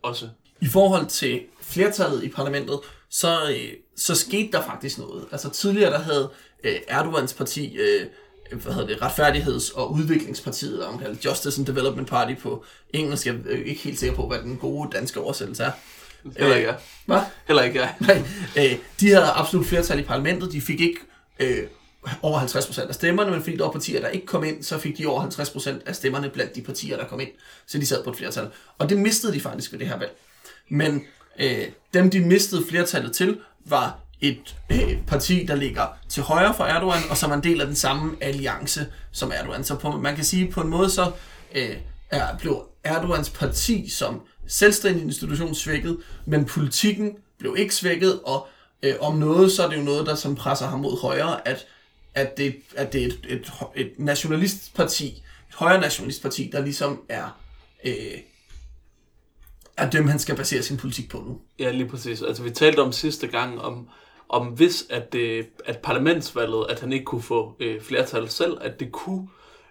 også. 0.02 0.28
I 0.60 0.66
forhold 0.66 1.06
til 1.06 1.40
flertallet 1.60 2.24
i 2.24 2.28
parlamentet, 2.28 2.80
så, 3.10 3.50
øh, 3.50 3.72
så 3.96 4.14
skete 4.14 4.52
der 4.52 4.62
faktisk 4.62 4.98
noget. 4.98 5.24
Altså 5.32 5.50
tidligere 5.50 5.90
der 5.90 5.98
havde 5.98 6.30
øh, 6.64 6.76
Erdogans 6.88 7.34
parti, 7.34 7.76
øh, 7.76 8.06
hvad 8.52 8.72
hedder 8.72 8.86
det, 8.86 8.96
Retfærdigheds- 8.96 9.76
og 9.78 9.92
Udviklingspartiet, 9.92 10.78
der 10.78 10.84
er 10.84 10.88
omkaldt 10.88 11.24
Justice 11.24 11.60
and 11.60 11.66
Development 11.66 12.08
Party 12.08 12.34
på 12.34 12.64
engelsk. 12.94 13.26
Jeg 13.26 13.34
er 13.34 13.64
ikke 13.64 13.80
helt 13.80 13.98
sikker 13.98 14.16
på, 14.16 14.26
hvad 14.26 14.38
den 14.38 14.56
gode 14.56 14.90
danske 14.92 15.20
oversættelse 15.20 15.62
er. 15.62 15.70
Heller 16.38 16.56
ikke 16.56 16.68
jeg. 16.68 16.76
Hvad? 17.06 17.20
Heller 17.46 17.62
ikke 17.62 17.80
jeg. 17.80 17.94
Nej, 18.06 18.22
øh, 18.58 18.76
de 19.00 19.08
havde 19.08 19.26
absolut 19.26 19.66
flertal 19.66 19.98
i 19.98 20.02
parlamentet. 20.02 20.52
De 20.52 20.60
fik 20.60 20.80
ikke 20.80 21.00
øh, 21.40 21.66
over 22.22 22.40
50% 22.40 22.88
af 22.88 22.94
stemmerne, 22.94 23.30
men 23.30 23.42
fordi 23.42 23.56
der 23.56 23.64
var 23.64 23.70
partier, 23.70 24.00
der 24.00 24.08
ikke 24.08 24.26
kom 24.26 24.44
ind, 24.44 24.62
så 24.62 24.78
fik 24.78 24.98
de 24.98 25.06
over 25.06 25.22
50% 25.22 25.70
af 25.86 25.96
stemmerne 25.96 26.28
blandt 26.28 26.56
de 26.56 26.62
partier, 26.62 26.96
der 26.96 27.06
kom 27.06 27.20
ind. 27.20 27.30
Så 27.66 27.78
de 27.78 27.86
sad 27.86 28.04
på 28.04 28.10
et 28.10 28.16
flertal. 28.16 28.48
Og 28.78 28.88
det 28.88 28.98
mistede 28.98 29.32
de 29.32 29.40
faktisk 29.40 29.72
ved 29.72 29.78
det 29.78 29.88
her 29.88 29.98
valg. 29.98 30.16
Men 30.68 31.04
øh, 31.40 31.64
dem, 31.94 32.10
de 32.10 32.20
mistede 32.20 32.64
flertallet 32.68 33.12
til, 33.12 33.38
var 33.64 33.98
et 34.20 34.56
øh, 34.70 34.96
parti, 35.06 35.46
der 35.46 35.54
ligger 35.54 35.86
til 36.08 36.22
højre 36.22 36.54
for 36.54 36.64
Erdogan, 36.64 37.02
og 37.10 37.16
som 37.16 37.30
er 37.30 37.34
en 37.34 37.42
del 37.42 37.60
af 37.60 37.66
den 37.66 37.76
samme 37.76 38.16
alliance 38.20 38.86
som 39.12 39.32
Erdogan. 39.34 39.64
Så 39.64 39.74
på, 39.74 39.90
man 39.90 40.14
kan 40.14 40.24
sige, 40.24 40.50
på 40.52 40.60
en 40.60 40.68
måde 40.68 40.90
så 40.90 41.12
øh, 41.54 41.76
er, 42.10 42.38
blev 42.38 42.66
Erdogans 42.84 43.30
parti 43.30 43.88
som 43.88 44.20
selvstændig 44.46 45.04
institution 45.04 45.54
svækket, 45.54 45.98
men 46.26 46.44
politikken 46.44 47.16
blev 47.38 47.54
ikke 47.58 47.74
svækket, 47.74 48.20
og 48.20 48.48
øh, 48.82 48.94
om 49.00 49.16
noget, 49.16 49.52
så 49.52 49.64
er 49.64 49.68
det 49.68 49.76
jo 49.76 49.82
noget, 49.82 50.06
der 50.06 50.14
som 50.14 50.34
presser 50.34 50.66
ham 50.66 50.80
mod 50.80 51.00
højre, 51.00 51.48
at, 51.48 51.66
at 52.14 52.36
det, 52.36 52.56
at 52.76 52.92
det 52.92 53.02
er 53.02 53.06
et, 53.06 53.18
et, 53.28 53.52
et 53.76 53.92
nationalistparti, 53.98 55.06
et 55.48 55.54
højre 55.54 55.80
nationalistparti, 55.80 56.50
der 56.52 56.60
ligesom 56.60 57.00
er, 57.08 57.40
øh, 57.84 58.18
er 59.76 59.90
dem, 59.90 60.08
han 60.08 60.18
skal 60.18 60.36
basere 60.36 60.62
sin 60.62 60.76
politik 60.76 61.10
på 61.10 61.18
nu. 61.18 61.40
Ja, 61.58 61.70
lige 61.70 61.88
præcis. 61.88 62.22
Altså, 62.22 62.42
vi 62.42 62.50
talte 62.50 62.80
om 62.80 62.92
sidste 62.92 63.26
gang, 63.26 63.60
om, 63.60 63.88
om 64.30 64.46
hvis 64.46 64.86
at, 64.90 65.14
øh, 65.14 65.44
at 65.64 65.78
parlamentsvalget, 65.78 66.66
at 66.68 66.80
han 66.80 66.92
ikke 66.92 67.04
kunne 67.04 67.22
få 67.22 67.56
øh, 67.60 67.80
flertal 67.80 68.28
selv, 68.28 68.58
at 68.60 68.80
det 68.80 68.92
kunne 68.92 69.28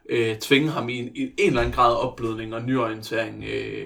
øh, 0.09 0.37
tvinge 0.37 0.69
ham 0.69 0.89
i 0.89 0.97
en, 0.97 1.15
i 1.15 1.21
en 1.21 1.47
eller 1.47 1.61
anden 1.61 1.75
grad 1.75 1.93
af 1.93 2.07
opblødning 2.07 2.55
og 2.55 2.61
nyorientering. 2.61 3.43
Øh, 3.43 3.85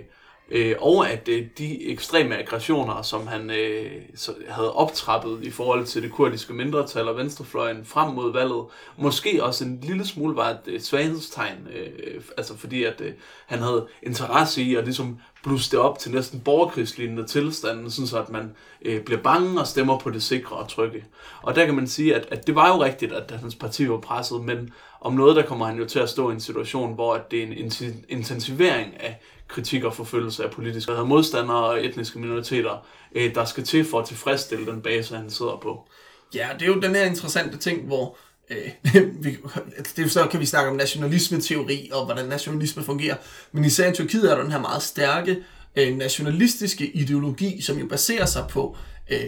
øh, 0.49 0.75
og 0.79 1.09
at 1.09 1.27
øh, 1.27 1.45
de 1.57 1.89
ekstreme 1.91 2.37
aggressioner, 2.37 3.01
som 3.01 3.27
han 3.27 3.51
øh, 3.51 3.91
så 4.15 4.33
havde 4.49 4.73
optrappet 4.73 5.43
i 5.43 5.49
forhold 5.49 5.85
til 5.85 6.03
det 6.03 6.11
kurdiske 6.11 6.53
mindretal 6.53 7.07
og 7.07 7.17
venstrefløjen 7.17 7.85
frem 7.85 8.13
mod 8.13 8.33
valget, 8.33 8.65
måske 8.97 9.43
også 9.43 9.65
en 9.65 9.79
lille 9.81 10.07
smule 10.07 10.35
var 10.35 10.49
et, 10.49 10.59
øh, 10.67 10.81
svaghedstegn, 10.81 11.67
øh, 11.75 12.21
altså 12.37 12.57
fordi 12.57 12.83
at 12.83 13.01
øh, 13.01 13.13
han 13.45 13.59
havde 13.59 13.87
interesse 14.03 14.61
i 14.61 14.75
at 14.75 14.83
ligesom 14.83 15.17
blusse 15.43 15.71
det 15.71 15.79
op 15.79 15.99
til 15.99 16.11
næsten 16.11 16.39
borgerkrigslignende 16.39 17.27
tilstanden, 17.27 17.91
sådan 17.91 18.07
så 18.07 18.21
at 18.21 18.29
man 18.29 18.55
øh, 18.81 19.01
bliver 19.01 19.21
bange 19.21 19.59
og 19.59 19.67
stemmer 19.67 19.99
på 19.99 20.09
det 20.09 20.23
sikre 20.23 20.55
og 20.55 20.69
trygge. 20.69 21.05
Og 21.41 21.55
der 21.55 21.65
kan 21.65 21.75
man 21.75 21.87
sige, 21.87 22.15
at, 22.15 22.27
at 22.31 22.47
det 22.47 22.55
var 22.55 22.67
jo 22.67 22.83
rigtigt, 22.83 23.13
at, 23.13 23.31
at 23.31 23.39
hans 23.39 23.55
parti 23.55 23.89
var 23.89 23.97
presset, 23.97 24.41
men 24.41 24.73
om 25.01 25.13
noget, 25.13 25.35
der 25.35 25.43
kommer 25.43 25.65
han 25.65 25.77
jo 25.77 25.85
til 25.85 25.99
at 25.99 26.09
stå 26.09 26.29
i 26.29 26.33
en 26.33 26.39
situation, 26.39 26.93
hvor 26.93 27.13
at 27.13 27.31
det 27.31 27.39
er 27.39 27.47
en 27.47 27.71
intensivering 28.09 29.01
af 29.01 29.19
kritik 29.53 29.83
og 29.83 29.93
forfølgelse 29.93 30.43
af 30.43 30.51
politiske 30.51 30.91
modstandere 30.91 31.65
og 31.65 31.85
etniske 31.85 32.19
minoriteter, 32.19 32.85
øh, 33.15 33.35
der 33.35 33.45
skal 33.45 33.63
til 33.63 33.85
for 33.85 33.99
at 33.99 34.07
tilfredsstille 34.07 34.65
den 34.65 34.81
base, 34.81 35.15
han 35.15 35.29
sidder 35.29 35.59
på. 35.61 35.87
Ja, 36.35 36.49
det 36.53 36.61
er 36.61 36.67
jo 36.67 36.79
den 36.79 36.95
her 36.95 37.05
interessante 37.05 37.57
ting, 37.57 37.87
hvor 37.87 38.17
øh, 38.49 38.69
vi, 39.23 39.37
altså, 39.77 39.93
det, 39.95 40.11
så 40.11 40.27
kan 40.31 40.39
vi 40.39 40.45
snakke 40.45 40.69
om 40.69 40.75
nationalisme-teori 40.75 41.89
og 41.93 42.05
hvordan 42.05 42.25
nationalisme 42.25 42.83
fungerer, 42.83 43.15
men 43.51 43.65
især 43.65 43.91
i 43.91 43.93
Tyrkiet 43.93 44.31
er 44.31 44.35
der 44.35 44.43
den 44.43 44.51
her 44.51 44.59
meget 44.59 44.83
stærke 44.83 45.43
øh, 45.75 45.97
nationalistiske 45.97 46.91
ideologi, 46.91 47.61
som 47.61 47.77
jo 47.77 47.87
baserer 47.87 48.25
sig 48.25 48.45
på 48.49 48.77
øh, 49.11 49.25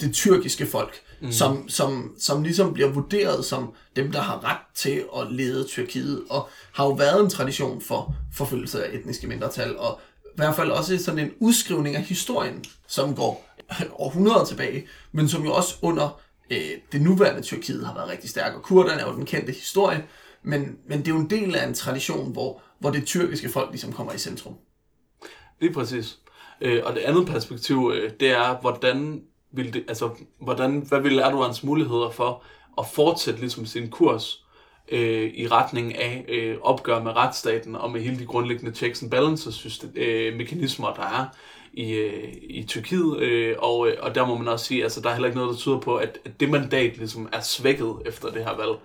det 0.00 0.14
tyrkiske 0.14 0.66
folk, 0.66 1.00
mm. 1.20 1.32
som, 1.32 1.68
som, 1.68 2.14
som 2.18 2.42
ligesom 2.42 2.74
bliver 2.74 2.88
vurderet 2.88 3.44
som 3.44 3.72
dem, 3.96 4.12
der 4.12 4.20
har 4.20 4.44
ret 4.44 4.74
til 4.74 5.04
at 5.16 5.32
lede 5.32 5.64
Tyrkiet, 5.64 6.22
og 6.30 6.48
har 6.72 6.84
jo 6.84 6.90
været 6.90 7.24
en 7.24 7.30
tradition 7.30 7.80
for 7.80 8.14
forfølgelse 8.32 8.84
af 8.84 8.94
etniske 8.94 9.26
mindretal, 9.26 9.76
og 9.78 10.00
i 10.24 10.36
hvert 10.36 10.56
fald 10.56 10.70
også 10.70 10.98
sådan 10.98 11.20
en 11.20 11.32
udskrivning 11.38 11.96
af 11.96 12.02
historien, 12.02 12.64
som 12.86 13.14
går 13.14 13.48
århundreder 13.92 14.44
tilbage, 14.44 14.86
men 15.12 15.28
som 15.28 15.44
jo 15.44 15.52
også 15.52 15.74
under 15.82 16.20
øh, 16.50 16.70
det 16.92 17.02
nuværende 17.02 17.42
Tyrkiet 17.42 17.86
har 17.86 17.94
været 17.94 18.08
rigtig 18.08 18.30
stærk, 18.30 18.54
og 18.54 18.62
kurderne 18.62 19.00
er 19.00 19.06
jo 19.06 19.16
den 19.16 19.26
kendte 19.26 19.52
historie, 19.52 20.04
men, 20.42 20.78
men 20.86 20.98
det 20.98 21.08
er 21.08 21.12
jo 21.12 21.20
en 21.20 21.30
del 21.30 21.54
af 21.54 21.66
en 21.66 21.74
tradition, 21.74 22.32
hvor, 22.32 22.62
hvor 22.78 22.90
det 22.90 23.06
tyrkiske 23.06 23.48
folk 23.48 23.70
ligesom 23.70 23.92
kommer 23.92 24.12
i 24.12 24.18
centrum. 24.18 24.54
Lige 25.60 25.72
præcis. 25.72 26.18
Øh, 26.60 26.82
og 26.84 26.94
det 26.94 27.00
andet 27.00 27.26
perspektiv, 27.26 27.92
øh, 27.94 28.10
det 28.20 28.30
er, 28.30 28.60
hvordan 28.60 29.22
vil 29.52 29.74
det, 29.74 29.84
altså, 29.88 30.10
hvordan, 30.40 30.84
hvad 30.88 31.00
ville 31.00 31.22
Erdogans 31.22 31.64
muligheder 31.64 32.10
for 32.10 32.42
at 32.78 32.86
fortsætte 32.86 33.40
ligesom 33.40 33.66
sin 33.66 33.90
kurs 33.90 34.44
øh, 34.88 35.30
i 35.34 35.48
retning 35.48 35.96
af 35.98 36.24
øh, 36.28 36.56
opgør 36.62 37.02
med 37.02 37.16
retsstaten 37.16 37.76
og 37.76 37.90
med 37.90 38.00
hele 38.00 38.18
de 38.18 38.26
grundlæggende 38.26 38.74
checks 38.74 39.02
and 39.02 39.10
balances 39.10 39.54
system, 39.54 39.90
øh, 39.96 40.36
mekanismer, 40.36 40.92
der 40.94 41.02
er 41.02 41.26
i, 41.72 41.92
øh, 41.92 42.32
i 42.42 42.62
Tyrkiet. 42.62 43.18
Øh, 43.18 43.56
og, 43.58 43.88
øh, 43.88 43.96
og 44.00 44.14
der 44.14 44.26
må 44.26 44.38
man 44.38 44.48
også 44.48 44.64
sige, 44.64 44.82
altså 44.82 45.00
der 45.00 45.08
er 45.08 45.12
heller 45.12 45.28
ikke 45.28 45.38
noget, 45.38 45.52
der 45.52 45.58
tyder 45.58 45.80
på, 45.80 45.96
at, 45.96 46.18
at 46.24 46.40
det 46.40 46.50
mandat 46.50 46.96
ligesom 46.96 47.28
er 47.32 47.40
svækket 47.40 47.94
efter 48.06 48.30
det 48.30 48.44
her 48.44 48.56
valg. 48.56 48.78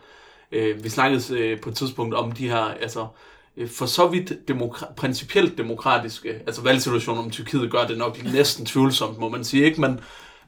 Øh, 0.52 0.84
vi 0.84 0.90
snakkede 0.90 1.40
øh, 1.40 1.62
på 1.62 1.70
et 1.70 1.76
tidspunkt 1.76 2.16
om 2.16 2.32
de 2.32 2.50
her, 2.50 2.64
altså 2.82 3.08
øh, 3.58 3.70
for 3.70 3.86
så 3.86 4.08
vidt 4.08 4.32
demokra- 4.52 4.94
principielt 4.94 5.58
demokratiske, 5.58 6.30
altså 6.30 6.62
valgsituationen 6.62 7.24
om 7.24 7.32
Tyrkiet 7.32 7.72
gør 7.72 7.88
det 7.88 7.98
nok 7.98 8.24
næsten 8.24 8.66
tvivlsomt, 8.66 9.18
må 9.18 9.30
man 9.30 9.44
sige, 9.44 9.66
ikke? 9.66 9.82
Men, 9.82 10.00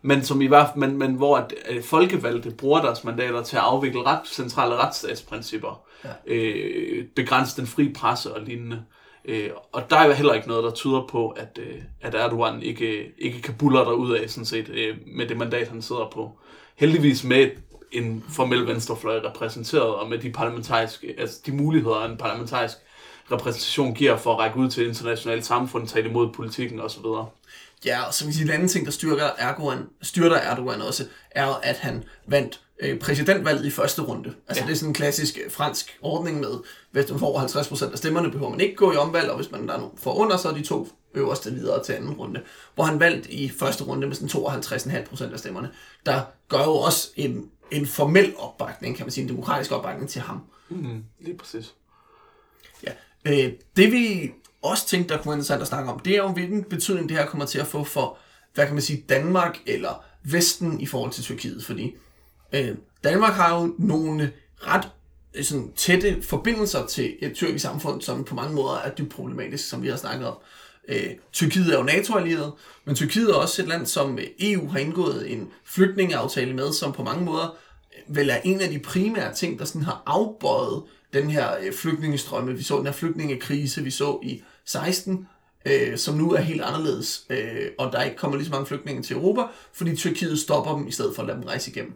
men, 0.05 0.23
som 0.23 0.41
i 0.41 0.47
hvert 0.47 0.75
men, 0.75 0.97
men 0.97 1.13
hvor 1.13 1.37
at, 1.37 1.53
at 1.65 1.83
folkevalgte 1.83 2.51
bruger 2.51 2.81
deres 2.81 3.03
mandater 3.03 3.43
til 3.43 3.55
at 3.55 3.61
afvikle 3.61 4.03
ret, 4.03 4.27
centrale 4.27 4.75
retsstatsprincipper, 4.75 5.81
ja. 6.03 6.09
øh, 6.27 7.05
begrænse 7.15 7.57
den 7.57 7.67
fri 7.67 7.93
presse 7.93 8.33
og 8.33 8.41
lignende. 8.41 8.83
Øh, 9.25 9.49
og 9.71 9.89
der 9.89 9.97
er 9.97 10.07
jo 10.07 10.13
heller 10.13 10.33
ikke 10.33 10.47
noget, 10.47 10.63
der 10.63 10.71
tyder 10.71 11.07
på, 11.09 11.29
at, 11.29 11.59
øh, 11.61 11.81
at 12.01 12.15
Erdogan 12.15 12.61
ikke, 12.61 13.11
ikke 13.17 13.41
kan 13.41 13.53
buller 13.53 13.83
der 13.83 13.91
ud 13.91 14.11
af, 14.11 14.29
sådan 14.29 14.45
set, 14.45 14.69
øh, 14.69 14.97
med 15.07 15.27
det 15.27 15.37
mandat, 15.37 15.67
han 15.67 15.81
sidder 15.81 16.09
på. 16.13 16.39
Heldigvis 16.75 17.23
med 17.23 17.49
en 17.91 18.23
formel 18.29 18.67
venstrefløj 18.67 19.19
repræsenteret, 19.23 19.95
og 19.95 20.09
med 20.09 20.17
de 20.17 20.31
parlamentariske, 20.31 21.15
altså 21.17 21.41
de 21.45 21.51
muligheder, 21.51 22.05
en 22.05 22.17
parlamentarisk 22.17 22.77
repræsentation 23.31 23.93
giver 23.93 24.17
for 24.17 24.33
at 24.33 24.39
række 24.39 24.57
ud 24.57 24.69
til 24.69 24.87
internationalt 24.87 25.45
samfund, 25.45 25.87
tage 25.87 26.09
imod 26.09 26.33
politikken 26.33 26.79
osv. 26.79 27.05
Ja, 27.85 28.03
vil 28.25 28.33
sige, 28.33 28.43
en 28.43 28.49
anden 28.49 28.67
ting, 28.67 28.85
der 28.85 28.91
styrker 28.91 29.29
Erdogan, 29.37 29.79
styrter 30.01 30.35
Erdogan 30.35 30.81
også, 30.81 31.07
er, 31.31 31.47
at 31.63 31.75
han 31.75 32.03
vandt 32.27 32.61
øh, 32.79 32.99
præsidentvalget 32.99 33.65
i 33.65 33.71
første 33.71 34.01
runde. 34.01 34.33
Altså 34.47 34.63
ja. 34.63 34.67
det 34.67 34.73
er 34.73 34.77
sådan 34.77 34.89
en 34.89 34.93
klassisk 34.93 35.39
øh, 35.45 35.51
fransk 35.51 35.97
ordning 36.01 36.39
med, 36.39 36.53
hvis 36.91 37.09
man 37.09 37.19
får 37.19 37.27
over 37.27 37.41
50% 37.41 37.91
af 37.91 37.97
stemmerne, 37.97 38.31
behøver 38.31 38.49
man 38.49 38.59
ikke 38.59 38.75
gå 38.75 38.91
i 38.91 38.95
omvalg, 38.95 39.29
og 39.29 39.35
hvis 39.35 39.51
man 39.51 39.67
der 39.67 39.73
er 39.73 40.07
under, 40.07 40.37
så 40.37 40.49
er 40.49 40.53
de 40.53 40.63
to 40.63 40.87
øverste 41.13 41.51
videre 41.51 41.83
til 41.83 41.93
anden 41.93 42.13
runde. 42.13 42.41
Hvor 42.75 42.83
han 42.83 42.99
vandt 42.99 43.25
i 43.25 43.49
første 43.49 43.83
runde 43.83 44.07
med 44.07 44.15
sådan 44.15 44.29
52,5% 44.29 45.33
af 45.33 45.39
stemmerne. 45.39 45.71
Der 46.05 46.21
gør 46.47 46.63
jo 46.63 46.75
også 46.75 47.09
en, 47.15 47.49
en 47.71 47.87
formel 47.87 48.33
opbakning, 48.37 48.95
kan 48.95 49.05
man 49.05 49.11
sige, 49.11 49.23
en 49.23 49.29
demokratisk 49.29 49.71
opbakning 49.71 50.09
til 50.09 50.21
ham. 50.21 50.43
Mm, 50.69 51.03
lige 51.19 51.37
præcis. 51.37 51.73
Ja. 52.83 52.91
Øh, 53.25 53.53
det 53.75 53.91
vi 53.91 54.31
også 54.65 54.87
tænkte, 54.87 55.13
der 55.13 55.21
kunne 55.21 55.29
være 55.29 55.35
interessant 55.35 55.61
at 55.61 55.67
snakke 55.67 55.91
om, 55.91 55.99
det 55.99 56.13
er 56.13 56.17
jo, 56.17 56.27
hvilken 56.27 56.63
betydning 56.63 57.09
det 57.09 57.17
her 57.17 57.25
kommer 57.25 57.45
til 57.45 57.59
at 57.59 57.67
få 57.67 57.83
for, 57.83 58.17
hvad 58.53 58.65
kan 58.65 58.75
man 58.75 58.81
sige, 58.81 59.05
Danmark 59.09 59.57
eller 59.65 60.03
Vesten 60.23 60.81
i 60.81 60.85
forhold 60.85 61.11
til 61.11 61.23
Tyrkiet, 61.23 61.65
fordi 61.65 61.95
øh, 62.53 62.75
Danmark 63.03 63.33
har 63.33 63.61
jo 63.61 63.75
nogle 63.79 64.31
ret 64.59 64.89
øh, 65.33 65.43
sådan, 65.43 65.71
tætte 65.75 66.21
forbindelser 66.21 66.85
til 66.85 67.15
et 67.21 67.33
tyrkisk 67.33 67.63
samfund, 67.63 68.01
som 68.01 68.23
på 68.23 68.35
mange 68.35 68.55
måder 68.55 68.77
er 68.77 68.91
dybt 68.91 69.09
problematisk, 69.09 69.69
som 69.69 69.83
vi 69.83 69.87
har 69.87 69.97
snakket 69.97 70.27
om. 70.27 70.37
Øh, 70.87 71.09
Tyrkiet 71.33 71.73
er 71.73 71.77
jo 71.77 71.83
NATO-allieret, 71.83 72.53
men 72.85 72.95
Tyrkiet 72.95 73.29
er 73.29 73.33
også 73.33 73.61
et 73.61 73.67
land, 73.67 73.85
som 73.85 74.19
EU 74.39 74.69
har 74.69 74.79
indgået 74.79 75.31
en 75.31 75.49
flygtningeaftale 75.65 76.53
med, 76.53 76.73
som 76.73 76.93
på 76.93 77.03
mange 77.03 77.25
måder 77.25 77.57
øh, 78.07 78.15
vel 78.15 78.29
er 78.29 78.37
en 78.43 78.61
af 78.61 78.69
de 78.69 78.79
primære 78.79 79.33
ting, 79.33 79.59
der 79.59 79.65
sådan 79.65 79.81
har 79.81 80.03
afbøjet 80.05 80.83
den 81.13 81.29
her 81.29 81.49
øh, 81.61 81.73
flygtningestrømme. 81.73 82.57
Vi 82.57 82.63
så 82.63 82.77
den 82.77 82.85
her 82.85 82.93
flygtningekrise, 82.93 83.83
vi 83.83 83.91
så 83.91 84.19
i 84.23 84.43
16, 84.65 85.27
øh, 85.65 85.97
som 85.97 86.15
nu 86.15 86.31
er 86.31 86.41
helt 86.41 86.61
anderledes, 86.61 87.25
øh, 87.29 87.71
og 87.77 87.91
der 87.91 88.03
ikke 88.03 88.17
kommer 88.17 88.37
lige 88.37 88.45
så 88.45 88.51
mange 88.51 88.65
flygtninge 88.65 89.03
til 89.03 89.15
Europa, 89.15 89.41
fordi 89.73 89.95
Tyrkiet 89.95 90.39
stopper 90.39 90.75
dem 90.75 90.87
i 90.87 90.91
stedet 90.91 91.15
for 91.15 91.21
at 91.21 91.27
lade 91.27 91.37
dem 91.37 91.47
rejse 91.47 91.71
igennem. 91.71 91.93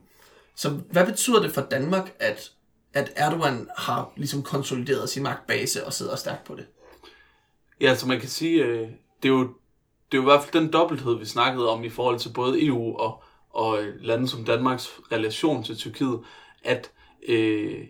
Så 0.56 0.70
hvad 0.70 1.06
betyder 1.06 1.42
det 1.42 1.52
for 1.52 1.62
Danmark, 1.62 2.14
at, 2.20 2.52
at 2.94 3.12
Erdogan 3.16 3.68
har 3.78 4.14
ligesom 4.18 4.44
konsolideret 4.44 5.10
sin 5.10 5.24
magtbase 5.24 5.86
og 5.86 5.94
sidder 5.94 6.16
stærkt 6.16 6.44
på 6.44 6.56
det? 6.56 6.66
Ja, 7.82 7.96
så 7.96 8.08
man 8.08 8.20
kan 8.20 8.30
sige, 8.30 8.64
øh, 8.64 8.88
det 9.24 9.30
er 9.30 9.34
jo 9.34 9.54
det 10.12 10.18
er 10.18 10.22
jo 10.22 10.22
i 10.22 10.32
hvert 10.32 10.44
fald 10.44 10.62
den 10.64 10.74
dobbelthed, 10.74 11.18
vi 11.18 11.26
snakkede 11.26 11.70
om 11.70 11.84
i 11.84 11.90
forhold 11.90 12.20
til 12.20 12.30
både 12.34 12.66
EU 12.66 12.98
og, 12.98 13.24
og 13.50 13.80
lande 14.02 14.28
som 14.28 14.46
Danmarks 14.46 14.90
relation 15.12 15.64
til 15.64 15.78
Tyrkiet, 15.78 16.20
at 16.64 16.92
øh, 17.28 17.88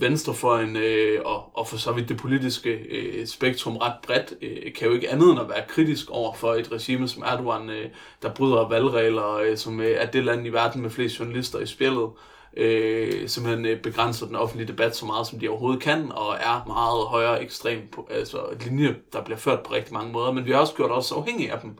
venstrefløjen 0.00 0.76
øh, 0.76 1.20
og, 1.24 1.50
og 1.54 1.68
for 1.68 1.76
så 1.76 1.92
vidt 1.92 2.08
det 2.08 2.16
politiske 2.16 2.70
øh, 2.70 3.26
spektrum 3.26 3.76
ret 3.76 3.94
bredt, 4.02 4.34
øh, 4.42 4.72
kan 4.72 4.88
jo 4.88 4.94
ikke 4.94 5.10
andet 5.10 5.30
end 5.30 5.40
at 5.40 5.48
være 5.48 5.64
kritisk 5.68 6.10
over 6.10 6.34
for 6.34 6.54
et 6.54 6.72
regime 6.72 7.08
som 7.08 7.22
Erdogan, 7.22 7.70
øh, 7.70 7.88
der 8.22 8.34
bryder 8.34 8.68
valgregler, 8.68 9.34
øh, 9.34 9.56
som 9.56 9.80
øh, 9.80 9.90
er 9.90 10.06
det 10.06 10.24
land 10.24 10.46
i 10.46 10.50
verden 10.50 10.82
med 10.82 10.90
flest 10.90 11.20
journalister 11.20 11.58
i 11.58 11.66
spillet, 11.66 12.10
øh, 12.56 13.28
simpelthen 13.28 13.66
øh, 13.66 13.80
begrænser 13.80 14.26
den 14.26 14.36
offentlige 14.36 14.68
debat 14.68 14.96
så 14.96 15.06
meget, 15.06 15.26
som 15.26 15.38
de 15.38 15.48
overhovedet 15.48 15.82
kan, 15.82 16.12
og 16.12 16.34
er 16.34 16.64
meget 16.66 17.06
højere 17.06 17.42
ekstrem, 17.42 17.88
på, 17.92 18.08
altså 18.10 18.38
et 18.52 18.66
linje, 18.66 18.96
der 19.12 19.24
bliver 19.24 19.38
ført 19.38 19.62
på 19.62 19.72
rigtig 19.72 19.94
mange 19.94 20.12
måder, 20.12 20.32
men 20.32 20.44
vi 20.44 20.50
har 20.50 20.58
også 20.58 20.74
gjort 20.74 20.90
os 20.90 21.12
afhængige 21.12 21.52
af 21.52 21.60
dem. 21.60 21.78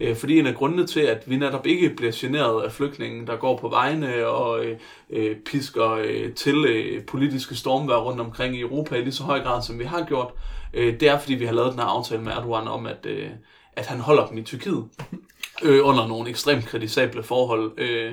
Øh, 0.00 0.16
fordi 0.16 0.38
en 0.38 0.46
af 0.46 0.54
grundene 0.54 0.86
til, 0.86 1.00
at 1.00 1.30
vi 1.30 1.36
netop 1.36 1.66
ikke 1.66 1.90
bliver 1.90 2.12
generet 2.14 2.62
af 2.62 2.72
flygtningen, 2.72 3.26
der 3.26 3.36
går 3.36 3.56
på 3.56 3.68
vejene 3.68 4.26
og 4.26 4.64
øh, 4.64 4.78
øh, 5.10 5.36
pisker 5.36 5.90
øh, 5.90 6.32
til 6.32 6.64
øh, 6.64 7.04
politiske 7.04 7.54
stormvær 7.54 7.94
rundt 7.96 8.20
omkring 8.20 8.56
i 8.56 8.60
Europa 8.60 8.96
i 8.96 9.00
lige 9.00 9.12
så 9.12 9.22
høj 9.22 9.40
grad, 9.40 9.62
som 9.62 9.78
vi 9.78 9.84
har 9.84 10.04
gjort, 10.04 10.30
øh, 10.74 11.00
det 11.00 11.08
er, 11.08 11.18
fordi 11.18 11.34
vi 11.34 11.44
har 11.44 11.52
lavet 11.52 11.72
den 11.72 11.80
her 11.80 11.86
aftale 11.86 12.22
med 12.22 12.32
Erdogan 12.32 12.68
om, 12.68 12.86
at, 12.86 13.06
øh, 13.06 13.30
at 13.72 13.86
han 13.86 14.00
holder 14.00 14.26
dem 14.26 14.38
i 14.38 14.42
Tyrkiet 14.42 14.84
øh, 15.62 15.86
under 15.86 16.08
nogle 16.08 16.30
ekstremt 16.30 16.66
kritisable 16.66 17.22
forhold. 17.22 17.72
Øh, 17.78 18.12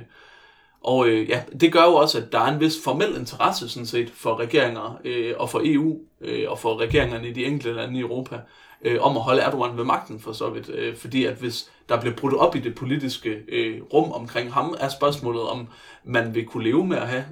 Og 0.82 1.08
øh, 1.08 1.30
ja, 1.30 1.43
det 1.60 1.71
gør 1.71 1.84
jo 1.84 1.95
også, 1.95 2.17
at 2.17 2.32
der 2.32 2.39
er 2.39 2.54
en 2.54 2.60
vis 2.60 2.78
formel 2.84 3.15
interesse 3.19 3.69
sådan 3.69 3.86
set 3.86 4.12
for 4.15 4.39
regeringer 4.39 5.00
øh, 5.06 5.34
og 5.38 5.50
for 5.50 5.62
EU 5.65 6.00
øh, 6.21 6.51
og 6.51 6.60
for 6.60 6.80
regeringerne 6.80 7.27
i 7.27 7.34
de 7.34 7.45
enkelte 7.45 7.73
lande 7.73 7.97
i 7.97 8.01
Europa 8.01 8.39
øh, 8.82 8.97
om 9.01 9.17
at 9.17 9.23
holde 9.23 9.41
Erdogan 9.41 9.77
ved 9.77 9.84
magten 9.84 10.19
for 10.19 10.32
så 10.32 10.49
vidt. 10.49 10.69
Øh, 10.69 10.95
fordi 10.95 11.25
at 11.25 11.36
hvis 11.36 11.71
der 11.89 11.99
bliver 12.01 12.15
brudt 12.15 12.34
op 12.34 12.56
i 12.56 12.60
det 12.60 12.75
politiske 12.75 13.38
øh, 13.49 13.82
rum 13.93 14.12
omkring 14.12 14.53
ham, 14.53 14.75
er 14.80 14.89
spørgsmålet 14.89 15.41
om 15.41 15.67
man 16.03 16.36
vil 16.36 16.45
kunne 16.45 16.63
leve 16.63 16.88
med 16.88 16.97
at 16.97 17.08
have, 17.08 17.25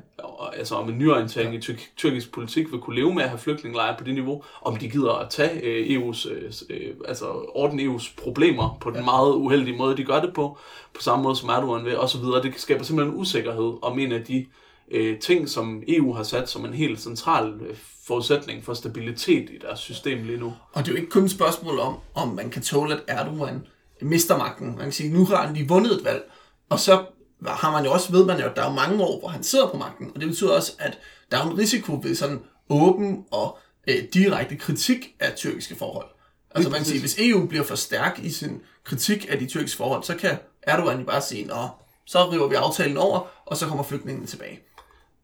altså 0.54 0.76
om 0.76 0.90
en 0.90 0.98
nyorientering 0.98 1.52
ja. 1.52 1.58
i 1.58 1.62
tyr- 1.62 1.96
tyrkisk 1.98 2.32
politik 2.32 2.72
vil 2.72 2.80
kunne 2.80 2.96
leve 2.96 3.14
med 3.14 3.24
at 3.24 3.30
have 3.30 3.40
flygtningelejre 3.40 3.96
på 3.98 4.04
det 4.04 4.14
niveau, 4.14 4.44
om 4.62 4.76
de 4.76 4.90
gider 4.90 5.14
at 5.14 5.30
tage 5.30 5.62
øh, 5.62 5.98
EU's, 5.98 6.30
øh, 6.70 6.96
altså 7.08 7.26
orden 7.56 7.80
EU's 7.80 8.14
problemer 8.24 8.78
på 8.82 8.90
den 8.90 9.00
ja. 9.00 9.06
meget 9.06 9.34
uheldige 9.34 9.78
måde, 9.78 9.98
de 9.98 10.04
gør 10.04 10.22
det 10.22 10.34
på, 10.34 10.58
på 10.94 11.02
samme 11.02 11.24
måde 11.24 11.36
som 11.36 11.50
Erdogan 11.50 11.86
vil, 11.86 11.98
og 11.98 12.10
så 12.10 12.18
videre. 12.18 12.42
Det 12.42 12.54
skaber 12.60 12.84
simpelthen 12.84 13.16
en 13.16 13.22
usikkerhed 13.22 13.74
om 13.82 14.00
en 14.00 14.12
af 14.12 14.24
de 14.24 14.46
øh, 14.92 15.20
ting, 15.20 15.50
som 15.50 15.84
EU 15.88 16.14
har 16.14 16.24
sat 16.24 16.50
som 16.50 16.66
en 16.66 16.74
helt 16.74 17.02
central 17.02 17.54
øh, 17.62 17.78
forudsætning 18.08 18.64
for 18.64 18.74
stabilitet 18.74 19.50
i 19.50 19.58
deres 19.62 19.80
system 19.80 20.24
lige 20.24 20.38
nu. 20.38 20.54
Og 20.74 20.86
det 20.86 20.88
er 20.88 20.92
jo 20.92 20.98
ikke 20.98 21.12
kun 21.12 21.26
et 21.26 21.32
spørgsmål 21.32 21.80
om, 21.80 21.96
om 22.14 22.28
man 22.28 22.50
kan 22.50 22.62
tåle, 22.62 22.94
at 22.94 23.02
Erdogan 23.08 23.68
mister 24.02 24.38
magten. 24.38 24.68
Man 24.68 24.78
kan 24.78 24.92
sige, 24.92 25.14
nu 25.14 25.26
har 25.26 25.46
han 25.46 25.56
lige 25.56 25.68
vundet 25.68 25.92
et 25.92 26.06
valg, 26.06 26.32
og 26.70 26.80
så 26.80 27.06
har 27.48 27.72
man 27.72 27.86
jo 27.86 27.92
også, 27.92 28.12
ved 28.12 28.26
man 28.26 28.40
jo, 28.40 28.46
at 28.46 28.56
der 28.56 28.66
er 28.66 28.74
mange 28.74 29.04
år, 29.04 29.20
hvor 29.20 29.28
han 29.28 29.44
sidder 29.44 29.68
på 29.68 29.78
magten, 29.78 30.12
og 30.16 30.22
det 30.22 30.30
betyder 30.30 30.52
også, 30.52 30.72
at 30.80 31.00
der 31.32 31.38
er 31.38 31.50
en 31.50 31.58
risiko 31.58 32.00
ved 32.04 32.16
sådan 32.16 32.40
åben 32.70 33.26
og 33.32 33.58
øh, 33.88 34.04
direkte 34.14 34.56
kritik 34.56 35.16
af 35.20 35.34
tyrkiske 35.36 35.76
forhold. 35.76 36.08
Altså 36.52 36.70
man 36.70 36.80
kan 36.80 36.86
sige, 36.86 37.00
hvis 37.00 37.16
EU 37.20 37.48
bliver 37.48 37.64
for 37.64 37.76
stærk 37.76 38.20
i 38.24 38.30
sin 38.30 38.62
kritik 38.84 39.26
af 39.30 39.40
de 39.40 39.46
tyrkiske 39.46 39.78
forhold, 39.78 40.04
så 40.04 40.16
kan 40.16 40.38
Erdogan 40.62 41.00
jo 41.00 41.06
bare 41.06 41.22
sige, 41.22 41.46
nå, 41.46 41.68
så 42.06 42.32
river 42.32 42.48
vi 42.48 42.56
aftalen 42.56 42.98
over, 42.98 43.28
og 43.46 43.58
så 43.58 43.68
kommer 43.68 43.84
flygtningene 43.84 44.28
tilbage. 44.28 44.60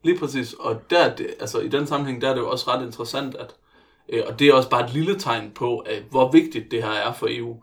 Lige 0.04 0.20
præcis, 0.20 0.54
og 0.54 0.90
der, 0.90 1.16
det, 1.16 1.28
altså, 1.40 1.60
i 1.60 1.68
den 1.68 1.88
sammenhæng 1.88 2.22
der 2.22 2.30
er 2.30 2.34
det 2.34 2.42
jo 2.42 2.50
også 2.50 2.72
ret 2.72 2.86
interessant, 2.86 3.36
at, 3.36 3.56
øh, 4.10 4.24
og 4.28 4.40
det 4.40 4.48
er 4.48 4.54
også 4.54 4.70
bare 4.70 4.86
et 4.86 4.94
lille 4.94 5.20
tegn 5.20 5.52
på, 5.56 5.78
at, 5.78 6.04
hvor 6.10 6.32
vigtigt 6.32 6.72
det 6.72 6.84
her 6.84 6.92
er 6.92 7.14
for 7.14 7.28
EU, 7.30 7.56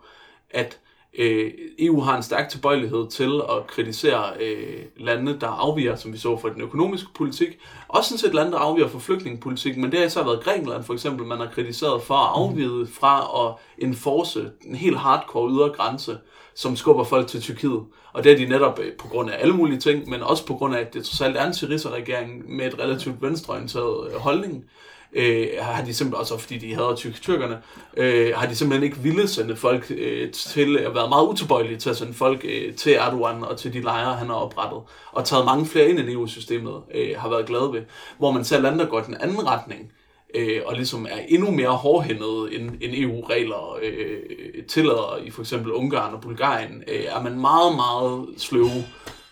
at 0.49 0.79
øh, 1.17 1.51
EU 1.79 2.01
har 2.01 2.17
en 2.17 2.23
stærk 2.23 2.49
tilbøjelighed 2.49 3.09
til 3.09 3.41
at 3.49 3.67
kritisere 3.67 4.33
øh, 4.39 4.85
lande, 4.97 5.39
der 5.39 5.47
afviger, 5.47 5.95
som 5.95 6.13
vi 6.13 6.17
så 6.17 6.37
for 6.37 6.49
den 6.49 6.61
økonomiske 6.61 7.09
politik. 7.15 7.59
Også 7.87 8.09
sådan 8.09 8.19
set 8.19 8.33
lande, 8.33 8.51
der 8.51 8.57
afviger 8.57 8.87
fra 8.87 8.99
flygtningepolitik, 8.99 9.77
men 9.77 9.91
det 9.91 9.99
har 9.99 10.07
så 10.07 10.23
været 10.23 10.43
Grækenland 10.43 10.83
for 10.83 10.93
eksempel, 10.93 11.25
man 11.25 11.37
har 11.37 11.49
kritiseret 11.53 12.01
for 12.03 12.15
at 12.15 12.29
afvide 12.35 12.87
fra 12.87 13.47
at 13.47 13.55
enforce 13.77 14.51
en 14.65 14.75
helt 14.75 14.97
hardcore 14.97 15.51
ydre 15.51 15.69
grænse, 15.69 16.17
som 16.59 16.75
skubber 16.75 17.03
folk 17.03 17.27
til 17.27 17.41
Tyrkiet. 17.41 17.83
Og 18.13 18.23
det 18.23 18.31
er 18.31 18.37
de 18.37 18.45
netop 18.45 18.79
øh, 18.79 18.93
på 18.99 19.07
grund 19.07 19.31
af 19.31 19.37
alle 19.39 19.55
mulige 19.55 19.79
ting, 19.79 20.09
men 20.09 20.21
også 20.21 20.45
på 20.45 20.53
grund 20.53 20.75
af, 20.75 20.79
at 20.79 20.93
det 20.93 21.05
trods 21.05 21.21
alt 21.21 21.37
er 21.37 21.47
en 21.47 21.53
Syriza-regering 21.53 22.55
med 22.55 22.67
et 22.67 22.79
relativt 22.79 23.21
venstreorienteret 23.21 24.11
øh, 24.11 24.19
holdning 24.19 24.65
øh, 25.13 25.47
har 25.59 25.85
de 25.85 25.93
simpelthen, 25.93 26.21
også 26.21 26.37
fordi 26.37 26.57
de 26.57 26.75
hader 26.75 26.95
tyk 26.95 27.21
tyrkerne, 27.21 27.57
øh, 27.97 28.31
har 28.35 28.47
de 28.47 28.55
simpelthen 28.55 28.83
ikke 28.83 28.97
ville 28.97 29.27
sende 29.27 29.55
folk 29.55 29.91
øh, 29.97 30.31
til, 30.31 30.75
øh, 30.75 30.85
at 30.85 30.95
være 30.95 31.09
meget 31.09 31.27
utilbøjelige 31.27 31.77
til 31.77 31.89
at 31.89 31.97
sende 31.97 32.13
folk 32.13 32.45
øh, 32.45 32.75
til 32.75 32.93
Erdogan 32.93 33.43
og 33.43 33.57
til 33.57 33.73
de 33.73 33.81
lejre, 33.81 34.13
han 34.15 34.27
har 34.27 34.35
oprettet, 34.35 34.81
og 35.11 35.25
taget 35.25 35.45
mange 35.45 35.65
flere 35.65 35.89
ind 35.89 35.99
i 35.99 36.13
EU-systemet, 36.13 36.81
øh, 36.95 37.17
har 37.17 37.29
været 37.29 37.45
glade 37.45 37.73
ved. 37.73 37.81
Hvor 38.17 38.31
man 38.31 38.43
ser 38.43 38.59
lande, 38.59 38.79
der 38.79 38.85
går 38.85 38.99
den 38.99 39.17
anden 39.19 39.47
retning, 39.47 39.91
øh, 40.35 40.61
og 40.65 40.75
ligesom 40.75 41.05
er 41.05 41.19
endnu 41.27 41.51
mere 41.51 41.69
hårdhændet 41.69 42.55
end, 42.55 42.69
end 42.81 42.93
EU-regler 42.95 43.79
øh, 43.81 44.19
tillader 44.67 45.17
i 45.23 45.29
for 45.29 45.41
eksempel 45.41 45.71
Ungarn 45.71 46.13
og 46.13 46.21
Bulgarien, 46.21 46.83
øh, 46.87 47.03
er 47.03 47.23
man 47.23 47.39
meget, 47.39 47.75
meget 47.75 48.27
sløve 48.37 48.85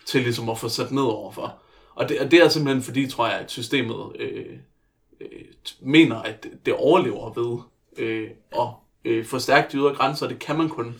til 0.06 0.22
ligesom 0.22 0.48
at 0.48 0.58
få 0.58 0.68
sat 0.68 0.90
ned 0.90 1.02
overfor. 1.02 1.54
Og 1.94 2.08
det, 2.08 2.20
og 2.20 2.30
det 2.30 2.38
er 2.38 2.48
simpelthen 2.48 2.82
fordi, 2.82 3.06
tror 3.06 3.26
jeg, 3.26 3.38
at 3.38 3.50
systemet 3.50 4.12
øh, 4.18 4.46
øh, 5.20 5.28
mener, 5.80 6.16
at 6.16 6.46
det 6.66 6.74
overlever 6.74 7.32
ved 7.40 7.58
øh, 8.06 8.30
at 8.52 8.68
øh, 9.04 9.24
forstærke 9.24 9.68
de 9.72 9.76
ydre 9.76 9.94
grænser. 9.94 10.28
Det 10.28 10.38
kan 10.38 10.58
man 10.58 10.68
kun 10.68 10.94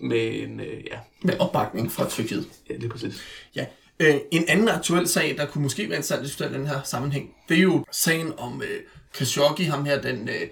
med 0.00 0.42
en, 0.42 0.60
øh, 0.60 0.84
ja. 0.90 0.98
Med 1.22 1.38
opbakning 1.38 1.92
fra 1.92 2.08
Tyrkiet. 2.08 2.48
Ja, 2.70 2.76
lige 2.76 2.88
præcis. 2.88 3.22
Ja. 3.56 3.66
Øh, 4.00 4.14
en 4.30 4.44
anden 4.48 4.68
aktuel 4.68 5.08
sag, 5.08 5.34
der 5.36 5.46
kunne 5.46 5.62
måske 5.62 5.82
være 5.82 5.96
interessant 5.96 6.20
at 6.20 6.24
diskutere 6.24 6.52
den 6.52 6.66
her 6.66 6.82
sammenhæng, 6.82 7.34
det 7.48 7.58
er 7.58 7.62
jo 7.62 7.84
sagen 7.92 8.32
om 8.38 8.62
øh, 8.62 8.80
Khashoggi, 9.14 9.64
ham 9.64 9.84
her, 9.84 10.00
den 10.00 10.28
øh, 10.28 10.48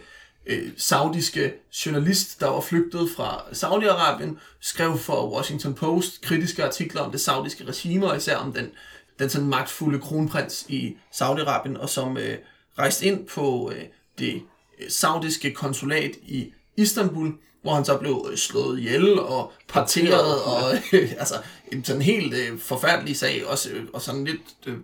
øh, 0.47 0.69
saudiske 0.77 1.53
journalist, 1.87 2.41
der 2.41 2.49
var 2.49 2.61
flygtet 2.61 3.11
fra 3.17 3.39
Saudi-Arabien, 3.53 4.39
skrev 4.61 4.99
for 4.99 5.35
Washington 5.37 5.75
Post 5.75 6.21
kritiske 6.21 6.65
artikler 6.65 7.03
om 7.03 7.11
det 7.11 7.21
saudiske 7.21 7.65
regime, 7.65 8.07
og 8.07 8.17
især 8.17 8.37
om 8.37 8.53
den, 8.53 8.71
den 9.19 9.31
sådan 9.31 9.49
magtfulde 9.49 9.99
kronprins 9.99 10.67
i 10.69 10.97
Saudi-Arabien, 11.13 11.79
og 11.79 11.89
som 11.89 12.17
øh, 12.17 12.39
rejste 12.79 13.07
ind 13.07 13.27
på 13.27 13.73
øh, 13.75 13.85
det 14.19 14.43
øh, 14.81 14.91
saudiske 14.91 15.55
konsulat 15.55 16.11
i 16.23 16.53
Istanbul, 16.77 17.33
hvor 17.63 17.75
han 17.75 17.85
så 17.85 17.97
blev 17.97 18.29
øh, 18.31 18.37
slået 18.37 18.79
ihjel 18.79 19.19
og 19.19 19.53
parteret, 19.69 20.43
og 20.43 20.75
øh, 20.93 21.13
altså 21.19 21.35
en 21.73 21.85
sådan 21.85 22.03
helt 22.03 22.35
øh, 22.35 22.59
forfærdelig 22.59 23.17
sag, 23.17 23.47
også, 23.47 23.71
øh, 23.71 23.87
og 23.93 24.03
sådan 24.03 24.25
lidt 24.25 24.41
øh, 24.67 24.77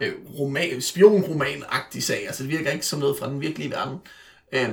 øh, 0.00 0.12
roman, 0.38 0.80
spionroman-agtig 0.80 2.02
sag. 2.02 2.26
Altså 2.26 2.42
det 2.42 2.52
virker 2.52 2.70
ikke 2.70 2.86
som 2.86 2.98
noget 2.98 3.18
fra 3.18 3.28
den 3.28 3.40
virkelige 3.40 3.70
verden. 3.70 3.98
Øh, 4.52 4.68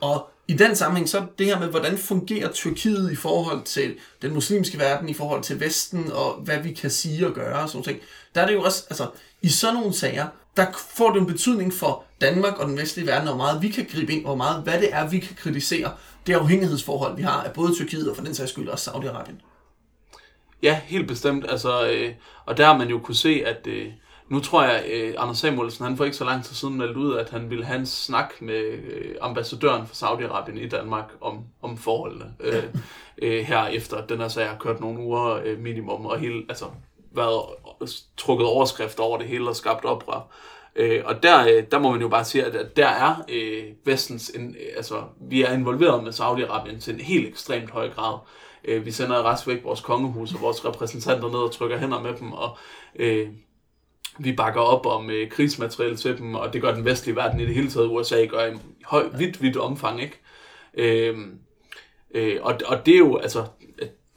og 0.00 0.30
i 0.48 0.54
den 0.54 0.76
sammenhæng, 0.76 1.08
så 1.08 1.26
det 1.38 1.46
her 1.46 1.58
med, 1.58 1.68
hvordan 1.68 1.98
fungerer 1.98 2.52
Tyrkiet 2.52 3.12
i 3.12 3.16
forhold 3.16 3.64
til 3.64 3.96
den 4.22 4.34
muslimske 4.34 4.78
verden, 4.78 5.08
i 5.08 5.14
forhold 5.14 5.42
til 5.42 5.60
Vesten, 5.60 6.12
og 6.12 6.34
hvad 6.34 6.58
vi 6.58 6.72
kan 6.72 6.90
sige 6.90 7.26
og 7.26 7.32
gøre 7.32 7.62
og 7.62 7.68
sådan 7.68 7.82
ting. 7.82 8.00
Der 8.34 8.42
er 8.42 8.46
det 8.46 8.54
jo 8.54 8.62
også, 8.62 8.84
altså, 8.90 9.10
i 9.42 9.48
sådan 9.48 9.74
nogle 9.74 9.92
sager, 9.92 10.26
der 10.56 10.66
får 10.96 11.12
det 11.12 11.20
en 11.20 11.26
betydning 11.26 11.74
for 11.74 12.04
Danmark 12.20 12.58
og 12.58 12.68
den 12.68 12.76
vestlige 12.78 13.06
verden, 13.06 13.28
hvor 13.28 13.36
meget 13.36 13.62
vi 13.62 13.68
kan 13.68 13.86
gribe 13.92 14.12
ind, 14.12 14.24
hvor 14.24 14.34
meget, 14.34 14.62
hvad 14.62 14.80
det 14.80 14.88
er, 14.92 15.08
vi 15.08 15.18
kan 15.18 15.36
kritisere. 15.36 15.92
Det 16.26 16.34
afhængighedsforhold, 16.34 17.16
vi 17.16 17.22
har 17.22 17.42
af 17.42 17.52
både 17.52 17.74
Tyrkiet 17.74 18.10
og 18.10 18.16
for 18.16 18.24
den 18.24 18.34
sags 18.34 18.50
skyld 18.50 18.68
også 18.68 18.90
Saudi-Arabien. 18.90 19.42
Ja, 20.62 20.80
helt 20.84 21.08
bestemt. 21.08 21.50
Altså, 21.50 21.88
øh, 21.90 22.12
og 22.46 22.56
der 22.56 22.66
har 22.66 22.76
man 22.76 22.88
jo 22.88 22.98
kunne 22.98 23.14
se, 23.14 23.42
at 23.46 23.66
øh, 23.66 23.86
nu 24.28 24.40
tror 24.40 24.62
jeg, 24.62 24.84
øh, 24.88 25.14
Anders 25.18 25.38
Samuelsen, 25.38 25.84
han 25.84 25.96
for 25.96 26.04
ikke 26.04 26.16
så 26.16 26.24
lang 26.24 26.44
tid 26.44 26.54
siden 26.54 26.76
meldt 26.76 26.96
ud, 26.96 27.16
at 27.16 27.30
han 27.30 27.50
ville 27.50 27.64
have 27.64 27.78
en 27.78 27.86
snak 27.86 28.34
med 28.40 28.62
øh, 28.64 29.14
ambassadøren 29.20 29.86
for 29.86 29.94
Saudi-Arabien 29.94 30.58
i 30.58 30.68
Danmark 30.68 31.12
om, 31.20 31.44
om 31.62 31.76
forholdene. 31.76 32.34
Øh, 32.40 32.64
øh, 33.22 33.44
her 33.44 33.66
efter 33.66 34.06
den 34.06 34.20
her 34.20 34.28
sag 34.28 34.48
har 34.48 34.56
kørt 34.58 34.80
nogle 34.80 35.00
uger 35.00 35.40
øh, 35.44 35.58
minimum, 35.58 36.06
og 36.06 36.18
hele, 36.18 36.44
altså, 36.48 36.64
været 37.12 37.42
trukket 38.16 38.46
overskrift 38.46 39.00
over 39.00 39.18
det 39.18 39.26
hele 39.26 39.48
og 39.48 39.56
skabt 39.56 39.84
oprør. 39.84 40.28
Øh, 40.76 41.02
og 41.04 41.22
der, 41.22 41.46
øh, 41.46 41.64
der 41.70 41.78
må 41.78 41.90
man 41.90 42.00
jo 42.00 42.08
bare 42.08 42.24
sige, 42.24 42.44
at 42.44 42.76
der 42.76 42.88
er 42.88 43.24
øh, 43.28 43.64
vestens, 43.84 44.30
en, 44.34 44.56
altså 44.76 45.02
vi 45.20 45.42
er 45.42 45.52
involveret 45.52 46.04
med 46.04 46.12
Saudi-Arabien 46.12 46.80
til 46.80 46.94
en 46.94 47.00
helt 47.00 47.28
ekstremt 47.28 47.70
høj 47.70 47.90
grad. 47.90 48.18
Øh, 48.64 48.86
vi 48.86 48.90
sender 48.90 49.30
rest 49.32 49.48
væk 49.48 49.64
vores 49.64 49.80
kongehus 49.80 50.34
og 50.34 50.40
vores 50.40 50.64
repræsentanter 50.64 51.28
ned 51.28 51.38
og 51.38 51.52
trykker 51.52 51.78
hænder 51.78 52.00
med 52.00 52.14
dem, 52.14 52.32
og 52.32 52.56
øh, 52.96 53.28
vi 54.18 54.32
bakker 54.32 54.60
op 54.60 54.86
om 54.86 55.10
øh, 55.10 55.30
krigsmateriel 55.30 55.96
til 55.96 56.18
dem, 56.18 56.34
og 56.34 56.52
det 56.52 56.62
gør 56.62 56.74
den 56.74 56.84
vestlige 56.84 57.16
verden 57.16 57.40
i 57.40 57.46
det 57.46 57.54
hele 57.54 57.70
taget, 57.70 57.88
USA 57.90 58.24
gør 58.24 58.46
i 58.46 58.56
høj, 58.84 59.08
vidt, 59.18 59.42
vidt 59.42 59.56
omfang, 59.56 60.02
ikke? 60.02 60.20
Øh, 60.74 61.18
øh, 62.14 62.38
og, 62.42 62.58
og 62.66 62.86
det 62.86 62.94
er 62.94 62.98
jo, 62.98 63.16
altså, 63.16 63.44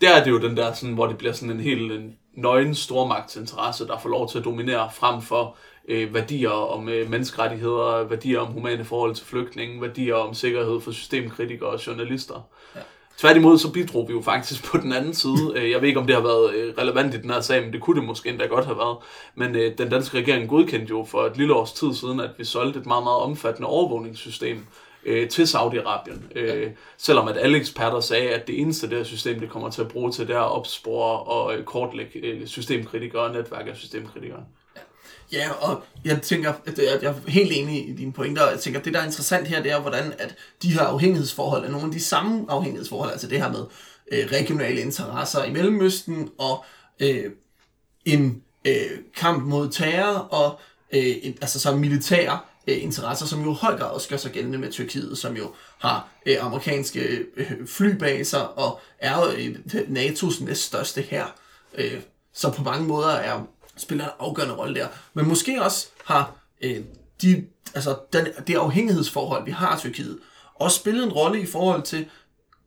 der 0.02 0.16
er 0.16 0.24
det 0.24 0.32
jo 0.32 0.42
den 0.42 0.58
der, 0.58 0.74
sådan, 0.74 0.96
hvor 0.96 1.08
det 1.08 1.18
bliver 1.18 1.34
sådan 1.34 1.56
en 1.56 1.60
helt 1.60 1.92
en 1.92 2.18
nøgen 2.34 2.76
stormagtsinteresse, 2.76 3.88
der 3.88 4.00
får 4.00 4.10
lov 4.10 4.30
til 4.30 4.40
at 4.40 4.46
dominere 4.46 4.90
frem 4.94 5.22
for 5.22 5.58
øh, 5.88 6.14
værdier 6.14 6.50
om 6.50 6.90
øh, 6.90 7.10
menneskerettigheder, 7.10 8.04
værdier 8.04 8.40
om 8.40 8.48
humane 8.48 8.86
forhold 8.86 9.16
til 9.16 9.26
flygtninge, 9.26 9.82
værdier 9.82 10.16
om 10.16 10.34
sikkerhed 10.34 10.82
for 10.82 10.92
systemkritikere 10.92 11.70
og 11.70 11.88
journalister. 11.88 12.50
Ja. 12.76 12.80
Tværtimod 13.20 13.58
så 13.58 13.72
bidrog 13.72 14.08
vi 14.08 14.14
jo 14.14 14.22
faktisk 14.22 14.64
på 14.72 14.78
den 14.78 14.94
anden 14.94 15.14
side. 15.14 15.54
Øh, 15.56 15.72
jeg 15.72 15.82
ved 15.82 15.88
ikke, 15.88 16.00
om 16.00 16.08
det 16.08 16.16
har 16.16 16.24
været 16.24 16.54
øh, 16.54 16.74
relevant 16.78 17.14
i 17.14 17.22
den 17.22 17.30
her 17.30 17.42
sag, 17.42 17.64
men 17.64 17.74
det 17.74 17.82
kunne 17.82 18.00
det 18.00 18.08
måske 18.08 18.30
endda 18.30 18.46
godt 18.46 18.66
have 18.66 18.78
været. 18.78 18.98
Men 19.36 19.56
øh, 19.56 19.78
den 19.78 19.90
danske 19.90 20.18
regering 20.18 20.50
godkendte 20.50 20.90
jo 20.90 21.04
for 21.04 21.26
et 21.26 21.38
lille 21.38 21.54
års 21.54 21.74
tid 21.74 21.94
siden, 21.94 22.20
at 22.20 22.30
vi 22.38 22.44
solgte 22.44 22.80
et 22.80 22.86
meget, 22.86 23.04
meget 23.04 23.18
omfattende 23.18 23.70
overvågningssystem 23.70 24.66
øh, 25.06 25.30
til 25.30 25.44
Saudi-Arabien. 25.44 26.22
Øh, 26.36 26.62
ja. 26.62 26.70
Selvom 26.98 27.28
at 27.28 27.38
alle 27.38 27.58
eksperter 27.58 28.00
sagde, 28.00 28.30
at 28.30 28.48
det 28.48 28.62
eneste 28.62 28.90
der 28.90 29.04
system, 29.04 29.40
det 29.40 29.50
kommer 29.50 29.70
til 29.70 29.82
at 29.82 29.88
bruge 29.88 30.12
til, 30.12 30.28
det 30.28 30.36
er 30.36 30.42
at 30.42 30.52
opspore 30.52 31.20
og 31.20 31.66
kortlægge 31.66 32.20
øh, 32.20 32.48
systemkritikere 32.48 33.22
og 33.22 33.34
netværk 33.34 33.68
af 33.68 33.76
systemkritikere. 33.76 34.44
Ja, 35.32 35.52
og 35.52 35.84
jeg 36.06 36.22
tænker, 36.22 36.54
at 36.66 36.78
jeg 36.78 37.10
er 37.10 37.14
helt 37.28 37.52
enig 37.52 37.90
i 37.90 37.94
dine 37.94 38.14
pointer, 38.14 38.50
jeg 38.50 38.60
tænker, 38.60 38.80
at 38.80 38.86
det 38.86 38.94
der 38.94 39.00
er 39.00 39.06
interessant 39.06 39.48
her, 39.48 39.64
det 39.64 39.72
er, 39.72 39.80
hvordan 39.80 40.14
at 40.20 40.36
de 40.62 40.74
her 40.74 40.82
afhængighedsforhold 40.82 41.66
er 41.66 41.70
nogle 41.70 41.86
af 41.86 41.92
de 41.92 42.00
samme 42.00 42.46
afhængighedsforhold, 42.50 43.12
altså 43.12 43.28
det 43.28 43.42
her 43.42 43.52
med 43.52 43.66
øh, 44.12 44.32
regionale 44.32 44.82
interesser 44.82 45.44
i 45.44 45.52
Mellemøsten, 45.52 46.30
og 46.38 46.66
øh, 47.00 47.32
en 48.06 48.44
øh, 48.66 48.92
kamp 49.16 49.44
mod 49.44 49.70
terror, 49.70 50.14
og 50.14 50.60
øh, 50.94 51.16
en, 51.22 51.38
altså 51.42 51.60
så 51.60 51.76
militære 51.76 52.40
øh, 52.68 52.84
interesser, 52.84 53.26
som 53.26 53.44
jo 53.44 53.52
i 53.52 53.58
høj 53.62 53.78
grad 53.78 53.90
også 53.90 54.10
gør 54.10 54.18
sig 54.18 54.32
gældende 54.32 54.58
med 54.58 54.72
Tyrkiet, 54.72 55.18
som 55.18 55.38
jo 55.38 55.54
har 55.80 56.10
øh, 56.26 56.38
amerikanske 56.46 57.26
øh, 57.38 57.68
flybaser, 57.68 58.40
og 58.40 58.80
er 59.00 59.16
jo 59.16 59.32
øh, 59.32 59.56
NATO's 59.74 60.46
næststørste 60.46 61.02
her. 61.02 61.26
Øh, 61.78 62.00
så 62.34 62.52
på 62.52 62.64
mange 62.64 62.88
måder 62.88 63.10
er 63.10 63.48
spiller 63.82 64.06
en 64.06 64.12
afgørende 64.20 64.56
rolle 64.56 64.76
der. 64.76 64.88
Men 65.14 65.28
måske 65.28 65.64
også 65.64 65.88
har 66.06 66.34
øh, 66.62 66.82
de, 67.22 67.46
altså 67.76 67.98
den, 68.14 68.28
det 68.48 68.56
afhængighedsforhold, 68.56 69.46
vi 69.46 69.52
har 69.52 69.78
til 69.78 69.94
Tyrkiet, 69.94 70.18
også 70.56 70.80
spillet 70.80 71.04
en 71.04 71.14
rolle 71.14 71.42
i 71.42 71.46
forhold 71.46 71.84
til 71.84 72.06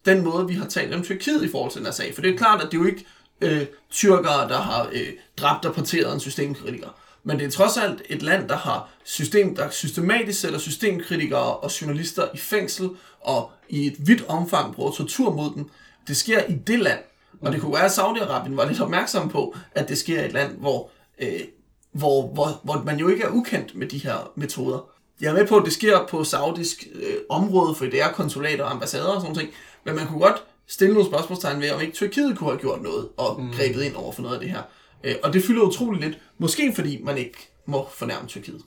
den 0.05 0.25
måde, 0.25 0.47
vi 0.47 0.55
har 0.55 0.67
talt 0.67 0.95
om 0.95 1.03
Tyrkiet 1.03 1.45
i 1.45 1.49
forhold 1.49 1.71
til 1.71 1.79
den 1.79 1.87
her 1.87 1.93
sag. 1.93 2.15
For 2.15 2.23
det 2.23 2.35
er 2.35 2.39
klart, 2.39 2.61
at 2.63 2.73
det 2.73 2.77
er 2.77 2.81
jo 2.81 2.87
ikke 2.87 3.07
øh, 3.41 3.67
tyrkere, 3.91 4.49
der 4.49 4.59
har 4.59 4.89
øh, 4.93 5.09
dræbt 5.37 5.65
og 5.65 5.75
parteret 5.75 6.15
en 6.15 6.21
systemkritiker. 6.21 6.89
Men 7.25 7.39
det 7.39 7.47
er 7.47 7.51
trods 7.51 7.77
alt 7.77 8.03
et 8.09 8.23
land, 8.23 8.49
der 8.49 8.57
har 8.57 8.89
system, 9.05 9.57
der 9.57 9.71
systematisk 9.71 10.41
sætter 10.41 10.59
systemkritikere 10.59 11.57
og 11.57 11.81
journalister 11.81 12.29
i 12.35 12.39
fængsel, 12.39 12.91
og 13.21 13.51
i 13.69 13.87
et 13.87 13.95
vidt 13.99 14.25
omfang 14.29 14.75
bruger 14.75 14.93
tortur 14.93 15.33
mod 15.33 15.55
dem. 15.55 15.71
Det 16.09 16.17
sker 16.17 16.45
i 16.49 16.55
det 16.55 16.79
land. 16.79 16.99
Og 17.41 17.53
det 17.53 17.61
kunne 17.61 17.73
være, 17.73 17.85
at 17.85 17.99
Saudi-Arabien 17.99 18.57
var 18.57 18.65
lidt 18.69 18.81
opmærksom 18.81 19.29
på, 19.29 19.57
at 19.75 19.89
det 19.89 19.99
sker 19.99 20.23
i 20.23 20.27
et 20.27 20.33
land, 20.33 20.57
hvor, 20.59 20.91
øh, 21.19 21.41
hvor, 21.93 22.27
hvor, 22.27 22.61
hvor 22.65 22.83
man 22.87 22.99
jo 22.99 23.09
ikke 23.09 23.23
er 23.23 23.31
ukendt 23.31 23.75
med 23.75 23.89
de 23.89 23.99
her 23.99 24.33
metoder. 24.37 24.91
Jeg 25.21 25.31
er 25.31 25.35
med 25.35 25.47
på, 25.47 25.57
at 25.57 25.65
det 25.65 25.73
sker 25.73 26.07
på 26.07 26.25
saudisk 26.25 26.87
øh, 26.95 27.15
område, 27.29 27.75
for 27.75 27.85
det 27.85 28.03
er 28.03 28.13
konsulater 28.13 28.65
og 28.65 28.71
ambassader 28.71 29.09
og 29.09 29.21
sådan 29.21 29.37
noget. 29.37 29.51
Men 29.85 29.97
man 29.97 30.07
kunne 30.07 30.21
godt 30.21 30.45
stille 30.67 30.95
nogle 30.95 31.09
spørgsmålstegn 31.09 31.61
ved, 31.61 31.71
om 31.71 31.81
ikke 31.81 31.93
Tyrkiet 31.93 32.39
kunne 32.39 32.51
have 32.51 32.61
gjort 32.61 32.83
noget 32.83 33.09
og 33.17 33.41
mm. 33.41 33.51
grebet 33.51 33.83
ind 33.83 33.95
over 33.95 34.13
for 34.13 34.23
noget 34.23 34.35
af 34.35 34.41
det 34.41 34.51
her. 34.51 34.63
Øh, 35.05 35.15
og 35.23 35.33
det 35.33 35.45
fylder 35.45 35.63
utroligt 35.63 36.05
lidt. 36.05 36.19
Måske 36.39 36.73
fordi 36.75 37.03
man 37.03 37.19
ikke 37.19 37.53
må 37.67 37.89
fornærme 37.93 38.29
Tyrkiet. 38.29 38.63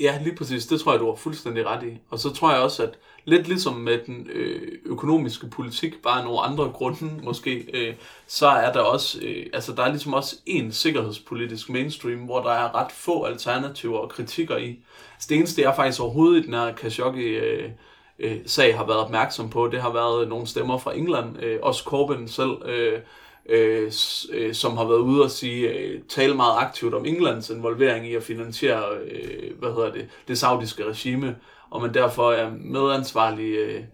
Ja, 0.00 0.20
lige 0.22 0.36
præcis. 0.36 0.66
Det 0.66 0.80
tror 0.80 0.92
jeg, 0.92 1.00
du 1.00 1.06
har 1.06 1.14
fuldstændig 1.14 1.66
ret 1.66 1.86
i. 1.86 2.00
Og 2.10 2.18
så 2.18 2.30
tror 2.30 2.52
jeg 2.52 2.60
også, 2.60 2.82
at 2.82 2.98
lidt 3.24 3.48
ligesom 3.48 3.74
med 3.74 3.98
den 4.06 4.28
øh, 4.32 4.78
økonomiske 4.84 5.46
politik, 5.46 6.02
bare 6.02 6.24
nogle 6.24 6.40
andre 6.40 6.64
grunde 6.64 7.10
måske, 7.22 7.66
øh, 7.74 7.94
så 8.26 8.46
er 8.46 8.72
der 8.72 8.80
også, 8.80 9.18
øh, 9.22 9.46
altså 9.52 9.72
der 9.72 9.82
er 9.82 9.88
ligesom 9.88 10.14
også 10.14 10.36
en 10.46 10.72
sikkerhedspolitisk 10.72 11.70
mainstream, 11.70 12.18
hvor 12.18 12.42
der 12.42 12.50
er 12.50 12.74
ret 12.74 12.92
få 12.92 13.24
alternativer 13.24 13.98
og 13.98 14.08
kritikker 14.08 14.56
i. 14.56 14.78
Altså 15.14 15.26
det 15.28 15.36
eneste, 15.36 15.62
jeg 15.62 15.76
faktisk 15.76 16.00
overhovedet 16.00 16.42
i 16.42 16.46
den 16.46 16.54
her 16.54 16.72
Khashoggi 16.72 17.22
øh, 17.22 17.70
øh, 18.18 18.36
sag 18.46 18.76
har 18.76 18.86
været 18.86 18.98
opmærksom 18.98 19.50
på, 19.50 19.68
det 19.68 19.82
har 19.82 19.92
været 19.92 20.28
nogle 20.28 20.46
stemmer 20.46 20.78
fra 20.78 20.96
England, 20.96 21.42
øh, 21.42 21.58
også 21.62 21.84
Corbyn 21.84 22.26
selv, 22.28 22.62
øh, 22.64 23.00
øh, 23.48 23.92
øh 24.32 24.54
som 24.54 24.76
har 24.76 24.84
været 24.84 24.98
ude 24.98 25.22
og 25.22 25.30
sige, 25.30 25.68
øh, 25.68 26.00
tale 26.08 26.34
meget 26.34 26.58
aktivt 26.58 26.94
om 26.94 27.06
Englands 27.06 27.50
involvering 27.50 28.06
i 28.06 28.14
at 28.14 28.22
finansiere, 28.22 28.84
øh, 29.10 29.58
hvad 29.58 29.68
hedder 29.68 29.92
det, 29.92 30.08
det 30.28 30.38
saudiske 30.38 30.84
regime, 30.84 31.36
og 31.72 31.82
man 31.82 31.94
derfor 31.94 32.32
er 32.32 32.50
medansvarlig 32.50 33.54
øh, 33.54 33.84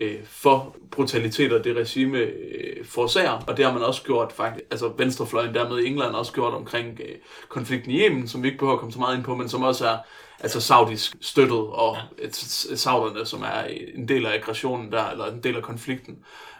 øh, 0.00 0.24
for 0.24 0.76
brutaliteter, 0.90 1.62
det 1.62 1.76
regime 1.76 2.18
øh, 2.18 2.84
forårsager, 2.84 3.44
og 3.46 3.56
det 3.56 3.64
har 3.64 3.72
man 3.72 3.82
også 3.82 4.02
gjort 4.02 4.32
faktisk, 4.32 4.64
altså 4.70 4.92
venstrefløjen 4.98 5.54
dermed 5.54 5.78
i 5.78 5.86
England 5.86 6.14
også 6.14 6.32
gjort 6.32 6.54
omkring 6.54 7.00
øh, 7.00 7.14
konflikten 7.48 7.90
i 7.90 8.00
Yemen, 8.00 8.28
som 8.28 8.42
vi 8.42 8.48
ikke 8.48 8.58
behøver 8.58 8.74
at 8.74 8.80
komme 8.80 8.92
så 8.92 8.98
meget 8.98 9.16
ind 9.16 9.24
på, 9.24 9.36
men 9.36 9.48
som 9.48 9.62
også 9.62 9.86
er 9.88 9.96
altså 10.40 10.60
saudisk 10.60 11.16
støttet, 11.20 11.58
og 11.58 11.96
ja. 12.22 12.30
sauderne, 12.76 13.26
som 13.26 13.42
er 13.42 13.62
en 13.94 14.08
del 14.08 14.26
af 14.26 14.34
aggressionen 14.34 14.92
der, 14.92 15.10
eller 15.10 15.26
en 15.26 15.42
del 15.42 15.56
af 15.56 15.62
konflikten. 15.62 16.18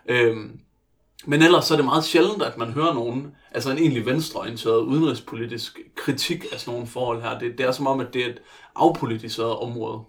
Øhm, 0.08 0.60
men 1.26 1.42
ellers 1.42 1.64
så 1.64 1.74
er 1.74 1.76
det 1.76 1.84
meget 1.84 2.04
sjældent, 2.04 2.42
at 2.42 2.58
man 2.58 2.72
hører 2.72 2.94
nogen, 2.94 3.32
altså 3.50 3.70
en 3.70 3.78
egentlig 3.78 4.06
venstreorienteret 4.06 4.80
udenrigspolitisk 4.80 5.80
kritik 5.94 6.44
af 6.52 6.60
sådan 6.60 6.72
nogle 6.72 6.86
forhold 6.86 7.22
her. 7.22 7.38
Det, 7.38 7.58
det 7.58 7.66
er 7.66 7.72
som 7.72 7.86
om, 7.86 8.00
at 8.00 8.14
det 8.14 8.22
er 8.22 8.28
et 8.28 8.42
afpolitiseret 8.76 9.56
område. 9.56 10.00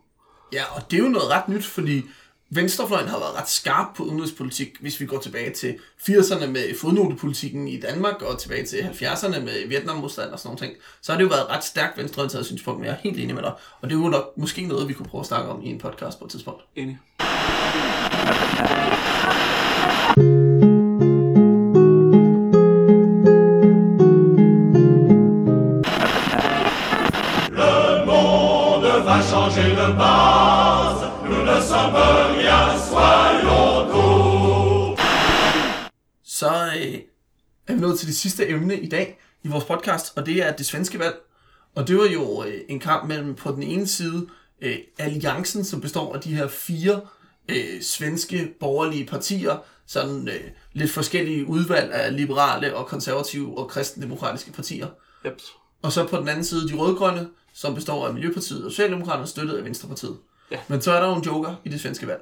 Ja, 0.54 0.64
og 0.76 0.92
det 0.92 1.00
er 1.00 1.04
jo 1.04 1.10
noget 1.10 1.30
ret 1.30 1.48
nyt, 1.48 1.66
fordi 1.66 2.04
Venstrefløjen 2.50 3.08
har 3.08 3.20
været 3.20 3.36
ret 3.36 3.50
skarp 3.50 3.88
på 3.96 4.04
udenrigspolitik, 4.04 4.78
hvis 4.80 5.00
vi 5.00 5.06
går 5.06 5.20
tilbage 5.20 5.54
til 5.54 5.76
80'erne 6.00 6.46
med 6.46 6.80
fodnotepolitikken 6.80 7.68
i 7.68 7.80
Danmark, 7.80 8.22
og 8.22 8.40
tilbage 8.40 8.66
til 8.66 8.78
70'erne 8.78 9.40
med 9.40 9.68
Vietnammodstand 9.68 10.32
og 10.32 10.40
sådan 10.40 10.50
noget 10.50 10.60
ting. 10.60 10.74
Så 11.02 11.12
har 11.12 11.20
det 11.20 11.26
jo 11.26 11.30
været 11.30 11.50
ret 11.50 11.64
stærkt 11.64 11.98
venstreorienteret 11.98 12.46
synspunkt, 12.46 12.80
men 12.80 12.86
jeg 12.86 12.94
er 12.94 12.98
helt 13.04 13.20
enig 13.20 13.36
med 13.36 13.44
dig. 13.44 13.54
Og 13.82 13.90
det 13.90 13.96
er 13.96 14.00
jo 14.00 14.10
nok 14.10 14.38
måske 14.38 14.66
noget, 14.66 14.88
vi 14.88 14.94
kunne 14.94 15.06
prøve 15.06 15.20
at 15.20 15.26
snakke 15.26 15.50
om 15.50 15.62
i 15.62 15.68
en 15.68 15.78
podcast 15.78 16.20
på 16.20 16.26
et 16.26 16.32
tidspunkt. 16.32 16.62
Enig. 16.76 17.00
Så 36.40 36.72
øh, 36.78 37.00
er 37.68 37.74
vi 37.74 37.80
nået 37.80 38.00
til 38.00 38.08
det 38.08 38.16
sidste 38.16 38.50
emne 38.50 38.80
i 38.80 38.90
dag 38.90 39.20
i 39.44 39.48
vores 39.48 39.66
podcast, 39.66 40.18
og 40.18 40.26
det 40.26 40.44
er 40.44 40.52
det 40.52 40.66
svenske 40.66 41.00
valg. 41.00 41.16
Og 41.76 41.88
det 41.88 41.98
var 41.98 42.06
jo 42.06 42.44
øh, 42.44 42.62
en 42.70 42.80
kamp 42.80 43.08
mellem 43.08 43.36
på 43.36 43.52
den 43.52 43.64
ene 43.64 43.88
side 43.88 44.28
øh, 44.62 44.78
alliancen, 45.00 45.66
som 45.66 45.82
består 45.82 46.16
af 46.16 46.22
de 46.22 46.36
her 46.36 46.48
fire 46.48 47.02
øh, 47.50 47.82
svenske 47.82 48.54
borgerlige 48.60 49.06
partier, 49.06 49.58
sådan 49.86 50.28
øh, 50.28 50.42
lidt 50.74 50.92
forskellige 50.92 51.46
udvalg 51.46 51.92
af 51.92 52.16
liberale 52.16 52.76
og 52.76 52.88
konservative 52.88 53.58
og 53.58 53.70
kristendemokratiske 53.70 54.52
partier. 54.52 54.88
Yep. 55.26 55.42
Og 55.82 55.92
så 55.92 56.08
på 56.08 56.18
den 56.18 56.28
anden 56.28 56.46
side 56.46 56.70
de 56.70 56.76
rødgrønne, 56.76 57.30
som 57.54 57.76
består 57.76 58.08
af 58.08 58.14
Miljøpartiet 58.14 58.66
og 58.66 58.72
Socialdemokraterne, 58.72 59.28
støttet 59.28 59.58
af 59.58 59.64
Venstrepartiet. 59.64 60.18
Ja. 60.52 60.60
Men 60.68 60.82
så 60.82 60.92
er 60.92 61.00
der 61.00 61.08
jo 61.08 61.16
en 61.16 61.24
joker 61.24 61.56
i 61.64 61.70
det 61.70 61.82
svenske 61.82 62.08
valg. 62.08 62.22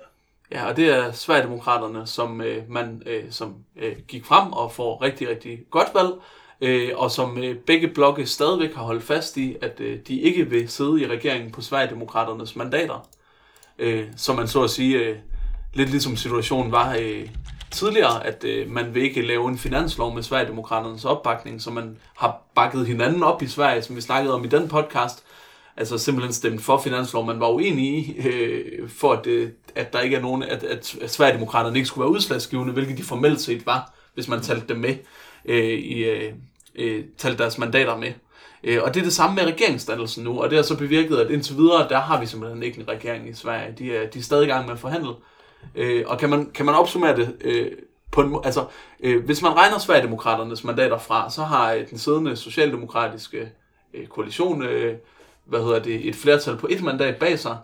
Ja, 0.52 0.68
og 0.68 0.78
det 0.78 0.90
er 0.90 1.12
Sverigedemokraterne, 1.12 2.08
som 2.08 2.42
øh, 2.42 2.64
man 2.70 3.04
øh, 3.06 3.24
som 3.30 3.56
øh, 3.78 3.96
gik 4.08 4.26
frem 4.26 4.54
og 4.54 4.72
får 4.72 5.02
rigtig, 5.02 5.30
rigtig 5.30 5.60
godt 5.72 5.88
valg, 5.94 6.12
øh, 6.62 6.92
og 6.96 7.12
som 7.12 7.38
øh, 7.38 7.56
begge 7.56 7.88
blokke 7.88 8.26
stadigvæk 8.26 8.76
har 8.76 8.84
holdt 8.84 9.04
fast 9.04 9.38
i, 9.38 9.56
at 9.62 9.80
øh, 9.80 10.00
de 10.08 10.20
ikke 10.20 10.50
vil 10.50 10.70
sidde 10.70 11.02
i 11.02 11.08
regeringen 11.08 11.52
på 11.52 11.62
Sverigedemokraternes 11.62 12.56
mandater. 12.56 13.08
Øh, 13.80 14.08
som 14.18 14.36
man 14.36 14.48
så 14.48 14.64
at 14.64 14.70
sige, 14.70 14.98
øh, 14.98 15.18
lidt 15.74 15.90
ligesom 15.90 16.16
situationen 16.16 16.72
var 16.72 16.96
øh, 17.00 17.30
tidligere, 17.72 18.26
at 18.26 18.44
øh, 18.44 18.72
man 18.72 18.96
vil 18.96 19.04
ikke 19.04 19.22
lave 19.22 19.50
en 19.50 19.58
finanslov 19.58 20.14
med 20.14 20.24
Sverigedemokraternes 20.24 21.06
opbakning, 21.06 21.62
så 21.62 21.72
man 21.72 21.98
har 22.18 22.42
bakket 22.56 22.88
hinanden 22.88 23.24
op 23.24 23.42
i 23.42 23.48
Sverige, 23.48 23.82
som 23.82 23.96
vi 23.96 24.02
snakkede 24.02 24.34
om 24.34 24.44
i 24.44 24.48
den 24.48 24.68
podcast, 24.68 25.25
altså 25.78 25.98
simpelthen 25.98 26.34
stemt 26.34 26.62
for 26.62 26.78
finansloven. 26.78 27.28
man 27.28 27.40
var 27.40 27.50
uenig 27.50 27.86
i, 27.86 28.28
øh, 28.28 28.90
for 28.90 29.14
at, 29.14 29.28
øh, 29.28 29.50
at 29.76 29.94
der 29.94 30.00
ikke 30.02 30.16
er 30.16 30.22
nogen, 30.22 30.44
at, 30.44 30.64
at, 30.64 30.96
at 31.02 31.12
Sverigedemokraterne 31.12 31.78
ikke 31.78 31.88
skulle 31.88 32.04
være 32.04 32.12
udslagsgivende, 32.12 32.74
hvilket 32.74 32.98
de 32.98 33.04
formelt 33.04 33.42
set 33.42 33.66
var, 33.66 33.94
hvis 34.14 34.28
man 34.28 34.42
talte 34.42 34.68
dem 34.68 34.78
med, 34.78 34.96
øh, 35.46 35.80
i, 35.80 36.04
øh, 36.04 36.34
øh, 36.76 37.04
talte 37.18 37.38
deres 37.38 37.58
mandater 37.58 37.98
med. 37.98 38.14
Øh, 38.64 38.84
og 38.84 38.94
det 38.94 39.00
er 39.00 39.04
det 39.04 39.14
samme 39.14 39.36
med 39.36 39.46
regeringsdannelsen 39.46 40.24
nu, 40.24 40.42
og 40.42 40.50
det 40.50 40.58
har 40.58 40.64
så 40.64 40.78
bevirket, 40.78 41.18
at 41.18 41.32
indtil 41.32 41.58
videre, 41.58 41.90
der 41.90 42.00
har 42.00 42.20
vi 42.20 42.26
simpelthen 42.26 42.64
ikke 42.64 42.80
en 42.80 42.88
regering 42.88 43.30
i 43.30 43.34
Sverige. 43.34 43.76
De 43.78 43.96
er, 43.96 44.10
de 44.10 44.20
er 44.20 44.24
stadig 44.24 44.44
i 44.44 44.50
gang 44.50 44.66
med 44.66 44.74
at 44.74 44.80
forhandle. 44.80 45.14
Øh, 45.76 46.04
og 46.08 46.20
kan 46.20 46.30
man, 46.30 46.52
kan 46.54 46.66
man 46.66 46.76
opsummere 46.76 47.16
det 47.16 47.36
øh, 47.42 47.72
på 48.12 48.22
en, 48.22 48.36
altså, 48.44 48.66
øh, 49.00 49.26
hvis 49.26 49.42
man 49.42 49.58
regner 49.58 49.78
Sverigedemokraternes 49.78 50.64
mandater 50.64 50.98
fra, 50.98 51.30
så 51.30 51.44
har 51.44 51.74
øh, 51.74 51.90
den 51.90 51.98
siddende 51.98 52.36
socialdemokratiske 52.36 53.52
øh, 53.94 54.08
koalition, 54.08 54.64
øh, 54.64 54.96
hvad 55.46 55.60
hedder 55.60 55.80
det, 55.80 56.08
et 56.08 56.16
flertal 56.16 56.58
på 56.58 56.68
et 56.70 56.84
mandat 56.84 57.16
bag 57.16 57.40
sig. 57.40 57.58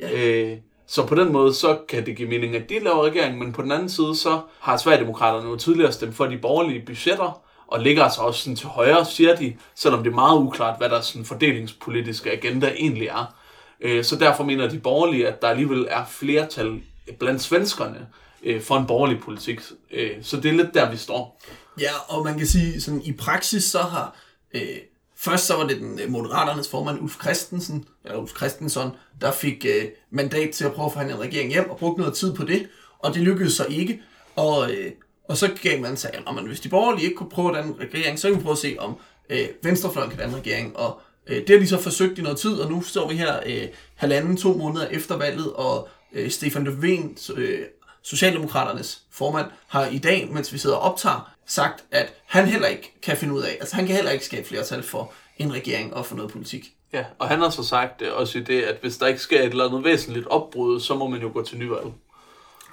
Ja. 0.00 0.28
Øh, 0.28 0.56
så 0.86 1.06
på 1.06 1.14
den 1.14 1.32
måde, 1.32 1.54
så 1.54 1.78
kan 1.88 2.06
det 2.06 2.16
give 2.16 2.28
mening, 2.28 2.56
at 2.56 2.68
de 2.68 2.78
laver 2.78 3.04
regering, 3.04 3.38
men 3.38 3.52
på 3.52 3.62
den 3.62 3.72
anden 3.72 3.88
side, 3.88 4.16
så 4.16 4.40
har 4.60 4.76
Sverigedemokraterne 4.76 5.48
jo 5.48 5.56
tidligere 5.56 5.92
stemt 5.92 6.14
for 6.14 6.26
de 6.26 6.38
borgerlige 6.38 6.86
budgetter, 6.86 7.42
og 7.66 7.80
ligger 7.80 8.04
altså 8.04 8.20
også 8.20 8.40
sådan 8.40 8.56
til 8.56 8.66
højre, 8.66 9.04
siger 9.04 9.36
de, 9.36 9.56
selvom 9.74 10.02
det 10.02 10.10
er 10.10 10.14
meget 10.14 10.38
uklart, 10.38 10.78
hvad 10.78 10.88
der 10.88 11.00
sådan 11.00 11.24
fordelingspolitiske 11.24 12.32
agenda 12.32 12.72
egentlig 12.76 13.06
er. 13.06 13.34
Øh, 13.80 14.04
så 14.04 14.16
derfor 14.16 14.44
mener 14.44 14.68
de 14.68 14.78
borgerlige, 14.78 15.28
at 15.28 15.42
der 15.42 15.48
alligevel 15.48 15.86
er 15.90 16.04
flertal 16.04 16.80
blandt 17.18 17.42
svenskerne 17.42 18.06
øh, 18.42 18.62
for 18.62 18.76
en 18.76 18.86
borgerlig 18.86 19.20
politik. 19.20 19.60
Øh, 19.90 20.10
så 20.22 20.36
det 20.36 20.48
er 20.48 20.52
lidt 20.52 20.74
der, 20.74 20.90
vi 20.90 20.96
står. 20.96 21.40
Ja, 21.80 21.90
og 22.08 22.24
man 22.24 22.38
kan 22.38 22.46
sige, 22.46 22.80
sådan 22.80 23.02
i 23.04 23.12
praksis 23.12 23.64
så 23.64 23.78
har... 23.78 24.16
Øh, 24.54 24.76
først 25.18 25.46
så 25.46 25.56
var 25.56 25.66
det 25.66 25.76
den 25.76 26.00
øh, 26.00 26.10
Moderaternes 26.10 26.68
formand, 26.68 27.00
Ulf 27.00 27.20
Christensen, 27.20 27.84
eller 28.04 28.18
Ulf 28.18 28.36
Christensen, 28.36 28.90
der 29.20 29.32
fik 29.32 29.66
øh, 29.68 29.84
mandat 30.10 30.50
til 30.50 30.64
at 30.64 30.72
prøve 30.72 30.86
at 30.86 30.92
forhandle 30.92 31.14
en 31.14 31.20
regering 31.20 31.52
hjem, 31.52 31.70
og 31.70 31.76
brugte 31.76 32.00
noget 32.00 32.16
tid 32.16 32.34
på 32.34 32.44
det, 32.44 32.68
og 32.98 33.14
det 33.14 33.22
lykkedes 33.22 33.52
så 33.52 33.66
ikke. 33.70 34.02
Og, 34.36 34.72
øh, 34.72 34.92
og 35.28 35.36
så 35.36 35.50
gav 35.62 35.80
man 35.80 35.96
sig, 35.96 36.10
at 36.14 36.44
hvis 36.46 36.60
de 36.60 36.68
borgerlige 36.68 37.04
ikke 37.04 37.16
kunne 37.16 37.30
prøve 37.30 37.56
den 37.56 37.80
regering, 37.80 38.18
så 38.18 38.28
kan 38.28 38.38
vi 38.38 38.42
prøve 38.42 38.52
at 38.52 38.58
se, 38.58 38.76
om 38.78 38.96
øh, 39.30 39.48
Venstrefløjen 39.62 40.10
kan 40.10 40.18
danne 40.18 40.36
regering. 40.36 40.76
Og 40.76 41.00
øh, 41.26 41.36
det 41.36 41.50
har 41.50 41.58
de 41.58 41.68
så 41.68 41.80
forsøgt 41.80 42.18
i 42.18 42.22
noget 42.22 42.38
tid, 42.38 42.52
og 42.52 42.70
nu 42.70 42.82
står 42.82 43.08
vi 43.08 43.16
her 43.16 43.40
øh, 43.46 43.68
halvanden, 43.94 44.36
to 44.36 44.56
måneder 44.56 44.86
efter 44.86 45.16
valget, 45.16 45.52
og 45.52 45.88
øh, 46.12 46.30
Stefan 46.30 46.66
Löfven, 46.66 47.32
øh, 47.36 47.60
Socialdemokraternes 48.02 49.02
formand, 49.10 49.46
har 49.66 49.86
i 49.86 49.98
dag, 49.98 50.28
mens 50.32 50.52
vi 50.52 50.58
sidder 50.58 50.76
og 50.76 50.92
optager, 50.92 51.32
sagt, 51.46 51.84
at 51.90 52.14
han 52.26 52.46
heller 52.46 52.68
ikke 52.68 52.94
kan 53.02 53.16
finde 53.16 53.34
ud 53.34 53.42
af, 53.42 53.56
altså 53.60 53.76
han 53.76 53.86
kan 53.86 53.94
heller 53.96 54.10
ikke 54.10 54.24
skabe 54.24 54.48
flertal 54.48 54.82
for 54.82 55.12
en 55.38 55.52
regering 55.52 55.94
og 55.94 56.06
for 56.06 56.16
noget 56.16 56.32
politik. 56.32 56.72
Ja, 56.92 57.04
og 57.18 57.28
han 57.28 57.40
har 57.40 57.50
så 57.50 57.62
sagt 57.62 58.02
øh, 58.02 58.14
også 58.14 58.38
i 58.38 58.42
det, 58.42 58.62
at 58.62 58.76
hvis 58.80 58.96
der 58.96 59.06
ikke 59.06 59.20
sker 59.20 59.40
et 59.42 59.46
eller 59.48 59.68
andet 59.68 59.84
væsentligt 59.84 60.26
opbrud, 60.26 60.80
så 60.80 60.94
må 60.94 61.08
man 61.08 61.20
jo 61.20 61.30
gå 61.32 61.42
til 61.42 61.58
nyvalg. 61.58 61.86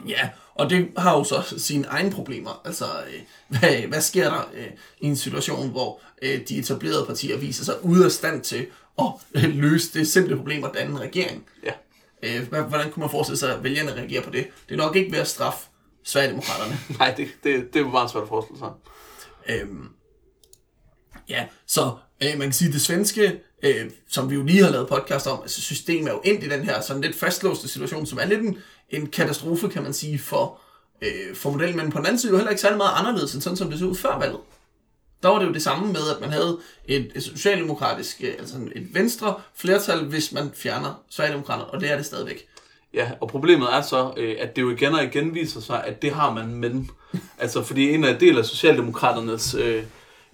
Ja, 0.08 0.30
Og 0.56 0.70
det 0.70 0.88
har 0.98 1.18
jo 1.18 1.24
så 1.24 1.54
sine 1.58 1.88
egne 1.88 2.12
problemer. 2.12 2.62
Altså, 2.66 2.86
øh, 2.86 3.22
hvad, 3.48 3.78
hvad 3.88 4.02
sker 4.02 4.30
der 4.30 4.50
øh, 4.54 4.68
i 5.02 5.08
en 5.08 5.16
situation, 5.16 5.70
hvor 5.70 6.02
øh, 6.22 6.48
de 6.50 6.58
etablerede 6.58 7.06
partier 7.06 7.38
viser 7.38 7.64
sig 7.66 7.86
ude 7.86 8.06
af 8.06 8.12
stand 8.12 8.42
til 8.42 8.68
at 9.00 9.06
øh, 9.34 9.44
løse 9.44 10.00
det 10.00 10.08
simple 10.08 10.38
problem 10.38 10.64
at 10.64 10.72
danne 10.74 10.92
en 10.92 11.02
regering? 11.02 11.46
Ja. 11.64 11.72
Øh, 12.26 12.48
hvordan 12.48 12.92
kunne 12.92 13.02
man 13.02 13.10
forestille 13.10 13.38
sig, 13.38 13.56
at 13.56 13.64
vælgerne 13.64 13.94
reagerer 13.94 14.22
på 14.22 14.30
det? 14.30 14.48
Det 14.70 14.74
er 14.74 14.78
nok 14.78 14.96
ikke 14.96 15.12
ved 15.12 15.20
at 15.20 15.28
straffe 15.28 15.68
Sverigedemokraterne. 16.04 16.80
Nej, 17.00 17.14
det, 17.18 17.28
det, 17.44 17.74
det 17.74 17.82
er 17.82 17.86
meget 17.86 18.12
svært 18.12 18.24
at 18.24 18.30
forestille 18.30 18.60
sig. 18.60 18.72
Øhm, 19.50 19.88
ja, 21.30 21.46
så 21.66 21.92
øh, 22.24 22.30
man 22.30 22.48
kan 22.48 22.54
sige, 22.54 22.68
at 22.68 22.74
det 22.74 22.82
svenske, 22.82 23.40
øh, 23.64 23.92
som 24.08 24.30
vi 24.30 24.36
jo 24.36 24.44
lige 24.44 24.64
har 24.64 24.70
lavet 24.70 24.88
podcast 24.88 25.28
om, 25.28 25.40
altså 25.42 25.62
systemet 25.62 26.08
er 26.08 26.14
jo 26.14 26.22
ind 26.24 26.44
i 26.44 26.50
den 26.50 26.64
her 26.64 26.82
sådan 26.82 27.02
lidt 27.02 27.16
fastlåste 27.16 27.68
situation, 27.68 28.06
som 28.06 28.20
er 28.20 28.26
lidt 28.26 28.42
en, 28.42 28.58
en 28.90 29.08
katastrofe, 29.08 29.70
kan 29.70 29.84
man 29.84 29.94
sige, 29.94 30.20
for, 30.20 30.60
øh, 31.02 31.36
for 31.36 31.52
modellen, 31.52 31.78
men 31.78 31.92
på 31.92 31.98
den 31.98 32.06
anden 32.06 32.20
side 32.20 32.32
jo 32.32 32.38
heller 32.38 32.50
ikke 32.50 32.62
særlig 32.62 32.78
meget 32.78 32.94
anderledes, 32.96 33.34
end 33.34 33.42
sådan 33.42 33.58
som 33.58 33.70
det 33.70 33.80
så 33.80 33.86
ud 33.86 33.96
før 33.96 34.20
valget. 34.20 34.40
Der 35.26 35.32
var 35.32 35.40
det 35.40 35.48
jo 35.48 35.54
det 35.54 35.62
samme 35.62 35.88
med, 35.88 36.02
at 36.16 36.22
man 36.22 36.30
havde 36.30 36.58
et, 36.88 37.12
et 37.16 37.24
socialdemokratisk, 37.24 38.22
øh, 38.24 38.34
altså 38.40 38.58
et 38.76 38.88
venstre 38.94 39.34
flertal, 39.56 40.06
hvis 40.06 40.32
man 40.32 40.52
fjerner 40.56 41.02
Sverigedemokraterne, 41.10 41.66
og 41.66 41.82
det 41.82 41.92
er 41.92 41.96
det 41.96 42.06
stadigvæk. 42.06 42.48
Ja, 42.94 43.12
og 43.22 43.28
problemet 43.28 43.68
er 43.74 43.82
så, 43.82 44.14
øh, 44.18 44.36
at 44.40 44.56
det 44.56 44.62
jo 44.62 44.70
igen 44.70 44.94
og 44.94 45.04
igen 45.04 45.36
viser 45.36 45.62
sig, 45.62 45.84
at 45.84 46.02
det 46.02 46.12
har 46.12 46.34
man 46.34 46.56
men. 46.56 46.90
Altså, 47.40 47.64
fordi 47.64 47.94
en 47.94 48.04
af 48.04 48.20
del 48.20 48.38
af 48.38 48.46
Socialdemokraternes 48.46 49.54
øh, 49.54 49.84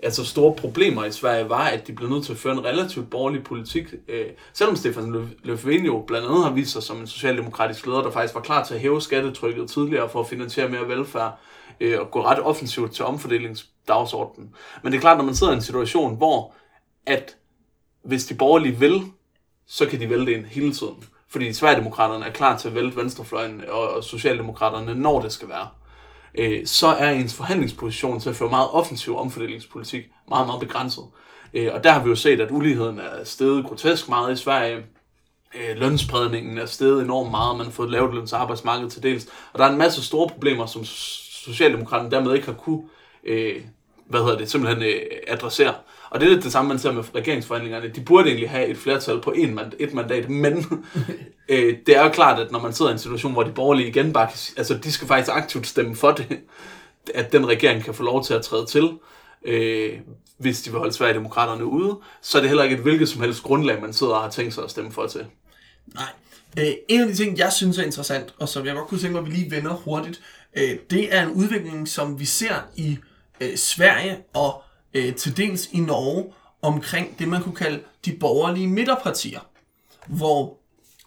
altså 0.03 0.25
store 0.25 0.55
problemer 0.55 1.05
i 1.05 1.11
Sverige 1.11 1.49
var, 1.49 1.67
at 1.67 1.87
de 1.87 1.93
blev 1.93 2.09
nødt 2.09 2.25
til 2.25 2.31
at 2.31 2.39
føre 2.39 2.53
en 2.53 2.65
relativt 2.65 3.09
borgerlig 3.09 3.43
politik. 3.43 3.85
Øh, 4.07 4.25
selvom 4.53 4.75
Stefan 4.75 5.15
Löf- 5.15 5.49
Löfven 5.49 5.85
jo 5.85 6.03
blandt 6.07 6.27
andet 6.27 6.43
har 6.43 6.51
vist 6.51 6.71
sig 6.71 6.83
som 6.83 6.99
en 6.99 7.07
socialdemokratisk 7.07 7.85
leder, 7.85 8.01
der 8.01 8.11
faktisk 8.11 8.35
var 8.35 8.41
klar 8.41 8.63
til 8.63 8.73
at 8.73 8.79
hæve 8.79 9.01
skattetrykket 9.01 9.69
tidligere 9.69 10.09
for 10.09 10.19
at 10.19 10.27
finansiere 10.27 10.69
mere 10.69 10.87
velfærd 10.87 11.39
øh, 11.81 11.99
og 11.99 12.11
gå 12.11 12.25
ret 12.25 12.39
offensivt 12.39 12.93
til 12.93 13.05
omfordelingsdagsordenen. 13.05 14.55
Men 14.83 14.91
det 14.91 14.97
er 14.97 15.01
klart, 15.01 15.17
når 15.17 15.25
man 15.25 15.35
sidder 15.35 15.53
i 15.53 15.55
en 15.55 15.61
situation, 15.61 16.15
hvor 16.15 16.53
at 17.05 17.37
hvis 18.03 18.25
de 18.25 18.33
borgerlige 18.33 18.79
vil, 18.79 19.03
så 19.67 19.85
kan 19.85 19.99
de 19.99 20.09
vælte 20.09 20.33
ind 20.33 20.45
hele 20.45 20.73
tiden. 20.73 21.03
Fordi 21.29 21.53
Sverigedemokraterne 21.53 22.25
er 22.25 22.31
klar 22.31 22.57
til 22.57 22.67
at 22.67 22.75
vælte 22.75 22.97
venstrefløjen 22.97 23.61
og, 23.69 24.03
Socialdemokraterne, 24.03 24.95
når 24.95 25.21
det 25.21 25.31
skal 25.31 25.49
være. 25.49 25.67
Øh, 26.35 26.65
så 26.67 26.87
er 26.87 27.09
ens 27.09 27.33
forhandlingsposition 27.33 28.19
til 28.19 28.29
at 28.29 28.35
føre 28.35 28.49
meget 28.49 28.69
offensiv 28.69 29.17
omfordelingspolitik 29.17 30.03
meget, 30.29 30.47
meget 30.47 30.59
begrænset. 30.59 31.03
Øh, 31.53 31.69
og 31.73 31.83
der 31.83 31.91
har 31.91 32.03
vi 32.03 32.09
jo 32.09 32.15
set, 32.15 32.41
at 32.41 32.51
uligheden 32.51 32.99
er 32.99 33.23
steget 33.23 33.65
grotesk 33.65 34.09
meget 34.09 34.33
i 34.33 34.35
Sverige. 34.35 34.77
Øh, 35.55 35.77
lønspredningen 35.77 36.57
er 36.57 36.65
steget 36.65 37.03
enormt 37.03 37.31
meget, 37.31 37.57
man 37.57 37.65
har 37.65 37.71
fået 37.71 37.91
lavt 37.91 38.15
løns 38.15 38.33
arbejdsmarked 38.33 38.89
til 38.89 39.03
dels. 39.03 39.27
Og 39.53 39.59
der 39.59 39.65
er 39.65 39.71
en 39.71 39.77
masse 39.77 40.03
store 40.03 40.29
problemer, 40.29 40.65
som 40.65 40.85
Socialdemokraterne 41.45 42.11
dermed 42.11 42.33
ikke 42.33 42.45
har 42.45 42.53
kunne 42.53 42.81
øh, 43.23 43.61
hvad 44.11 44.21
hedder 44.21 44.37
det, 44.37 44.51
simpelthen 44.51 44.83
øh, 44.83 45.01
adressere. 45.27 45.73
Og 46.09 46.19
det 46.19 46.25
er 46.25 46.29
lidt 46.29 46.43
det 46.43 46.51
samme, 46.51 46.69
man 46.69 46.79
ser 46.79 46.91
med 46.91 47.15
regeringsforhandlingerne. 47.15 47.87
De 47.87 48.01
burde 48.01 48.27
egentlig 48.27 48.49
have 48.49 48.67
et 48.67 48.77
flertal 48.77 49.21
på 49.21 49.31
en 49.31 49.55
mand, 49.55 49.71
et 49.79 49.93
mandat, 49.93 50.29
men 50.29 50.65
øh, 51.49 51.77
det 51.85 51.97
er 51.97 52.03
jo 52.03 52.09
klart, 52.09 52.39
at 52.39 52.51
når 52.51 52.59
man 52.59 52.73
sidder 52.73 52.91
i 52.91 52.93
en 52.93 52.99
situation, 52.99 53.33
hvor 53.33 53.43
de 53.43 53.51
borgerlige 53.51 53.87
igen 53.87 54.13
bare 54.13 54.27
kan, 54.27 54.37
altså 54.57 54.77
de 54.77 54.91
skal 54.91 55.07
faktisk 55.07 55.35
aktivt 55.35 55.67
stemme 55.67 55.95
for 55.95 56.11
det, 56.11 56.39
at 57.15 57.31
den 57.31 57.47
regering 57.47 57.83
kan 57.83 57.93
få 57.93 58.03
lov 58.03 58.23
til 58.23 58.33
at 58.33 58.41
træde 58.41 58.65
til, 58.65 58.89
øh, 59.45 59.99
hvis 60.37 60.61
de 60.61 60.69
vil 60.69 60.79
holde 60.79 60.93
Sverigedemokraterne 60.93 61.65
ude, 61.65 61.97
så 62.21 62.37
er 62.37 62.41
det 62.41 62.49
heller 62.49 62.63
ikke 62.63 62.75
et 62.75 62.81
hvilket 62.81 63.09
som 63.09 63.21
helst 63.21 63.43
grundlag, 63.43 63.81
man 63.81 63.93
sidder 63.93 64.13
og 64.13 64.21
har 64.21 64.29
tænkt 64.29 64.53
sig 64.53 64.63
at 64.63 64.71
stemme 64.71 64.91
for 64.91 65.07
til. 65.07 65.25
Nej. 65.95 66.05
Øh, 66.59 66.73
en 66.87 67.01
af 67.01 67.07
de 67.07 67.15
ting, 67.15 67.37
jeg 67.37 67.53
synes 67.53 67.77
er 67.77 67.83
interessant, 67.83 68.33
og 68.39 68.49
som 68.49 68.65
jeg 68.65 68.75
godt 68.75 68.87
kunne 68.87 68.99
tænke 68.99 69.13
mig, 69.13 69.19
at 69.19 69.25
vi 69.25 69.31
lige 69.31 69.51
vender 69.51 69.73
hurtigt, 69.73 70.21
øh, 70.57 70.77
det 70.89 71.15
er 71.15 71.23
en 71.23 71.31
udvikling, 71.31 71.87
som 71.87 72.19
vi 72.19 72.25
ser 72.25 72.55
i 72.75 72.97
øh, 73.41 73.57
Sverige 73.57 74.17
og 74.33 74.63
øh, 74.93 75.15
til 75.15 75.37
dels 75.37 75.69
i 75.71 75.79
Norge 75.79 76.33
omkring 76.61 77.19
det, 77.19 77.27
man 77.27 77.43
kunne 77.43 77.55
kalde 77.55 77.79
de 78.05 78.11
borgerlige 78.11 78.67
midterpartier. 78.67 79.39
Hvor 80.07 80.57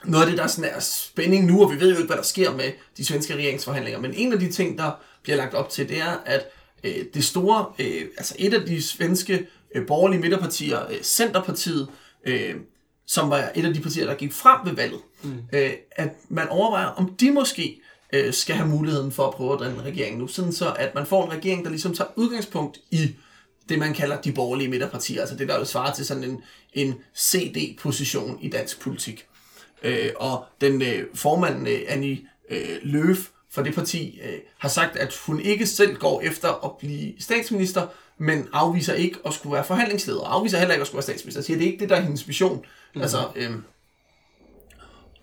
noget 0.05 0.25
af 0.25 0.31
det, 0.31 0.39
der 0.39 0.47
sådan 0.47 0.71
er 0.75 0.81
spænding 0.81 1.47
nu, 1.47 1.63
og 1.63 1.73
vi 1.73 1.81
ved 1.81 1.91
jo 1.91 1.97
ikke, 1.97 2.07
hvad 2.07 2.17
der 2.17 2.23
sker 2.23 2.57
med 2.57 2.73
de 2.97 3.05
svenske 3.05 3.35
regeringsforhandlinger, 3.35 4.01
men 4.01 4.15
en 4.15 4.33
af 4.33 4.39
de 4.39 4.53
ting, 4.53 4.79
der 4.79 4.91
bliver 5.23 5.37
lagt 5.37 5.55
op 5.55 5.71
til, 5.71 5.89
det 5.89 6.01
er, 6.01 6.17
at 6.27 6.47
øh, 6.85 7.05
det 7.15 7.25
store, 7.25 7.67
øh, 7.79 8.03
altså 8.17 8.35
et 8.39 8.55
af 8.55 8.67
de 8.67 8.83
svenske 8.83 9.47
øh, 9.75 9.87
borgerlige 9.87 10.21
midterpartier, 10.21 10.91
øh, 10.91 11.03
Centerpartiet, 11.03 11.89
øh, 12.25 12.55
som 13.07 13.31
var 13.31 13.51
et 13.55 13.65
af 13.65 13.75
de 13.75 13.81
partier, 13.81 14.07
der 14.07 14.15
gik 14.15 14.33
frem 14.33 14.59
ved 14.65 14.75
valget, 14.75 15.01
mm. 15.23 15.43
øh, 15.53 15.71
at 15.93 16.09
man 16.29 16.49
overvejer, 16.49 16.87
om 16.87 17.15
de 17.15 17.31
måske 17.31 17.81
øh, 18.15 18.33
skal 18.33 18.57
have 18.57 18.69
muligheden 18.69 19.13
for 19.13 19.27
at 19.27 19.35
prøve 19.35 19.53
at 19.53 19.61
danne 19.61 19.75
en 19.75 19.85
regering 19.85 20.19
nu, 20.19 20.27
sådan 20.27 20.53
så 20.53 20.73
at 20.79 20.95
man 20.95 21.07
får 21.07 21.25
en 21.25 21.33
regering, 21.33 21.65
der 21.65 21.71
ligesom 21.71 21.95
tager 21.95 22.11
udgangspunkt 22.17 22.79
i 22.91 23.11
det, 23.69 23.79
man 23.79 23.95
kalder 23.95 24.21
de 24.21 24.33
borgerlige 24.33 24.69
midterpartier, 24.69 25.21
altså 25.21 25.37
det, 25.37 25.49
der 25.49 25.59
jo 25.59 25.65
svarer 25.65 25.95
til 25.95 26.07
sådan 26.07 26.25
en, 26.25 26.43
en 26.73 26.95
CD-position 27.17 28.39
i 28.41 28.49
dansk 28.49 28.81
politik. 28.81 29.27
Øh, 29.83 30.11
og 30.17 30.45
den 30.61 30.83
øh, 30.83 31.07
formand, 31.15 31.69
øh, 31.69 31.81
Annie 31.89 32.19
øh, 32.51 32.77
Løf 32.83 33.29
for 33.51 33.63
det 33.63 33.75
parti, 33.75 34.21
øh, 34.25 34.39
har 34.59 34.69
sagt, 34.69 34.97
at 34.97 35.17
hun 35.27 35.41
ikke 35.41 35.67
selv 35.67 35.97
går 35.97 36.21
efter 36.21 36.65
at 36.65 36.71
blive 36.79 37.13
statsminister, 37.19 37.87
men 38.19 38.49
afviser 38.53 38.95
ikke 38.95 39.19
at 39.27 39.35
skulle 39.35 39.55
være 39.55 39.65
forhandlingsleder, 39.65 40.25
afviser 40.25 40.59
heller 40.59 40.75
ikke 40.75 40.81
at 40.81 40.87
skulle 40.87 40.99
være 40.99 41.03
statsminister. 41.03 41.43
Siger, 41.43 41.59
det 41.59 41.67
er 41.67 41.71
ikke 41.71 41.81
det, 41.81 41.89
der 41.89 41.97
er 41.97 42.01
hendes 42.01 42.27
mission. 42.27 42.65
Mm. 42.95 43.03
Altså, 43.03 43.19
øh, 43.37 43.51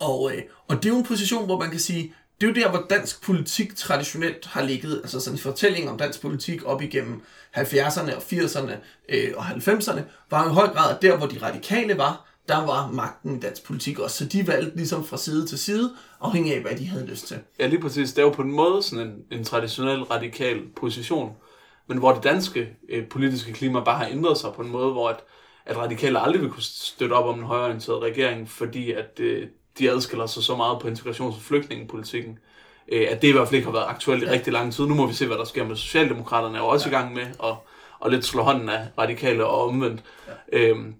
og, 0.00 0.32
øh, 0.34 0.42
og 0.68 0.76
det 0.76 0.84
er 0.84 0.92
jo 0.92 0.98
en 0.98 1.04
position, 1.04 1.44
hvor 1.44 1.58
man 1.58 1.70
kan 1.70 1.80
sige, 1.80 2.14
det 2.42 2.48
er 2.48 2.60
jo 2.60 2.64
der, 2.64 2.70
hvor 2.70 2.86
dansk 2.90 3.22
politik 3.22 3.76
traditionelt 3.76 4.46
har 4.46 4.62
ligget, 4.62 5.00
altså 5.02 5.20
sådan 5.20 5.34
en 5.34 5.42
fortælling 5.42 5.90
om 5.90 5.98
dansk 5.98 6.20
politik 6.20 6.66
op 6.66 6.82
igennem 6.82 7.22
70'erne 7.56 8.16
og 8.16 8.22
80'erne 8.22 8.72
øh, 9.08 9.32
og 9.36 9.46
90'erne, 9.46 10.00
var 10.30 10.50
i 10.50 10.52
høj 10.52 10.66
grad 10.66 10.96
der, 11.02 11.16
hvor 11.16 11.26
de 11.26 11.38
radikale 11.42 11.98
var, 11.98 12.28
der 12.48 12.66
var 12.66 12.90
magten 12.90 13.36
i 13.36 13.40
dansk 13.40 13.64
politik 13.64 13.98
også. 13.98 14.16
Så 14.16 14.24
de 14.24 14.46
valgte 14.46 14.76
ligesom 14.76 15.04
fra 15.04 15.16
side 15.16 15.46
til 15.46 15.58
side, 15.58 15.92
afhængig 16.20 16.54
af, 16.54 16.60
hvad 16.62 16.76
de 16.76 16.86
havde 16.86 17.06
lyst 17.06 17.26
til. 17.26 17.38
Ja, 17.58 17.66
lige 17.66 17.80
præcis. 17.80 18.12
Det 18.12 18.18
er 18.18 18.26
jo 18.26 18.30
på 18.30 18.42
en 18.42 18.52
måde 18.52 18.82
sådan 18.82 19.06
en, 19.06 19.38
en 19.38 19.44
traditionel 19.44 20.02
radikal 20.02 20.62
position, 20.76 21.32
men 21.88 21.98
hvor 21.98 22.12
det 22.12 22.24
danske 22.24 22.76
øh, 22.88 23.08
politiske 23.08 23.52
klima 23.52 23.80
bare 23.84 23.98
har 23.98 24.06
ændret 24.06 24.38
sig 24.38 24.52
på 24.52 24.62
en 24.62 24.70
måde, 24.70 24.92
hvor 24.92 25.08
at, 25.08 25.20
at 25.66 25.76
radikale 25.76 26.20
aldrig 26.20 26.42
vil 26.42 26.50
kunne 26.50 26.62
støtte 26.62 27.12
op 27.12 27.26
om 27.26 27.38
en 27.38 27.44
højorienteret 27.44 28.02
regering, 28.02 28.50
fordi 28.50 28.92
at 28.92 29.20
øh, 29.20 29.48
de 29.78 29.90
adskiller 29.90 30.26
sig 30.26 30.42
så 30.42 30.56
meget 30.56 30.78
på 30.78 30.88
integrations- 30.88 31.36
og 31.36 31.42
flygtningepolitikken, 31.42 32.38
øh, 32.88 33.06
at 33.10 33.22
det 33.22 33.28
i 33.28 33.32
hvert 33.32 33.48
fald 33.48 33.56
ikke 33.56 33.66
har 33.66 33.72
været 33.72 33.88
aktuelt 33.88 34.22
i 34.22 34.26
rigtig 34.26 34.52
lang 34.52 34.72
tid. 34.72 34.86
Nu 34.86 34.94
må 34.94 35.06
vi 35.06 35.14
se, 35.14 35.26
hvad 35.26 35.36
der 35.36 35.44
sker 35.44 35.64
med 35.64 35.76
Socialdemokraterne, 35.76 36.58
er 36.58 36.62
jo 36.62 36.68
også 36.68 36.88
ja. 36.88 36.96
i 36.96 36.98
gang 36.98 37.14
med 37.14 37.22
at, 37.22 37.54
at 38.04 38.10
lidt 38.10 38.24
slå 38.24 38.42
hånden 38.42 38.68
af 38.68 38.86
radikale 38.98 39.46
og 39.46 39.68
omvendt. 39.68 40.02
Ja. 40.28 40.58
Øhm, 40.58 40.94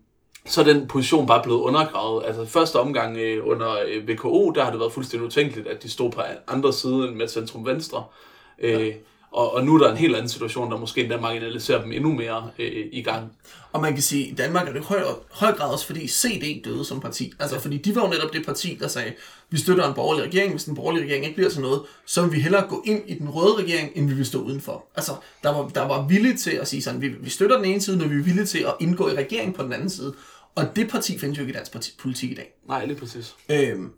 så 0.47 0.61
er 0.61 0.65
den 0.65 0.89
position 0.89 1.27
bare 1.27 1.43
blevet 1.43 1.61
undergravet. 1.61 2.25
Altså 2.27 2.47
første 2.47 2.77
omgang 2.77 3.17
øh, 3.17 3.47
under 3.47 3.77
øh, 3.87 4.09
VKO, 4.09 4.51
der 4.51 4.65
har 4.65 4.71
det 4.71 4.81
været 4.81 4.93
fuldstændig 4.93 5.27
utænkeligt, 5.27 5.67
at 5.69 5.83
de 5.83 5.91
stod 5.91 6.11
på 6.11 6.21
andre 6.49 6.73
side 6.73 7.09
end 7.09 7.17
med 7.17 7.29
centrum 7.29 7.67
venstre. 7.67 8.05
Øh, 8.59 8.87
ja. 8.87 8.93
Og, 9.33 9.55
og 9.55 9.65
nu 9.65 9.75
er 9.75 9.79
der 9.79 9.91
en 9.91 9.97
helt 9.97 10.17
anden 10.17 10.29
situation, 10.29 10.71
der 10.71 10.79
måske 10.79 11.01
endda 11.01 11.17
marginaliserer 11.17 11.83
dem 11.83 11.93
endnu 11.93 12.13
mere 12.13 12.51
øh, 12.59 12.87
i 12.93 13.03
gang. 13.03 13.33
Og 13.73 13.81
man 13.81 13.93
kan 13.93 14.03
sige, 14.03 14.25
at 14.25 14.33
i 14.33 14.35
Danmark 14.35 14.69
er 14.69 14.73
det 14.73 14.83
høj, 14.83 15.03
høj 15.31 15.53
grad 15.53 15.73
også, 15.73 15.87
fordi 15.87 16.09
CD 16.09 16.65
døde 16.65 16.85
som 16.85 17.01
parti. 17.01 17.33
Altså, 17.41 17.61
fordi 17.61 17.79
de 17.79 17.95
var 17.95 18.03
jo 18.03 18.09
netop 18.09 18.33
det 18.33 18.47
parti, 18.47 18.79
der 18.81 18.89
sagde, 18.89 19.13
vi 19.51 19.59
støtter 19.59 19.89
en 19.89 19.95
borgerlig 19.95 20.25
regering, 20.25 20.51
hvis 20.51 20.65
den 20.65 20.75
borgerlige 20.75 21.05
regering 21.05 21.25
ikke 21.25 21.37
bliver 21.37 21.51
til 21.51 21.61
noget, 21.61 21.83
så 22.07 22.23
vil 22.23 22.33
vi 22.33 22.41
hellere 22.41 22.67
gå 22.69 22.83
ind 22.87 23.03
i 23.07 23.15
den 23.15 23.31
røde 23.31 23.55
regering, 23.55 23.91
end 23.95 24.09
vi 24.09 24.15
vil 24.15 24.27
stå 24.27 24.43
udenfor. 24.43 24.85
Altså, 24.97 25.13
der 25.43 25.51
var, 25.51 25.69
der 25.69 25.83
var 25.83 26.07
villige 26.07 26.37
til 26.37 26.51
at 26.51 26.69
sige 26.69 26.83
sådan, 26.83 27.01
vi, 27.01 27.09
vi 27.09 27.31
støtter 27.31 27.57
den 27.57 27.65
ene 27.65 27.81
side, 27.81 27.97
men 27.99 28.11
vi 28.11 28.15
er 28.15 28.23
villige 28.23 28.47
til 28.47 28.59
at 28.59 28.75
indgå 28.81 29.09
i 29.09 29.15
regering 29.15 29.55
på 29.55 29.63
den 29.63 29.73
anden 29.73 29.91
side. 29.91 30.15
Og 30.55 30.77
det 30.77 30.91
parti 30.91 31.19
findes 31.19 31.39
jo 31.39 31.43
ikke 31.43 31.53
i 31.53 31.57
dansk 31.57 31.99
politik 31.99 32.31
i 32.31 32.35
dag. 32.35 32.53
Nej, 32.69 32.85
lige 32.87 32.97
præcis. 32.97 33.35
Øhm, 33.49 33.93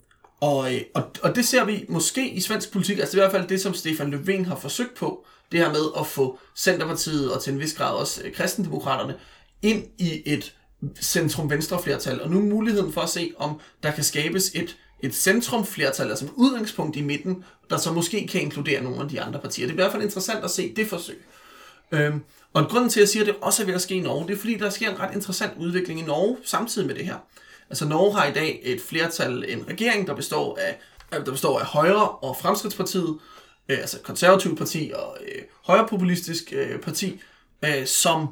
og, 0.44 0.74
øh, 0.74 0.80
og, 0.94 1.10
og 1.22 1.36
det 1.36 1.46
ser 1.46 1.64
vi 1.64 1.84
måske 1.88 2.30
i 2.30 2.40
svensk 2.40 2.72
politik, 2.72 2.98
altså 2.98 3.12
det 3.12 3.22
er 3.22 3.26
i 3.26 3.30
hvert 3.30 3.40
fald 3.40 3.48
det, 3.48 3.60
som 3.60 3.74
Stefan 3.74 4.14
Löfven 4.14 4.48
har 4.48 4.56
forsøgt 4.56 4.94
på, 4.94 5.26
det 5.52 5.60
her 5.60 5.72
med 5.72 5.84
at 6.00 6.06
få 6.06 6.38
Centerpartiet 6.56 7.32
og 7.32 7.42
til 7.42 7.52
en 7.52 7.60
vis 7.60 7.74
grad 7.74 7.94
også 7.94 8.22
øh, 8.24 8.32
kristendemokraterne 8.32 9.14
ind 9.62 9.84
i 9.98 10.22
et 10.26 10.54
centrum-venstre 11.00 11.82
flertal. 11.82 12.22
Og 12.22 12.30
nu 12.30 12.38
er 12.38 12.42
muligheden 12.42 12.92
for 12.92 13.00
at 13.00 13.08
se, 13.08 13.32
om 13.38 13.60
der 13.82 13.90
kan 13.90 14.04
skabes 14.04 14.50
et, 14.54 14.76
et 15.02 15.14
centrum-flertal, 15.14 16.08
altså 16.08 16.24
et 16.24 16.30
udgangspunkt 16.34 16.96
i 16.96 17.02
midten, 17.02 17.44
der 17.70 17.76
så 17.76 17.92
måske 17.92 18.26
kan 18.26 18.40
inkludere 18.40 18.82
nogle 18.82 19.00
af 19.00 19.08
de 19.08 19.20
andre 19.20 19.40
partier. 19.40 19.66
Det 19.66 19.72
er 19.72 19.74
i 19.74 19.82
hvert 19.82 19.92
fald 19.92 20.02
interessant 20.02 20.44
at 20.44 20.50
se 20.50 20.74
det 20.76 20.88
forsøg. 20.88 21.24
Øhm, 21.92 22.20
og 22.52 22.68
grunden 22.68 22.90
til, 22.90 23.00
at 23.00 23.02
jeg 23.02 23.08
siger, 23.08 23.22
at 23.22 23.26
det 23.26 23.36
også 23.40 23.62
er 23.62 23.66
ved 23.66 23.74
at 23.74 23.82
ske 23.82 23.94
i 23.94 24.00
Norge, 24.00 24.26
det 24.26 24.34
er 24.34 24.38
fordi, 24.38 24.56
der 24.56 24.70
sker 24.70 24.90
en 24.90 25.00
ret 25.00 25.14
interessant 25.14 25.52
udvikling 25.58 26.00
i 26.00 26.02
Norge 26.02 26.36
samtidig 26.44 26.86
med 26.86 26.94
det 26.94 27.04
her. 27.04 27.16
Altså 27.74 27.88
Norge 27.88 28.14
har 28.14 28.26
i 28.26 28.32
dag 28.32 28.60
et 28.62 28.80
flertal, 28.80 29.44
en 29.48 29.68
regering, 29.68 30.06
der 30.06 30.14
består 30.14 30.58
af, 30.60 30.78
øh, 31.14 31.26
der 31.26 31.32
består 31.32 31.60
af 31.60 31.66
Højre 31.66 32.08
og 32.08 32.36
Fremskridspartiet, 32.36 33.18
øh, 33.68 33.78
altså 33.78 33.98
konservativt 34.02 34.58
parti 34.58 34.92
og 34.94 35.16
øh, 35.20 35.42
højrepopulistisk 35.64 36.52
øh, 36.52 36.80
parti, 36.80 37.20
øh, 37.64 37.86
som, 37.86 38.28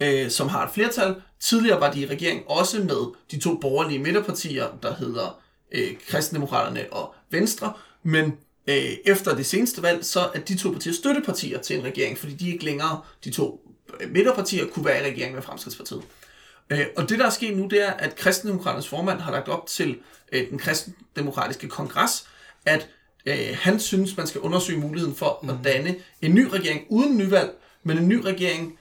øh, 0.00 0.30
som 0.30 0.48
har 0.48 0.66
et 0.66 0.72
flertal. 0.74 1.14
Tidligere 1.40 1.80
var 1.80 1.92
de 1.92 2.00
i 2.00 2.06
regering 2.06 2.42
også 2.46 2.78
med 2.78 3.14
de 3.30 3.40
to 3.40 3.56
borgerlige 3.56 3.98
midterpartier, 3.98 4.66
der 4.82 4.94
hedder 4.94 5.40
øh, 5.72 5.90
Kristendemokraterne 6.08 6.86
og 6.90 7.14
Venstre, 7.30 7.72
men 8.02 8.24
øh, 8.68 8.92
efter 9.04 9.36
det 9.36 9.46
seneste 9.46 9.82
valg, 9.82 10.04
så 10.04 10.30
er 10.34 10.40
de 10.40 10.58
to 10.58 10.70
partier 10.70 10.92
støttepartier 10.92 11.60
til 11.60 11.78
en 11.78 11.84
regering, 11.84 12.18
fordi 12.18 12.34
de 12.34 12.52
ikke 12.52 12.64
længere, 12.64 13.00
de 13.24 13.30
to 13.30 13.74
øh, 14.00 14.10
midterpartier, 14.10 14.66
kunne 14.66 14.84
være 14.84 15.00
i 15.00 15.10
regering 15.10 15.34
med 15.34 15.42
Fremskridspartiet. 15.42 16.02
Øh, 16.70 16.86
og 16.96 17.08
det, 17.08 17.18
der 17.18 17.26
er 17.26 17.30
sket 17.30 17.56
nu, 17.56 17.66
det 17.66 17.88
er, 17.88 17.92
at 17.92 18.16
Kristendemokraternes 18.16 18.88
formand 18.88 19.20
har 19.20 19.32
lagt 19.32 19.48
op 19.48 19.66
til 19.66 19.98
øh, 20.32 20.50
den 20.50 20.58
kristendemokratiske 20.58 21.68
kongres, 21.68 22.28
at 22.66 22.88
øh, 23.26 23.56
han 23.60 23.80
synes, 23.80 24.16
man 24.16 24.26
skal 24.26 24.40
undersøge 24.40 24.80
muligheden 24.80 25.14
for 25.16 25.38
mm. 25.42 25.50
at 25.50 25.56
danne 25.64 25.96
en 26.22 26.34
ny 26.34 26.44
regering 26.44 26.80
uden 26.88 27.16
nyvalg, 27.16 27.50
men 27.82 27.98
en 27.98 28.08
ny 28.08 28.20
regering, 28.20 28.78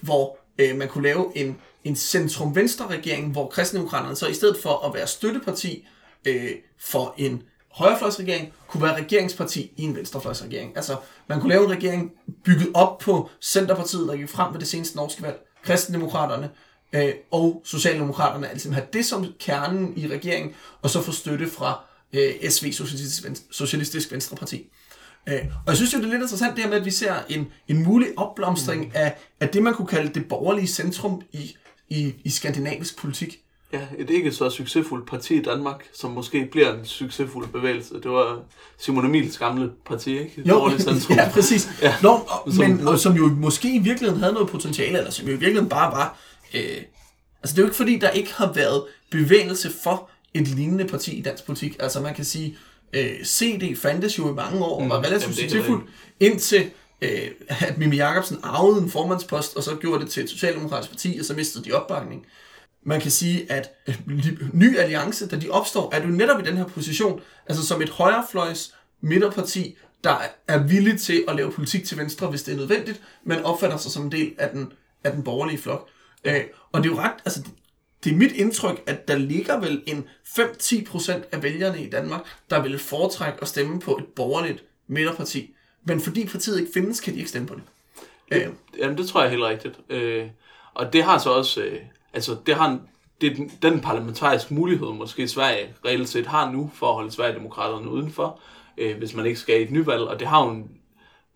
hvor 0.00 0.38
øh, 0.58 0.76
man 0.76 0.88
kunne 0.88 1.04
lave 1.04 1.32
en, 1.34 1.58
en 1.84 1.96
centrum-venstre-regering, 1.96 3.32
hvor 3.32 3.48
kristendemokraterne 3.48 4.16
så 4.16 4.26
i 4.26 4.34
stedet 4.34 4.56
for 4.62 4.86
at 4.86 4.94
være 4.94 5.06
støtteparti 5.06 5.86
øh, 6.24 6.50
for 6.78 7.14
en 7.18 7.42
højrefløjsregering, 7.72 8.52
kunne 8.68 8.82
være 8.82 8.96
regeringsparti 8.96 9.72
i 9.76 9.82
en 9.82 9.96
venstrefløjsregering. 9.96 10.76
Altså, 10.76 10.96
man 11.28 11.40
kunne 11.40 11.50
lave 11.50 11.64
en 11.64 11.70
regering 11.70 12.12
bygget 12.44 12.68
op 12.74 12.98
på 12.98 13.30
Centerpartiet, 13.42 14.08
der 14.08 14.16
gik 14.16 14.28
frem 14.28 14.52
ved 14.52 14.60
det 14.60 14.68
seneste 14.68 14.96
norske 14.96 15.22
valg, 15.22 15.38
kristendemokraterne 15.64 16.50
øh, 16.92 17.12
og 17.30 17.62
Socialdemokraterne, 17.64 18.48
altså 18.48 18.72
have 18.72 18.86
det 18.92 19.06
som 19.06 19.26
kernen 19.38 19.92
i 19.96 20.06
regeringen, 20.06 20.54
og 20.82 20.90
så 20.90 21.02
få 21.02 21.12
støtte 21.12 21.50
fra 21.50 21.80
øh, 22.12 22.50
SV, 22.50 22.72
Socialistisk, 22.72 23.24
Venstre, 23.24 23.46
Socialistisk 23.50 24.12
Venstreparti. 24.12 24.70
Øh, 25.28 25.40
og 25.66 25.66
jeg 25.66 25.76
synes 25.76 25.94
jo, 25.94 25.98
det 25.98 26.04
er 26.04 26.10
lidt 26.10 26.22
interessant 26.22 26.56
det 26.56 26.64
her 26.64 26.70
med, 26.70 26.78
at 26.78 26.84
vi 26.84 26.90
ser 26.90 27.14
en, 27.28 27.46
en 27.68 27.84
mulig 27.84 28.08
opblomstring 28.16 28.84
mm. 28.84 28.90
af, 28.94 29.16
af 29.40 29.48
det, 29.48 29.62
man 29.62 29.74
kunne 29.74 29.88
kalde 29.88 30.14
det 30.14 30.28
borgerlige 30.28 30.66
centrum 30.66 31.22
i, 31.32 31.56
i, 31.88 32.14
i 32.24 32.30
skandinavisk 32.30 32.98
politik. 32.98 33.40
Ja, 33.72 33.80
et 33.98 34.10
ikke 34.10 34.32
så 34.32 34.50
succesfuldt 34.50 35.06
parti 35.06 35.34
i 35.34 35.42
Danmark, 35.42 35.84
som 35.92 36.10
måske 36.10 36.48
bliver 36.52 36.74
en 36.74 36.84
succesfuld 36.84 37.48
bevægelse. 37.48 37.94
Det 37.94 38.10
var 38.10 38.38
Simon 38.78 39.06
Emils 39.06 39.38
gamle 39.38 39.70
parti, 39.86 40.18
ikke? 40.18 40.42
Jo, 40.46 40.70
ja, 41.10 41.30
præcis. 41.32 41.68
Ja. 41.82 41.94
Nå, 42.02 42.08
og, 42.08 42.52
som, 42.52 42.64
men, 42.64 42.88
og 42.88 42.98
som 42.98 43.16
jo 43.16 43.26
måske 43.26 43.74
i 43.74 43.78
virkeligheden 43.78 44.20
havde 44.20 44.32
noget 44.32 44.48
potentiale, 44.48 44.98
eller 44.98 45.10
som 45.10 45.26
jo 45.26 45.32
i 45.32 45.36
virkeligheden 45.36 45.68
bare 45.68 45.92
var... 45.92 46.18
Øh, 46.54 46.82
altså 47.42 47.54
det 47.54 47.58
er 47.58 47.62
jo 47.62 47.64
ikke 47.64 47.76
fordi, 47.76 47.98
der 47.98 48.10
ikke 48.10 48.34
har 48.34 48.52
været 48.52 48.84
bevægelse 49.10 49.70
for 49.82 50.10
et 50.34 50.48
lignende 50.48 50.84
parti 50.84 51.18
i 51.18 51.22
dansk 51.22 51.44
politik. 51.46 51.76
Altså 51.80 52.00
man 52.00 52.14
kan 52.14 52.24
sige, 52.24 52.58
øh, 52.92 53.24
CD 53.24 53.76
fandtes 53.76 54.18
jo 54.18 54.32
i 54.32 54.34
mange 54.34 54.64
år, 54.64 54.82
og 54.82 54.88
var 54.88 54.98
mm, 54.98 55.04
relativt 55.04 55.36
succesfuld, 55.36 55.88
indtil 56.20 56.70
øh, 57.00 57.30
at 57.48 57.78
Mimi 57.78 57.96
Jacobsen 57.96 58.38
arvede 58.42 58.82
en 58.82 58.90
formandspost, 58.90 59.56
og 59.56 59.62
så 59.62 59.74
gjorde 59.74 60.04
det 60.04 60.10
til 60.10 60.22
et 60.22 60.30
socialdemokratisk 60.30 60.90
parti, 60.90 61.16
og 61.20 61.24
så 61.24 61.34
mistede 61.34 61.64
de 61.64 61.72
opbakning. 61.72 62.26
Man 62.82 63.00
kan 63.00 63.10
sige, 63.10 63.52
at 63.52 63.70
øh, 63.88 64.00
Ny 64.52 64.78
Alliance, 64.78 65.28
da 65.28 65.36
de 65.36 65.50
opstår, 65.50 65.94
er 65.94 66.02
du 66.02 66.06
netop 66.06 66.40
i 66.40 66.44
den 66.44 66.56
her 66.56 66.64
position, 66.64 67.20
altså 67.46 67.66
som 67.66 67.82
et 67.82 67.88
højrefløjs 67.88 68.74
midterparti, 69.00 69.76
der 70.04 70.16
er 70.48 70.58
villig 70.58 71.00
til 71.00 71.24
at 71.28 71.36
lave 71.36 71.52
politik 71.52 71.84
til 71.84 71.98
venstre, 71.98 72.26
hvis 72.26 72.42
det 72.42 72.52
er 72.52 72.56
nødvendigt, 72.56 73.02
men 73.24 73.42
opfatter 73.44 73.76
sig 73.76 73.92
som 73.92 74.04
en 74.04 74.12
del 74.12 74.32
af 74.38 74.50
den, 74.50 74.72
af 75.04 75.12
den 75.12 75.22
borgerlige 75.22 75.58
flok. 75.58 75.88
Øh, 76.24 76.40
og 76.72 76.82
det 76.82 76.90
er 76.90 76.94
jo 76.94 77.00
ret, 77.00 77.14
altså 77.24 77.42
det 78.04 78.12
er 78.12 78.16
mit 78.16 78.32
indtryk, 78.32 78.82
at 78.86 79.08
der 79.08 79.18
ligger 79.18 79.60
vel 79.60 79.82
en 79.86 80.08
5-10% 80.24 81.12
af 81.32 81.42
vælgerne 81.42 81.82
i 81.82 81.90
Danmark, 81.90 82.20
der 82.50 82.62
vil 82.62 82.78
foretrække 82.78 83.38
at 83.42 83.48
stemme 83.48 83.80
på 83.80 83.96
et 83.96 84.06
borgerligt 84.06 84.64
midterparti. 84.86 85.54
Men 85.84 86.00
fordi 86.00 86.26
partiet 86.26 86.60
ikke 86.60 86.72
findes, 86.74 87.00
kan 87.00 87.12
de 87.12 87.18
ikke 87.18 87.30
stemme 87.30 87.48
på 87.48 87.54
det. 87.54 87.62
øh. 88.30 88.52
Jamen, 88.78 88.98
det 88.98 89.08
tror 89.08 89.20
jeg 89.20 89.26
er 89.26 89.30
helt 89.30 89.44
rigtigt. 89.44 89.80
Øh, 89.88 90.26
og 90.74 90.92
det 90.92 91.04
har 91.04 91.18
så 91.18 91.30
også, 91.30 91.62
øh, 91.62 91.78
altså 92.12 92.36
det 92.46 92.54
har 92.54 92.68
en, 92.70 92.80
det 93.20 93.38
er 93.38 93.48
den 93.62 93.80
parlamentariske 93.80 94.54
mulighed, 94.54 94.86
måske 94.86 95.28
Sverige 95.28 95.74
reelt 95.84 96.08
set 96.08 96.26
har 96.26 96.52
nu, 96.52 96.70
for 96.74 96.88
at 96.88 96.94
holde 96.94 97.10
Sverigedemokraterne 97.10 97.90
udenfor, 97.90 98.40
øh, 98.78 98.98
hvis 98.98 99.14
man 99.14 99.26
ikke 99.26 99.38
skal 99.38 99.60
i 99.60 99.62
et 99.62 99.70
nyvalg, 99.70 100.02
og 100.02 100.18
det 100.18 100.28
har 100.28 100.44
jo 100.44 100.50
en, 100.50 100.70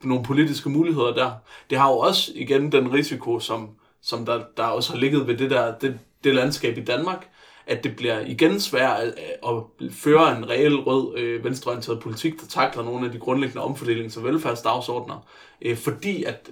nogle 0.02 0.24
politiske 0.24 0.68
muligheder 0.68 1.14
der. 1.14 1.32
Det 1.70 1.78
har 1.78 1.88
jo 1.88 1.98
også 1.98 2.32
igen 2.34 2.72
den 2.72 2.92
risiko, 2.92 3.40
som, 3.40 3.70
som 4.04 4.26
der, 4.26 4.42
der 4.56 4.64
også 4.64 4.92
har 4.92 4.98
ligget 4.98 5.26
ved 5.26 5.36
det 5.36 5.50
der, 5.50 5.78
det, 5.78 5.98
det 6.24 6.34
landskab 6.34 6.78
i 6.78 6.84
Danmark, 6.84 7.28
at 7.66 7.84
det 7.84 7.96
bliver 7.96 8.20
igen 8.20 8.60
svært 8.60 9.00
at, 9.00 9.14
at 9.48 9.92
føre 9.92 10.36
en 10.36 10.50
reel 10.50 10.76
rød 10.76 11.18
øh, 11.18 11.44
venstreorienteret 11.44 12.00
politik, 12.00 12.40
der 12.40 12.46
takler 12.46 12.82
nogle 12.82 13.06
af 13.06 13.12
de 13.12 13.18
grundlæggende 13.18 13.62
omfordelings- 13.62 14.18
og 14.18 14.24
velfærdsdagsordner, 14.24 15.26
øh, 15.62 15.76
fordi 15.76 16.24
at 16.24 16.50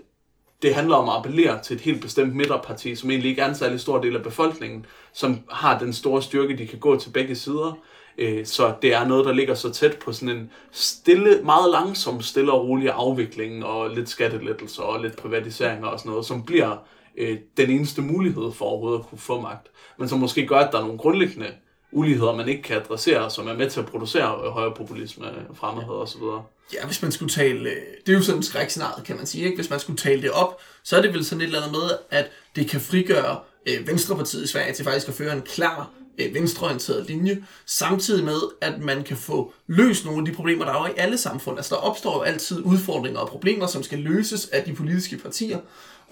det 0.63 0.75
handler 0.75 0.97
om 0.97 1.09
at 1.09 1.15
appellere 1.17 1.63
til 1.63 1.75
et 1.75 1.81
helt 1.81 2.03
bestemt 2.03 2.37
midterparti, 2.37 2.95
som 2.95 3.11
egentlig 3.11 3.31
ikke 3.31 3.43
er 3.43 3.49
en 3.49 3.55
særlig 3.55 3.81
stor 3.81 4.01
del 4.01 4.17
af 4.17 4.23
befolkningen, 4.23 4.87
som 5.13 5.41
har 5.51 5.79
den 5.79 5.93
store 5.93 6.23
styrke, 6.23 6.57
de 6.57 6.67
kan 6.67 6.79
gå 6.79 6.99
til 6.99 7.11
begge 7.11 7.35
sider. 7.35 7.79
Øh, 8.19 8.47
så 8.47 8.75
det 8.83 8.95
er 8.95 9.07
noget, 9.07 9.27
der 9.27 9.33
ligger 9.33 9.55
så 9.55 9.71
tæt 9.71 9.99
på 9.99 10.13
sådan 10.13 10.37
en 10.37 10.51
stille, 10.71 11.41
meget 11.45 11.71
langsom, 11.71 12.23
stille 12.23 12.53
og 12.53 12.69
rolig 12.69 12.91
afvikling, 12.91 13.65
og 13.65 13.91
lidt 13.91 14.09
skattelettelser 14.09 14.83
og 14.83 15.01
lidt 15.01 15.17
privatiseringer 15.17 15.87
og 15.87 15.99
sådan 15.99 16.11
noget, 16.11 16.27
som 16.27 16.43
bliver 16.43 16.77
øh, 17.19 17.39
den 17.57 17.71
eneste 17.71 18.03
mulighed 18.03 18.53
for 18.53 18.65
overhovedet 18.65 18.99
at 18.99 19.07
kunne 19.07 19.19
få 19.19 19.41
magt. 19.41 19.67
Men 19.99 20.09
som 20.09 20.19
måske 20.19 20.47
gør, 20.47 20.57
at 20.57 20.73
der 20.73 20.79
er 20.79 20.83
nogle 20.83 20.99
grundlæggende 20.99 21.51
uligheder, 21.93 22.37
man 22.37 22.49
ikke 22.49 22.63
kan 22.63 22.77
adressere, 22.77 23.31
som 23.31 23.49
er 23.49 23.55
med 23.55 23.71
til 23.71 23.81
at 23.81 23.87
producere 23.87 24.51
højere 24.51 24.75
populisme, 24.77 25.27
fremmedhed 25.55 25.95
og 25.95 26.09
så 26.09 26.19
videre. 26.19 26.43
Ja, 26.75 26.87
hvis 26.87 27.03
man 27.03 27.13
skulle 27.13 27.33
tale, 27.33 27.71
øh, 27.71 27.77
det 28.07 28.13
er 28.13 28.17
jo 28.17 28.23
sådan 28.23 28.39
en 28.39 28.43
skrækscenarie, 28.43 29.05
kan 29.05 29.17
man 29.17 29.27
sige, 29.27 29.45
ikke? 29.45 29.57
hvis 29.57 29.71
man 29.71 29.81
skulle 29.81 29.97
tale 29.97 30.23
det 30.23 30.31
op, 30.31 30.61
så 30.83 30.97
er 30.97 31.03
det 31.03 31.15
vel 31.15 31.25
sådan 31.25 31.41
et 31.41 31.47
eller 31.47 31.61
andet 31.61 31.73
med, 31.73 31.91
at 32.11 32.31
det 32.57 32.71
kan 32.71 32.81
frigøre 32.81 33.39
øh, 33.69 33.87
Venstrepartiet 33.87 34.45
i 34.45 34.47
Sverige 34.47 34.73
til 34.73 34.85
faktisk 34.85 35.09
at 35.09 35.15
føre 35.15 35.33
en 35.33 35.43
klar 35.43 35.91
øh, 36.19 36.35
venstreorienteret 36.35 37.07
linje, 37.07 37.45
samtidig 37.67 38.25
med, 38.25 38.41
at 38.61 38.81
man 38.81 39.05
kan 39.05 39.17
få 39.17 39.53
løst 39.67 40.05
nogle 40.05 40.21
af 40.21 40.25
de 40.25 40.33
problemer, 40.33 40.65
der 40.65 40.73
er 40.73 40.89
i 40.89 40.93
alle 40.97 41.19
samfund. 41.19 41.59
Altså 41.59 41.75
der 41.75 41.81
opstår 41.81 42.15
jo 42.17 42.23
altid 42.23 42.63
udfordringer 42.65 43.21
og 43.21 43.29
problemer, 43.29 43.67
som 43.67 43.83
skal 43.83 43.99
løses 43.99 44.49
af 44.49 44.65
de 44.65 44.75
politiske 44.75 45.17
partier, 45.17 45.59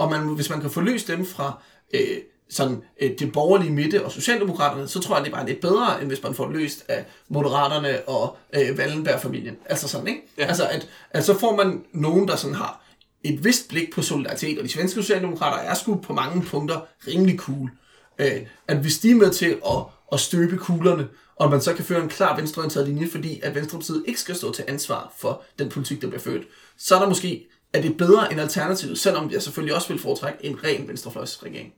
og 0.01 0.11
man, 0.11 0.29
hvis 0.29 0.51
man 0.51 0.61
kan 0.61 0.71
få 0.71 0.81
løst 0.81 1.09
dem 1.09 1.27
fra 1.27 1.63
øh, 1.95 2.19
sådan, 2.51 2.83
øh, 3.01 3.11
det 3.19 3.33
borgerlige 3.33 3.73
midte 3.73 4.05
og 4.05 4.13
Socialdemokraterne, 4.13 4.89
så 4.89 5.01
tror 5.01 5.17
jeg, 5.17 5.25
det 5.25 5.31
er 5.31 5.37
bare 5.37 5.47
lidt 5.47 5.61
bedre, 5.61 6.01
end 6.01 6.09
hvis 6.09 6.23
man 6.23 6.35
får 6.35 6.51
løst 6.51 6.85
af 6.89 7.05
Moderaterne 7.29 8.09
og 8.09 8.37
øh, 8.53 8.77
Wallenberg-familien. 8.79 9.57
Altså 9.67 9.89
sådan, 9.89 10.09
ikke? 10.09 10.21
Ja. 10.39 10.47
Altså, 10.47 10.69
at, 10.69 10.89
at 11.11 11.25
så 11.25 11.39
får 11.39 11.57
man 11.57 11.85
nogen, 11.93 12.29
der 12.29 12.37
sådan 12.37 12.55
har 12.55 12.85
et 13.25 13.45
vist 13.45 13.69
blik 13.69 13.93
på 13.95 14.03
solidaritet, 14.03 14.59
og 14.59 14.65
de 14.65 14.69
svenske 14.69 15.03
socialdemokrater 15.03 15.59
er 15.59 15.75
sgu 15.75 15.97
på 15.97 16.13
mange 16.13 16.43
punkter 16.43 16.81
rimelig 17.07 17.39
cool. 17.39 17.71
Øh, 18.19 18.41
at 18.69 18.77
hvis 18.77 18.99
de 18.99 19.11
er 19.11 19.15
med 19.15 19.31
til 19.31 19.59
at, 19.67 19.83
at 20.13 20.21
støbe 20.21 20.57
kuglerne, 20.57 21.09
og 21.37 21.51
man 21.51 21.61
så 21.61 21.75
kan 21.75 21.85
føre 21.85 22.03
en 22.03 22.09
klar 22.09 22.37
venstreorienteret 22.37 22.89
linje, 22.89 23.09
fordi 23.11 23.41
at 23.43 23.55
Venstrepartiet 23.55 24.05
ikke 24.07 24.21
skal 24.21 24.35
stå 24.35 24.53
til 24.53 24.65
ansvar 24.69 25.13
for 25.19 25.43
den 25.59 25.69
politik, 25.69 26.03
der 26.03 26.09
bliver 26.09 26.23
ført, 26.23 26.43
så 26.79 26.95
er 26.95 27.01
der 27.01 27.09
måske 27.09 27.47
er 27.73 27.81
det 27.81 27.97
bedre 27.97 28.33
end 28.33 28.41
alternativet, 28.41 28.99
selvom 28.99 29.31
jeg 29.31 29.43
selvfølgelig 29.43 29.75
også 29.75 29.89
vil 29.89 29.99
foretrække 29.99 30.45
en 30.45 30.65
ren 30.65 30.89
venstrefløjsregering. 30.89 31.73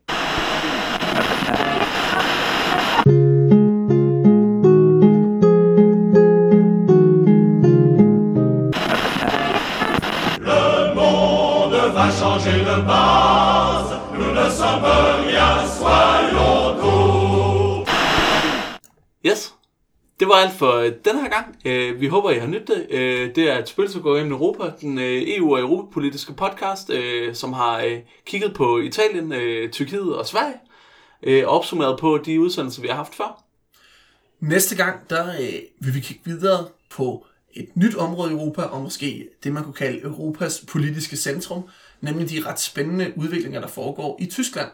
Le 10.39 10.95
monde 10.95 11.95
va 11.95 12.11
changer 12.11 12.59
de 12.59 12.83
base, 12.87 13.95
nous 14.19 14.33
ne 14.35 14.51
sommes 14.51 14.85
rien, 15.27 15.69
soyons 15.79 16.81
tout. 16.81 17.89
Yes, 19.27 19.55
det 20.23 20.29
var 20.29 20.35
alt 20.35 20.53
for 20.53 20.73
øh, 20.73 20.93
den 21.05 21.19
her 21.19 21.29
gang. 21.29 21.57
Øh, 21.65 22.01
vi 22.01 22.07
håber, 22.07 22.31
I 22.31 22.39
har 22.39 22.47
nydt 22.47 22.69
det. 22.69 22.87
Øh, 22.91 23.35
det 23.35 23.51
er 23.51 23.59
et 23.59 23.69
spil, 23.69 23.89
som 23.89 24.03
går 24.03 24.17
gennem 24.17 24.33
Europa, 24.33 24.73
den 24.81 24.99
øh, 24.99 25.23
EU- 25.27 25.53
og 25.53 25.61
europapolitiske 25.61 26.33
podcast, 26.33 26.91
øh, 26.91 27.35
som 27.35 27.53
har 27.53 28.01
kigget 28.27 28.55
på 28.55 28.79
Italien, 28.79 29.31
Tyrkiet 29.71 30.17
og 30.17 30.27
Sverige, 30.27 31.49
og 31.49 31.59
opsummeret 31.59 31.99
på 32.01 32.19
de 32.25 32.41
udsendelser, 32.41 32.83
vi 32.83 32.89
har 32.89 32.95
haft 32.95 33.15
før. 33.15 33.43
Næste 34.41 34.77
gang, 34.77 35.11
der 35.11 35.25
vil 35.81 35.95
vi 35.95 36.01
kigge 36.01 36.23
videre 36.25 36.67
på 36.91 37.27
et 37.53 37.69
nyt 37.75 37.95
område 37.95 38.31
i 38.31 38.35
Europa, 38.35 38.63
og 38.63 38.83
måske 38.83 39.29
det, 39.45 39.53
man 39.53 39.65
kunne 39.65 39.75
kalde 39.75 40.03
Europas 40.03 40.65
politiske 40.69 41.17
centrum, 41.17 41.63
nemlig 42.01 42.31
de 42.31 42.43
ret 42.47 42.61
spændende 42.61 43.13
udviklinger, 43.17 43.61
der 43.61 43.69
foregår 43.69 44.17
i 44.21 44.27
Tyskland. 44.27 44.69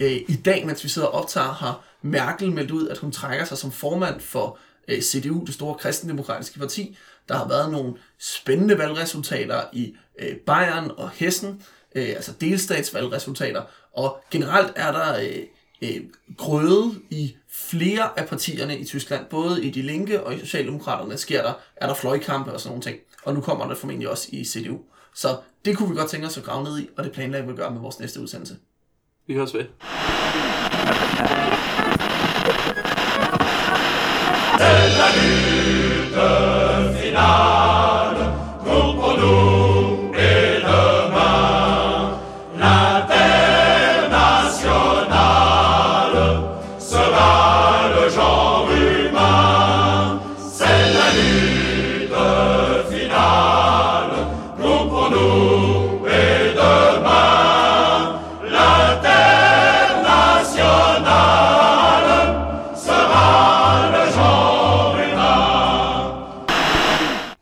I 0.00 0.38
dag, 0.44 0.66
mens 0.66 0.84
vi 0.84 0.88
sidder 0.88 1.08
og 1.08 1.22
optager, 1.22 1.52
har 1.52 1.84
Merkel 2.02 2.52
meldt 2.52 2.70
ud, 2.70 2.88
at 2.88 2.98
hun 2.98 3.12
trækker 3.12 3.44
sig 3.44 3.58
som 3.58 3.72
formand 3.72 4.20
for 4.20 4.58
Øh, 4.90 5.02
CDU, 5.02 5.44
det 5.44 5.54
store 5.54 5.74
kristendemokratiske 5.74 6.58
parti. 6.58 6.96
Der 7.28 7.36
har 7.36 7.48
været 7.48 7.72
nogle 7.72 7.94
spændende 8.18 8.78
valgresultater 8.78 9.62
i 9.72 9.94
øh, 10.18 10.36
Bayern 10.36 10.90
og 10.96 11.10
Hessen, 11.10 11.62
øh, 11.94 12.08
altså 12.08 12.32
delstatsvalgresultater, 12.40 13.62
og 13.92 14.22
generelt 14.30 14.72
er 14.76 14.92
der 14.92 15.20
grøde 16.36 16.94
i 17.10 17.36
flere 17.50 18.18
af 18.18 18.28
partierne 18.28 18.78
i 18.78 18.84
Tyskland, 18.84 19.24
både 19.30 19.64
i 19.64 19.70
De 19.70 19.82
Linke 19.82 20.22
og 20.22 20.34
i 20.34 20.38
Socialdemokraterne 20.38 21.16
sker 21.16 21.42
der, 21.42 21.52
er 21.76 21.86
der 21.86 21.94
fløjkampe 21.94 22.52
og 22.52 22.60
sådan 22.60 22.70
nogle 22.70 22.82
ting. 22.82 22.98
Og 23.24 23.34
nu 23.34 23.40
kommer 23.40 23.66
der 23.66 23.74
formentlig 23.74 24.08
også 24.08 24.28
i 24.32 24.44
CDU. 24.44 24.78
Så 25.14 25.36
det 25.64 25.76
kunne 25.76 25.90
vi 25.90 25.96
godt 25.96 26.10
tænke 26.10 26.26
os 26.26 26.38
at 26.38 26.44
grave 26.44 26.64
ned 26.64 26.78
i, 26.78 26.88
og 26.96 27.04
det 27.04 27.12
planlægger 27.12 27.46
vi 27.46 27.52
at 27.52 27.58
gøre 27.58 27.70
med 27.70 27.80
vores 27.80 28.00
næste 28.00 28.20
udsendelse. 28.20 28.56
Vi 29.26 29.34
høres 29.34 29.54
ved. 29.54 29.64
La 34.96 35.08
lutte 35.16 36.49